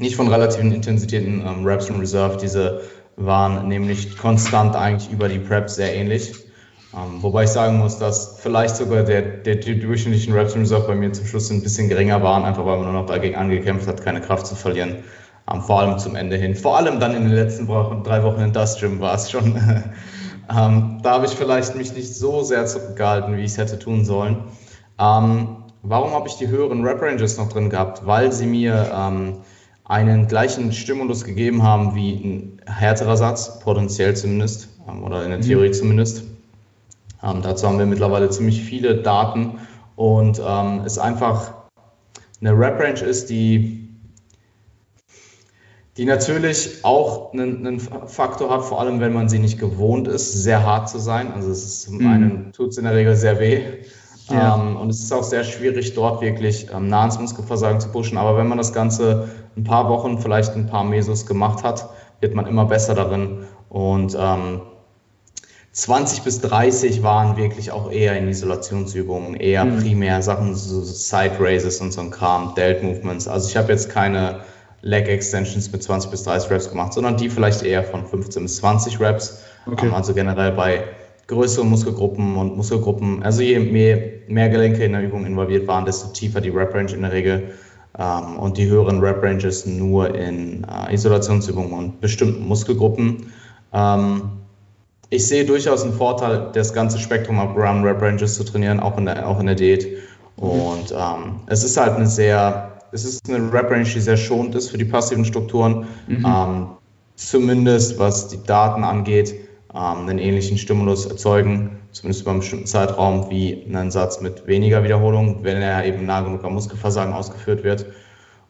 [0.00, 2.38] nicht von relativen Intensitäten ähm, Reps und Reserve.
[2.38, 2.82] Diese
[3.16, 6.32] waren nämlich konstant eigentlich über die Prep sehr ähnlich.
[6.92, 10.88] Ähm, wobei ich sagen muss, dass vielleicht sogar der, der, die durchschnittlichen Reps und Reserve
[10.88, 13.86] bei mir zum Schluss ein bisschen geringer waren, einfach weil man nur noch dagegen angekämpft
[13.86, 15.04] hat, keine Kraft zu verlieren.
[15.52, 16.56] Ähm, vor allem zum Ende hin.
[16.56, 19.54] Vor allem dann in den letzten Wochen, drei Wochen in das Gym war es schon.
[20.50, 24.04] ähm, da habe ich vielleicht mich nicht so sehr zurückgehalten, wie ich es hätte tun
[24.04, 24.44] sollen.
[24.98, 28.06] Ähm, warum habe ich die höheren Rep Ranges noch drin gehabt?
[28.06, 29.36] Weil sie mir ähm,
[29.90, 35.40] einen gleichen Stimulus gegeben haben wie ein härterer Satz, potenziell zumindest, ähm, oder in der
[35.40, 35.72] Theorie mhm.
[35.72, 36.22] zumindest.
[37.24, 39.58] Ähm, dazu haben wir mittlerweile ziemlich viele Daten
[39.96, 41.54] und ähm, es einfach
[42.40, 43.88] eine Rep-Range ist, die,
[45.96, 50.32] die natürlich auch einen, einen, Faktor hat, vor allem wenn man sie nicht gewohnt ist,
[50.44, 51.32] sehr hart zu sein.
[51.34, 52.06] Also es ist zum mhm.
[52.06, 53.60] einen tut es in der Regel sehr weh.
[54.28, 54.54] Ja.
[54.54, 58.16] Ähm, und es ist auch sehr schwierig, dort wirklich ähm, nah ans Muskelversagen zu pushen.
[58.16, 61.90] Aber wenn man das Ganze ein paar Wochen, vielleicht ein paar Mesos gemacht hat,
[62.20, 63.44] wird man immer besser darin.
[63.68, 64.62] Und ähm,
[65.72, 69.78] 20 bis 30 waren wirklich auch eher in Isolationsübungen, eher mhm.
[69.78, 73.28] primär Sachen, so Side Raises und so ein Kram, Delt Movements.
[73.28, 74.40] Also ich habe jetzt keine
[74.82, 78.56] Leg Extensions mit 20 bis 30 Reps gemacht, sondern die vielleicht eher von 15 bis
[78.56, 79.42] 20 Reps.
[79.66, 79.86] Okay.
[79.86, 80.84] Ähm, also generell bei
[81.28, 86.08] größeren Muskelgruppen und Muskelgruppen, also je mehr, mehr Gelenke in der Übung involviert waren, desto
[86.08, 87.54] tiefer die Rep Range in der Regel
[87.98, 93.32] ähm, und die höheren Rep Ranges nur in äh, Isolationsübungen und bestimmten Muskelgruppen.
[93.72, 94.22] Ähm,
[95.08, 98.96] ich sehe durchaus einen Vorteil, das ganze Spektrum ab Run Rep Ranges zu trainieren, auch
[98.96, 99.86] in der, auch in der Diät.
[100.36, 104.54] Und ähm, es ist halt eine sehr, es ist eine Rep Range, die sehr schonend
[104.54, 105.86] ist für die passiven Strukturen.
[106.06, 106.24] Mhm.
[106.24, 106.66] Ähm,
[107.16, 109.34] zumindest was die Daten angeht,
[109.72, 115.42] einen ähnlichen Stimulus erzeugen zumindest über einen bestimmten Zeitraum, wie ein Satz mit weniger Wiederholung,
[115.42, 117.86] wenn er eben nah genug am Muskelversagen ausgeführt wird.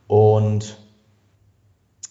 [0.06, 0.78] Und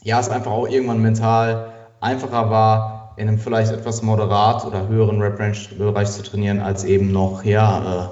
[0.04, 5.22] ja, es einfach auch irgendwann mental einfacher war, in einem vielleicht etwas moderat oder höheren
[5.22, 8.12] Rep-Range-Bereich zu trainieren, als eben noch, ja,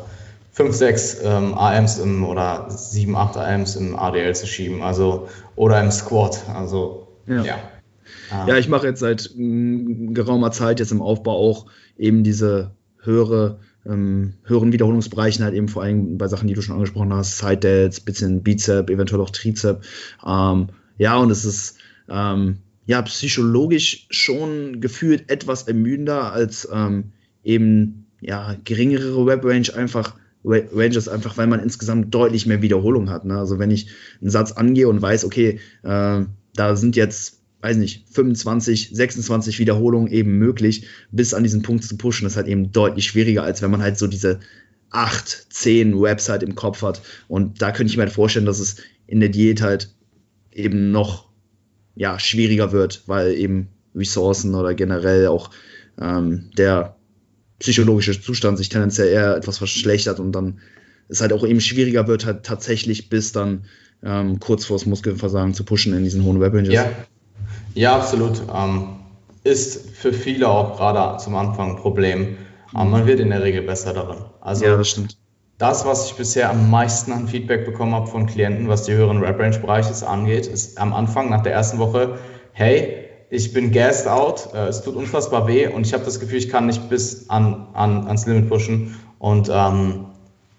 [0.52, 5.80] 5, 6 ähm, AMs im, oder 7, 8 AMs im ADL zu schieben, also oder
[5.80, 6.44] im Squat.
[6.54, 7.44] Also ja.
[7.44, 7.56] Ja,
[8.32, 11.68] ja ich mache jetzt seit mh, geraumer Zeit jetzt im Aufbau auch
[11.98, 12.72] eben diese
[13.02, 17.38] höhere ähm, höheren Wiederholungsbereichen halt eben vor allem bei Sachen, die du schon angesprochen hast,
[17.38, 19.82] Side Delts, bisschen Bizep, eventuell auch Trizep.
[20.26, 20.68] Ähm,
[20.98, 21.78] ja, und es ist
[22.10, 27.12] ähm, ja psychologisch schon gefühlt etwas ermüdender als ähm,
[27.44, 33.26] eben ja geringere Web Range einfach Ranges einfach, weil man insgesamt deutlich mehr Wiederholung hat.
[33.26, 33.38] Ne?
[33.38, 33.90] Also wenn ich
[34.22, 36.22] einen Satz angehe und weiß, okay, äh,
[36.56, 41.98] da sind jetzt, weiß nicht, 25, 26 Wiederholungen eben möglich, bis an diesen Punkt zu
[41.98, 44.40] pushen, ist halt eben deutlich schwieriger, als wenn man halt so diese
[44.92, 47.02] 8, 10 Webs halt im Kopf hat.
[47.28, 49.94] Und da könnte ich mir halt vorstellen, dass es in der Diät halt
[50.52, 51.30] eben noch
[51.96, 55.50] ja, schwieriger wird, weil eben Ressourcen oder generell auch
[56.00, 56.96] ähm, der
[57.60, 60.60] psychologische Zustand sich tendenziell eher etwas verschlechtert und dann
[61.10, 63.66] es halt auch eben schwieriger wird, halt tatsächlich bis dann
[64.04, 66.74] ähm, kurz vor das Muskelversagen zu pushen in diesen hohen Web Ranges.
[66.74, 66.92] Ja,
[67.78, 68.42] ja absolut.
[68.54, 68.98] Ähm,
[69.44, 72.38] ist für viele auch gerade zum Anfang ein Problem.
[72.74, 74.18] Aber man wird in der Regel besser darin.
[74.42, 75.18] Also ja, das stimmt.
[75.58, 79.24] Das, was ich bisher am meisten an Feedback bekommen habe von Klienten, was die höheren
[79.24, 82.20] Rep Range Bereiche angeht, ist am Anfang nach der ersten Woche,
[82.54, 86.38] hey, ich bin gassed out, äh, es tut unfassbar weh und ich habe das Gefühl,
[86.38, 88.96] ich kann nicht bis an, an, ans Limit pushen.
[89.18, 90.06] Und ähm,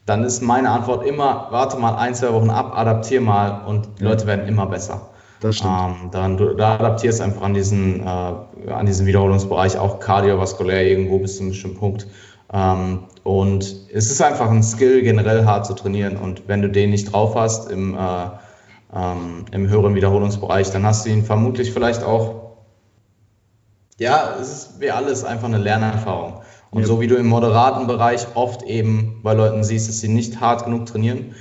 [0.04, 4.04] dann ist meine Antwort immer, warte mal ein, zwei Wochen ab, adaptier mal und die
[4.04, 5.10] Leute werden immer besser.
[5.40, 5.72] Das stimmt.
[5.72, 11.18] Ähm, dann du, da adaptierst einfach an diesen, äh, an diesen Wiederholungsbereich, auch kardiovaskulär irgendwo
[11.18, 12.06] bis zu einem bestimmten Punkt.
[12.52, 16.16] Ähm, und es ist einfach ein Skill, generell hart zu trainieren.
[16.16, 17.98] Und wenn du den nicht drauf hast im, äh,
[18.94, 22.48] ähm, im höheren Wiederholungsbereich, dann hast du ihn vermutlich vielleicht auch
[23.98, 26.40] ja, es ist wie alles einfach eine Lernerfahrung.
[26.70, 26.86] Und ja.
[26.86, 30.64] so wie du im moderaten Bereich oft eben bei Leuten siehst, dass sie nicht hart
[30.64, 31.34] genug trainieren,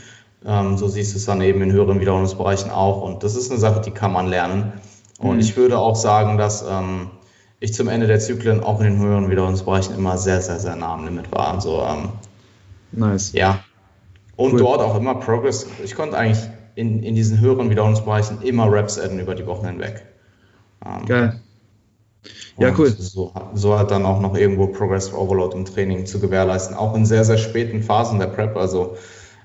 [0.48, 3.02] ähm, so siehst du es dann eben in höheren Wiederholungsbereichen auch.
[3.02, 4.74] Und das ist eine Sache, die kann man lernen.
[5.20, 5.40] Und mhm.
[5.42, 7.12] ich würde auch sagen, dass ähm,
[7.60, 10.94] ich zum Ende der Zyklen auch in den höheren Wiederholungsbereichen immer sehr, sehr, sehr nah
[10.94, 11.54] am Limit war.
[11.54, 12.10] Also, ähm,
[12.94, 13.34] nice.
[13.34, 13.60] Ja.
[14.38, 14.60] Und cool.
[14.60, 15.68] dort auch immer Progress.
[15.84, 20.06] Ich konnte eigentlich in, in diesen höheren Wiederholungsbereichen immer Reps adden über die Wochen hinweg.
[20.86, 21.42] Ähm, Geil.
[22.60, 22.90] Ja, cool.
[22.90, 27.06] So, so, hat dann auch noch irgendwo Progressive Overload im Training zu gewährleisten, auch in
[27.06, 28.56] sehr, sehr späten Phasen der Prep.
[28.56, 28.98] Also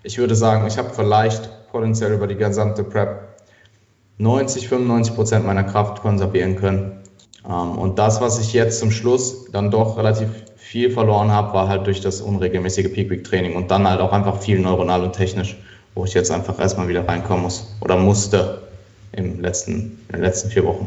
[0.02, 3.36] ich würde sagen, ich habe vielleicht potenziell über die gesamte Prep
[4.18, 7.00] 90, 95 Prozent meiner Kraft konservieren können.
[7.44, 11.68] Ähm, und das, was ich jetzt zum Schluss dann doch relativ viel verloren habe, war
[11.68, 15.12] halt durch das unregelmäßige Peak Week Training und dann halt auch einfach viel neuronal und
[15.12, 15.56] technisch,
[15.94, 18.62] wo ich jetzt einfach erstmal wieder reinkommen muss oder musste
[19.12, 20.86] im letzten, in den letzten vier Wochen.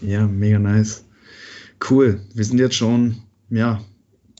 [0.00, 1.04] Ja, mega nice.
[1.88, 2.20] Cool.
[2.34, 3.16] Wir sind jetzt schon,
[3.48, 3.80] ja,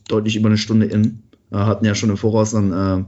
[0.08, 1.22] deutlich über eine Stunde in.
[1.50, 3.04] Äh, hatten ja schon im Voraus dann, äh,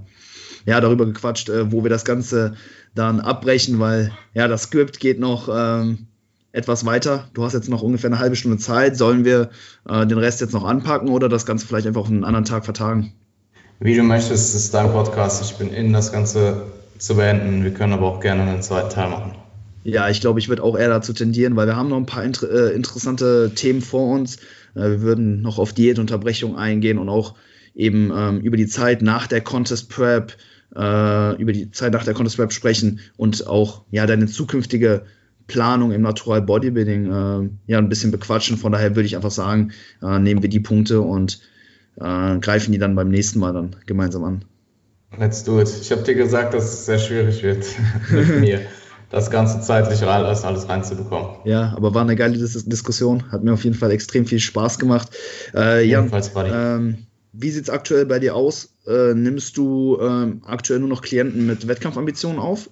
[0.66, 2.54] ja, darüber gequatscht, äh, wo wir das Ganze
[2.94, 6.06] dann abbrechen, weil, ja, das Skript geht noch ähm,
[6.52, 7.28] etwas weiter.
[7.34, 8.96] Du hast jetzt noch ungefähr eine halbe Stunde Zeit.
[8.96, 9.50] Sollen wir
[9.88, 12.64] äh, den Rest jetzt noch anpacken oder das Ganze vielleicht einfach auf einen anderen Tag
[12.64, 13.12] vertagen?
[13.80, 15.42] Wie du möchtest, es ist dein Podcast.
[15.42, 16.62] Ich bin in, das Ganze
[16.98, 17.64] zu beenden.
[17.64, 19.32] Wir können aber auch gerne einen zweiten Teil machen.
[19.84, 22.22] Ja, ich glaube, ich würde auch eher dazu tendieren, weil wir haben noch ein paar
[22.22, 24.36] inter äh, interessante Themen vor uns.
[24.76, 27.34] Äh, wir würden noch auf Diätunterbrechung eingehen und auch
[27.74, 30.36] eben ähm, über die Zeit nach der Contest Prep,
[30.74, 35.04] äh, über die Zeit nach der Contest Prep sprechen und auch ja deine zukünftige
[35.46, 38.56] Planung im Natural Bodybuilding äh, ja ein bisschen bequatschen.
[38.56, 39.72] Von daher würde ich einfach sagen,
[40.02, 41.40] äh, nehmen wir die Punkte und
[41.96, 44.44] äh, greifen die dann beim nächsten Mal dann gemeinsam an.
[45.18, 45.68] Let's do it.
[45.80, 47.66] Ich habe dir gesagt, dass es sehr schwierig wird
[48.10, 48.60] mit mir
[49.10, 51.36] das Ganze zeitlich alles, alles reinzubekommen.
[51.44, 53.30] Ja, aber war eine geile Dis Diskussion.
[53.30, 55.10] Hat mir auf jeden Fall extrem viel Spaß gemacht.
[55.54, 58.71] Äh, Jan, ähm, wie sieht es aktuell bei dir aus?
[58.86, 62.68] Äh, nimmst du ähm, aktuell nur noch Klienten mit Wettkampfambitionen auf?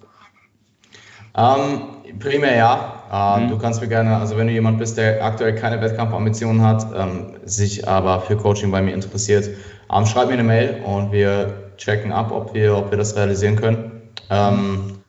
[1.35, 3.37] Ähm, primär ja.
[3.37, 3.49] Äh, mhm.
[3.49, 7.37] Du kannst mir gerne, also wenn du jemand bist, der aktuell keine Wettkampfambitionen hat, ähm,
[7.45, 9.49] sich aber für Coaching bei mir interessiert,
[9.93, 13.55] ähm, schreib mir eine Mail und wir checken ab, ob wir, ob wir das realisieren
[13.55, 14.11] können.
[14.29, 15.01] Ähm,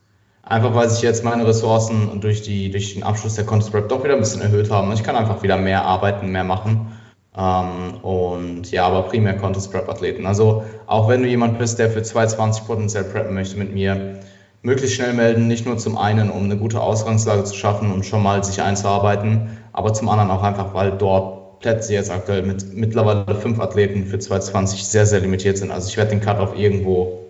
[0.42, 4.02] Einfach weil sich jetzt meine Ressourcen durch, die, durch den Abschluss der Contest Prep doch
[4.02, 4.88] wieder ein bisschen erhöht haben.
[4.88, 6.98] Und ich kann einfach wieder mehr arbeiten, mehr machen.
[7.36, 10.26] Ähm, und ja, aber primär Contest Prep Athleten.
[10.26, 14.20] Also auch wenn du jemand bist, der für 220 potenziell preppen möchte mit mir,
[14.62, 18.22] möglichst schnell melden, nicht nur zum einen, um eine gute Ausgangslage zu schaffen und schon
[18.22, 23.34] mal sich einzuarbeiten, aber zum anderen auch einfach, weil dort Plätze jetzt aktuell mit mittlerweile
[23.36, 25.70] fünf Athleten für 220 sehr, sehr limitiert sind.
[25.70, 27.28] Also ich werde den Cut-Off irgendwo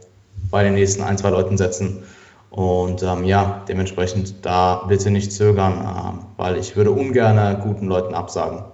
[0.50, 2.02] bei den nächsten ein, zwei Leuten setzen.
[2.50, 8.14] Und ähm, ja, dementsprechend da bitte nicht zögern, äh, weil ich würde ungern guten Leuten
[8.14, 8.64] absagen.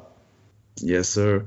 [0.80, 1.44] Yes, sir.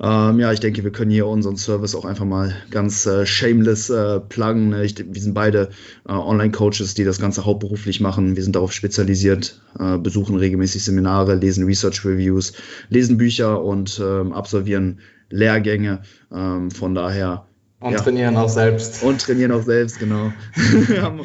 [0.00, 3.90] Ähm, ja, ich denke, wir können hier unseren Service auch einfach mal ganz äh, shameless
[3.90, 4.70] äh, pluggen.
[4.70, 4.84] Ne?
[4.84, 5.70] Ich, wir sind beide
[6.08, 8.34] äh, Online-Coaches, die das Ganze hauptberuflich machen.
[8.34, 12.54] Wir sind darauf spezialisiert, äh, besuchen regelmäßig Seminare, lesen Research-Reviews,
[12.88, 14.98] lesen Bücher und ähm, absolvieren
[15.30, 16.02] Lehrgänge.
[16.32, 17.46] Ähm, von daher.
[17.78, 18.00] Und ja.
[18.00, 19.02] trainieren auch selbst.
[19.02, 20.32] Und trainieren auch selbst, genau.
[20.88, 21.20] wir haben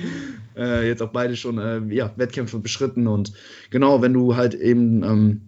[0.60, 3.34] äh, jetzt auch beide schon äh, ja, Wettkämpfe beschritten und
[3.72, 5.42] genau, wenn du halt eben ähm,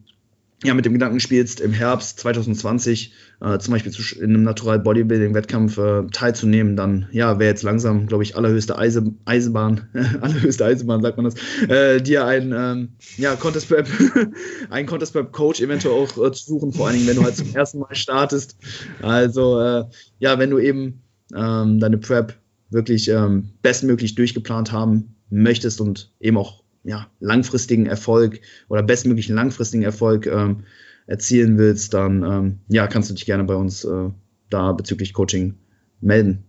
[0.64, 4.80] ja, mit dem Gedanken spielst, im Herbst 2020 äh, zum Beispiel zu, in einem Natural
[4.80, 9.90] Bodybuilding-Wettkampf äh, teilzunehmen, dann ja, wäre jetzt langsam, glaube ich, allerhöchste Eise, Eisenbahn,
[10.22, 11.36] allerhöchste Eisenbahn, sagt man das,
[11.68, 13.88] äh, dir ein ähm, ja, Contest Prep,
[14.70, 17.36] ein Contest Prep Coach eventuell auch äh, zu suchen, vor allen Dingen, wenn du halt
[17.36, 18.56] zum ersten Mal startest.
[19.02, 19.86] Also äh,
[20.20, 21.02] ja, wenn du eben
[21.36, 22.36] ähm, deine Prep
[22.70, 29.84] wirklich ähm, bestmöglich durchgeplant haben möchtest und eben auch ja, langfristigen Erfolg oder bestmöglichen langfristigen
[29.84, 30.64] Erfolg ähm,
[31.08, 34.10] erzielen willst, dann ähm, ja, kannst du dich gerne bei uns äh,
[34.50, 35.56] da bezüglich Coaching
[36.00, 36.44] melden.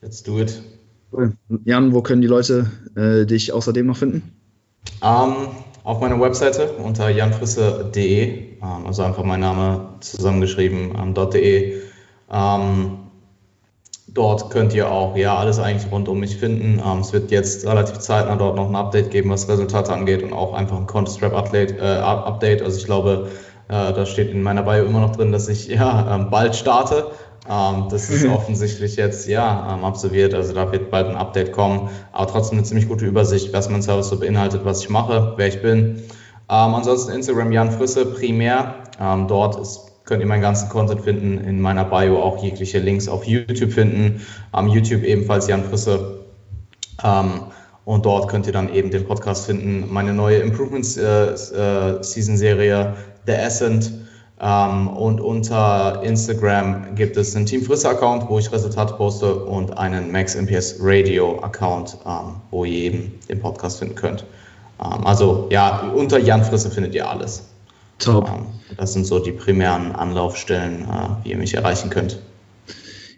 [0.00, 0.62] Let's do it.
[1.12, 1.32] Cool.
[1.64, 4.22] Jan, wo können die Leute äh, dich außerdem noch finden?
[5.00, 5.46] Um, ähm,
[5.84, 11.82] auf meiner Webseite unter janfrisse.de, um, ähm, also einfach mein Name zusammengeschrieben, um, ähm, .de.
[12.28, 13.05] Um,
[14.16, 16.82] Dort könnt ihr auch ja alles eigentlich rund um mich finden.
[16.82, 20.32] Ähm, es wird jetzt relativ zeitnah dort noch ein Update geben, was Resultate angeht und
[20.32, 22.62] auch einfach ein Contest-Strap Update, äh, Update.
[22.62, 23.28] Also ich glaube,
[23.68, 27.08] äh, da steht in meiner Bio immer noch drin, dass ich ja ähm, bald starte.
[27.46, 30.32] Ähm, das ist offensichtlich jetzt ja ähm, absolviert.
[30.32, 31.90] Also da wird bald ein Update kommen.
[32.12, 35.46] Aber trotzdem eine ziemlich gute Übersicht, was mein Service so beinhaltet, was ich mache, wer
[35.46, 36.04] ich bin.
[36.48, 38.76] Ähm, ansonsten Instagram Jan Frisse primär.
[38.98, 41.38] Ähm, dort ist könnt ihr meinen ganzen Content finden.
[41.38, 44.24] In meiner Bio auch jegliche Links auf YouTube finden.
[44.52, 46.24] Am YouTube ebenfalls Jan Frisse.
[47.04, 47.42] Ähm,
[47.84, 49.92] und dort könnt ihr dann eben den Podcast finden.
[49.92, 52.94] Meine neue Improvements äh, äh, Season Serie,
[53.26, 53.92] The Ascent.
[54.40, 59.76] Ähm, und unter Instagram gibt es einen Team Frisse Account, wo ich Resultate poste und
[59.78, 64.24] einen Max MPS Radio Account, ähm, wo ihr eben den Podcast finden könnt.
[64.80, 67.44] Ähm, also ja, unter Jan Frisse findet ihr alles.
[67.98, 68.28] Top.
[68.28, 68.46] Ähm,
[68.76, 72.20] das sind so die primären Anlaufstellen, äh, wie ihr mich erreichen könnt.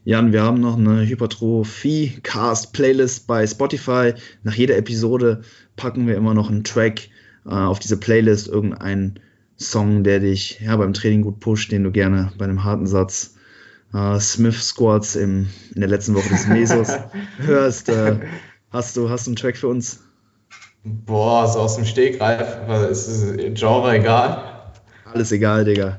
[0.05, 4.15] Jan, wir haben noch eine Hypertrophie-Cast-Playlist bei Spotify.
[4.43, 5.43] Nach jeder Episode
[5.77, 7.11] packen wir immer noch einen Track
[7.45, 9.21] äh, auf diese Playlist, irgendeinen
[9.59, 13.35] Song, der dich ja, beim Training gut pusht, den du gerne bei einem harten Satz
[13.93, 16.93] äh, Smith Squats im, in der letzten Woche des Mesos
[17.39, 17.89] hörst.
[17.89, 18.21] Äh,
[18.71, 19.99] hast, du, hast du einen Track für uns?
[20.85, 22.59] Boah, so aus dem Stegreif,
[22.91, 24.58] ist Genre egal.
[25.13, 25.97] Alles egal, Digga.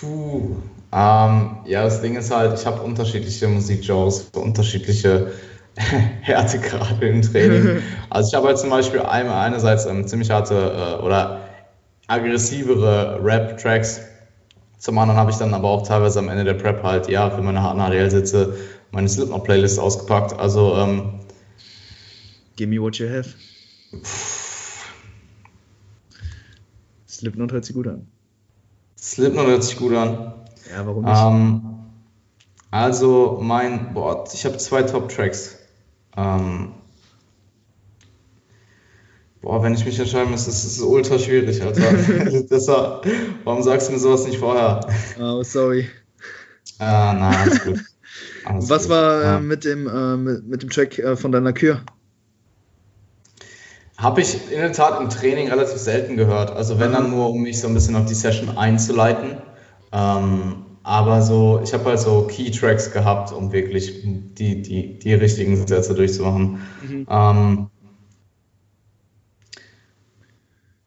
[0.00, 0.56] Puh.
[0.92, 5.32] Ähm, ja, das Ding ist halt, ich habe unterschiedliche Musikgenres unterschiedliche
[5.76, 7.82] Härtegrade im Training.
[8.10, 11.42] also ich habe halt zum Beispiel einmal einerseits ähm, ziemlich harte äh, oder
[12.08, 14.00] aggressivere Rap-Tracks.
[14.78, 17.42] Zum anderen habe ich dann aber auch teilweise am Ende der Prep halt, ja, für
[17.42, 18.56] meine harten ADL-Sitze
[18.90, 20.38] meine Slipknot-Playlist ausgepackt.
[20.38, 21.20] Also, ähm,
[22.56, 23.30] Give me what you have.
[27.20, 28.06] Slipknot hört sich gut an.
[28.98, 30.32] Slipknot hört sich gut an.
[30.70, 31.20] Ja, warum nicht?
[31.22, 31.62] Ähm,
[32.70, 35.58] also mein, boah, ich habe zwei Top-Tracks.
[36.16, 36.72] Ähm,
[39.42, 41.92] boah, wenn ich mich entscheiden muss, ist es ultra schwierig, Alter.
[42.50, 43.06] Deshalb,
[43.44, 44.80] warum sagst du mir sowas nicht vorher?
[45.20, 45.90] Oh, sorry.
[46.78, 47.80] Ah, na, alles gut.
[48.46, 48.92] Alles Was gut.
[48.92, 51.82] war äh, mit, dem, äh, mit, mit, dem Track äh, von deiner Kür?
[54.00, 56.50] Habe ich in der Tat im Training relativ selten gehört.
[56.50, 59.36] Also wenn dann nur, um mich so ein bisschen auf die Session einzuleiten.
[59.92, 65.54] Ähm, aber so, ich habe halt so Key-Tracks gehabt, um wirklich die, die, die richtigen
[65.66, 66.60] Sätze durchzumachen.
[66.82, 67.06] Mhm.
[67.10, 67.70] Ähm,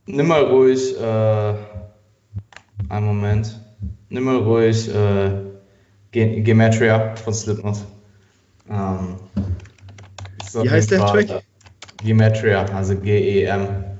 [0.07, 1.53] nimm mal ruhig, äh,
[2.89, 3.59] einen Moment,
[4.09, 5.31] nimm mal ruhig äh,
[6.11, 7.77] Gematria von Slipknot.
[8.69, 9.17] Ähm,
[10.53, 11.43] Wie heißt der Track?
[12.03, 13.97] Gematria, also G-E-M-A-T-R-I-A.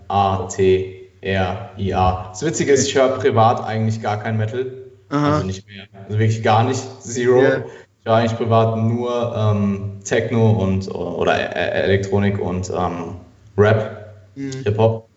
[2.29, 4.71] Das Witzige ist, ich höre privat eigentlich gar kein Metal.
[5.09, 5.35] Aha.
[5.35, 5.85] Also nicht mehr.
[6.07, 6.81] Also wirklich gar nicht.
[7.01, 7.39] Zero.
[7.39, 7.63] Yeah.
[7.99, 13.15] Ich höre eigentlich privat nur ähm, Techno und oder e-, Elektronik und ähm,
[13.57, 14.51] Rap, mhm.
[14.63, 15.07] Hip-Hop.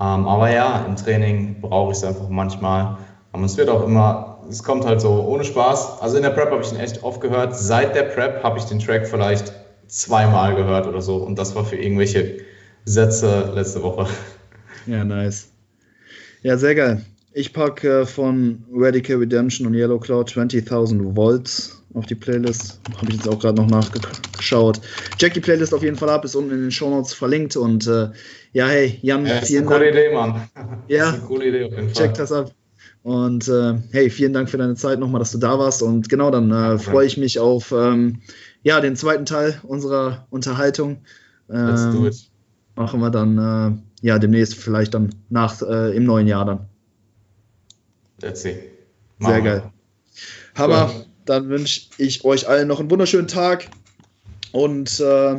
[0.00, 2.96] Ähm, aber ja, im Training brauche ich es einfach manchmal.
[3.32, 6.00] Aber es wird auch immer, es kommt halt so ohne Spaß.
[6.00, 7.56] Also in der Prep habe ich ihn echt oft gehört.
[7.56, 9.52] Seit der Prep habe ich den Track vielleicht
[9.92, 11.16] zweimal gehört oder so.
[11.16, 12.38] Und das war für irgendwelche
[12.84, 14.08] Sätze letzte Woche.
[14.86, 15.52] Ja, nice.
[16.42, 17.04] Ja, sehr geil.
[17.34, 22.80] Ich packe äh, von Radical Redemption und Yellow Cloud 20.000 Volts auf die Playlist.
[22.96, 24.80] Habe ich jetzt auch gerade noch nachgeschaut.
[25.18, 27.56] Check die Playlist auf jeden Fall ab, ist unten in den Show Notes verlinkt.
[27.56, 28.08] Und äh,
[28.52, 29.80] ja, hey, Jan, ja, vielen Dank.
[29.82, 30.48] Das ist eine coole Idee, Mann.
[30.88, 32.06] Ja, das ist eine coole Idee auf jeden Fall.
[32.06, 32.52] Check das ab.
[33.02, 35.82] Und äh, hey, vielen Dank für deine Zeit nochmal, dass du da warst.
[35.82, 38.20] Und genau, dann äh, freue ich mich auf ähm,
[38.62, 40.98] ja, den zweiten Teil unserer Unterhaltung.
[41.50, 42.30] Ähm, Let's do it.
[42.74, 46.66] Machen wir dann äh, ja demnächst vielleicht dann nach äh, im neuen Jahr dann.
[48.20, 48.58] Let's see.
[49.18, 49.72] Machen Sehr geil.
[50.54, 50.90] Hammer.
[50.94, 51.04] Cool.
[51.24, 53.68] Dann wünsche ich euch allen noch einen wunderschönen Tag
[54.50, 55.36] und äh,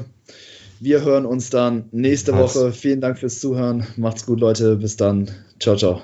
[0.80, 2.72] wir hören uns dann nächste Woche.
[2.72, 3.86] Vielen Dank fürs Zuhören.
[3.98, 4.78] Macht's gut, Leute.
[4.78, 5.30] Bis dann.
[5.60, 6.02] Ciao, ciao.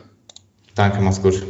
[0.75, 1.43] Danke, mach's gut.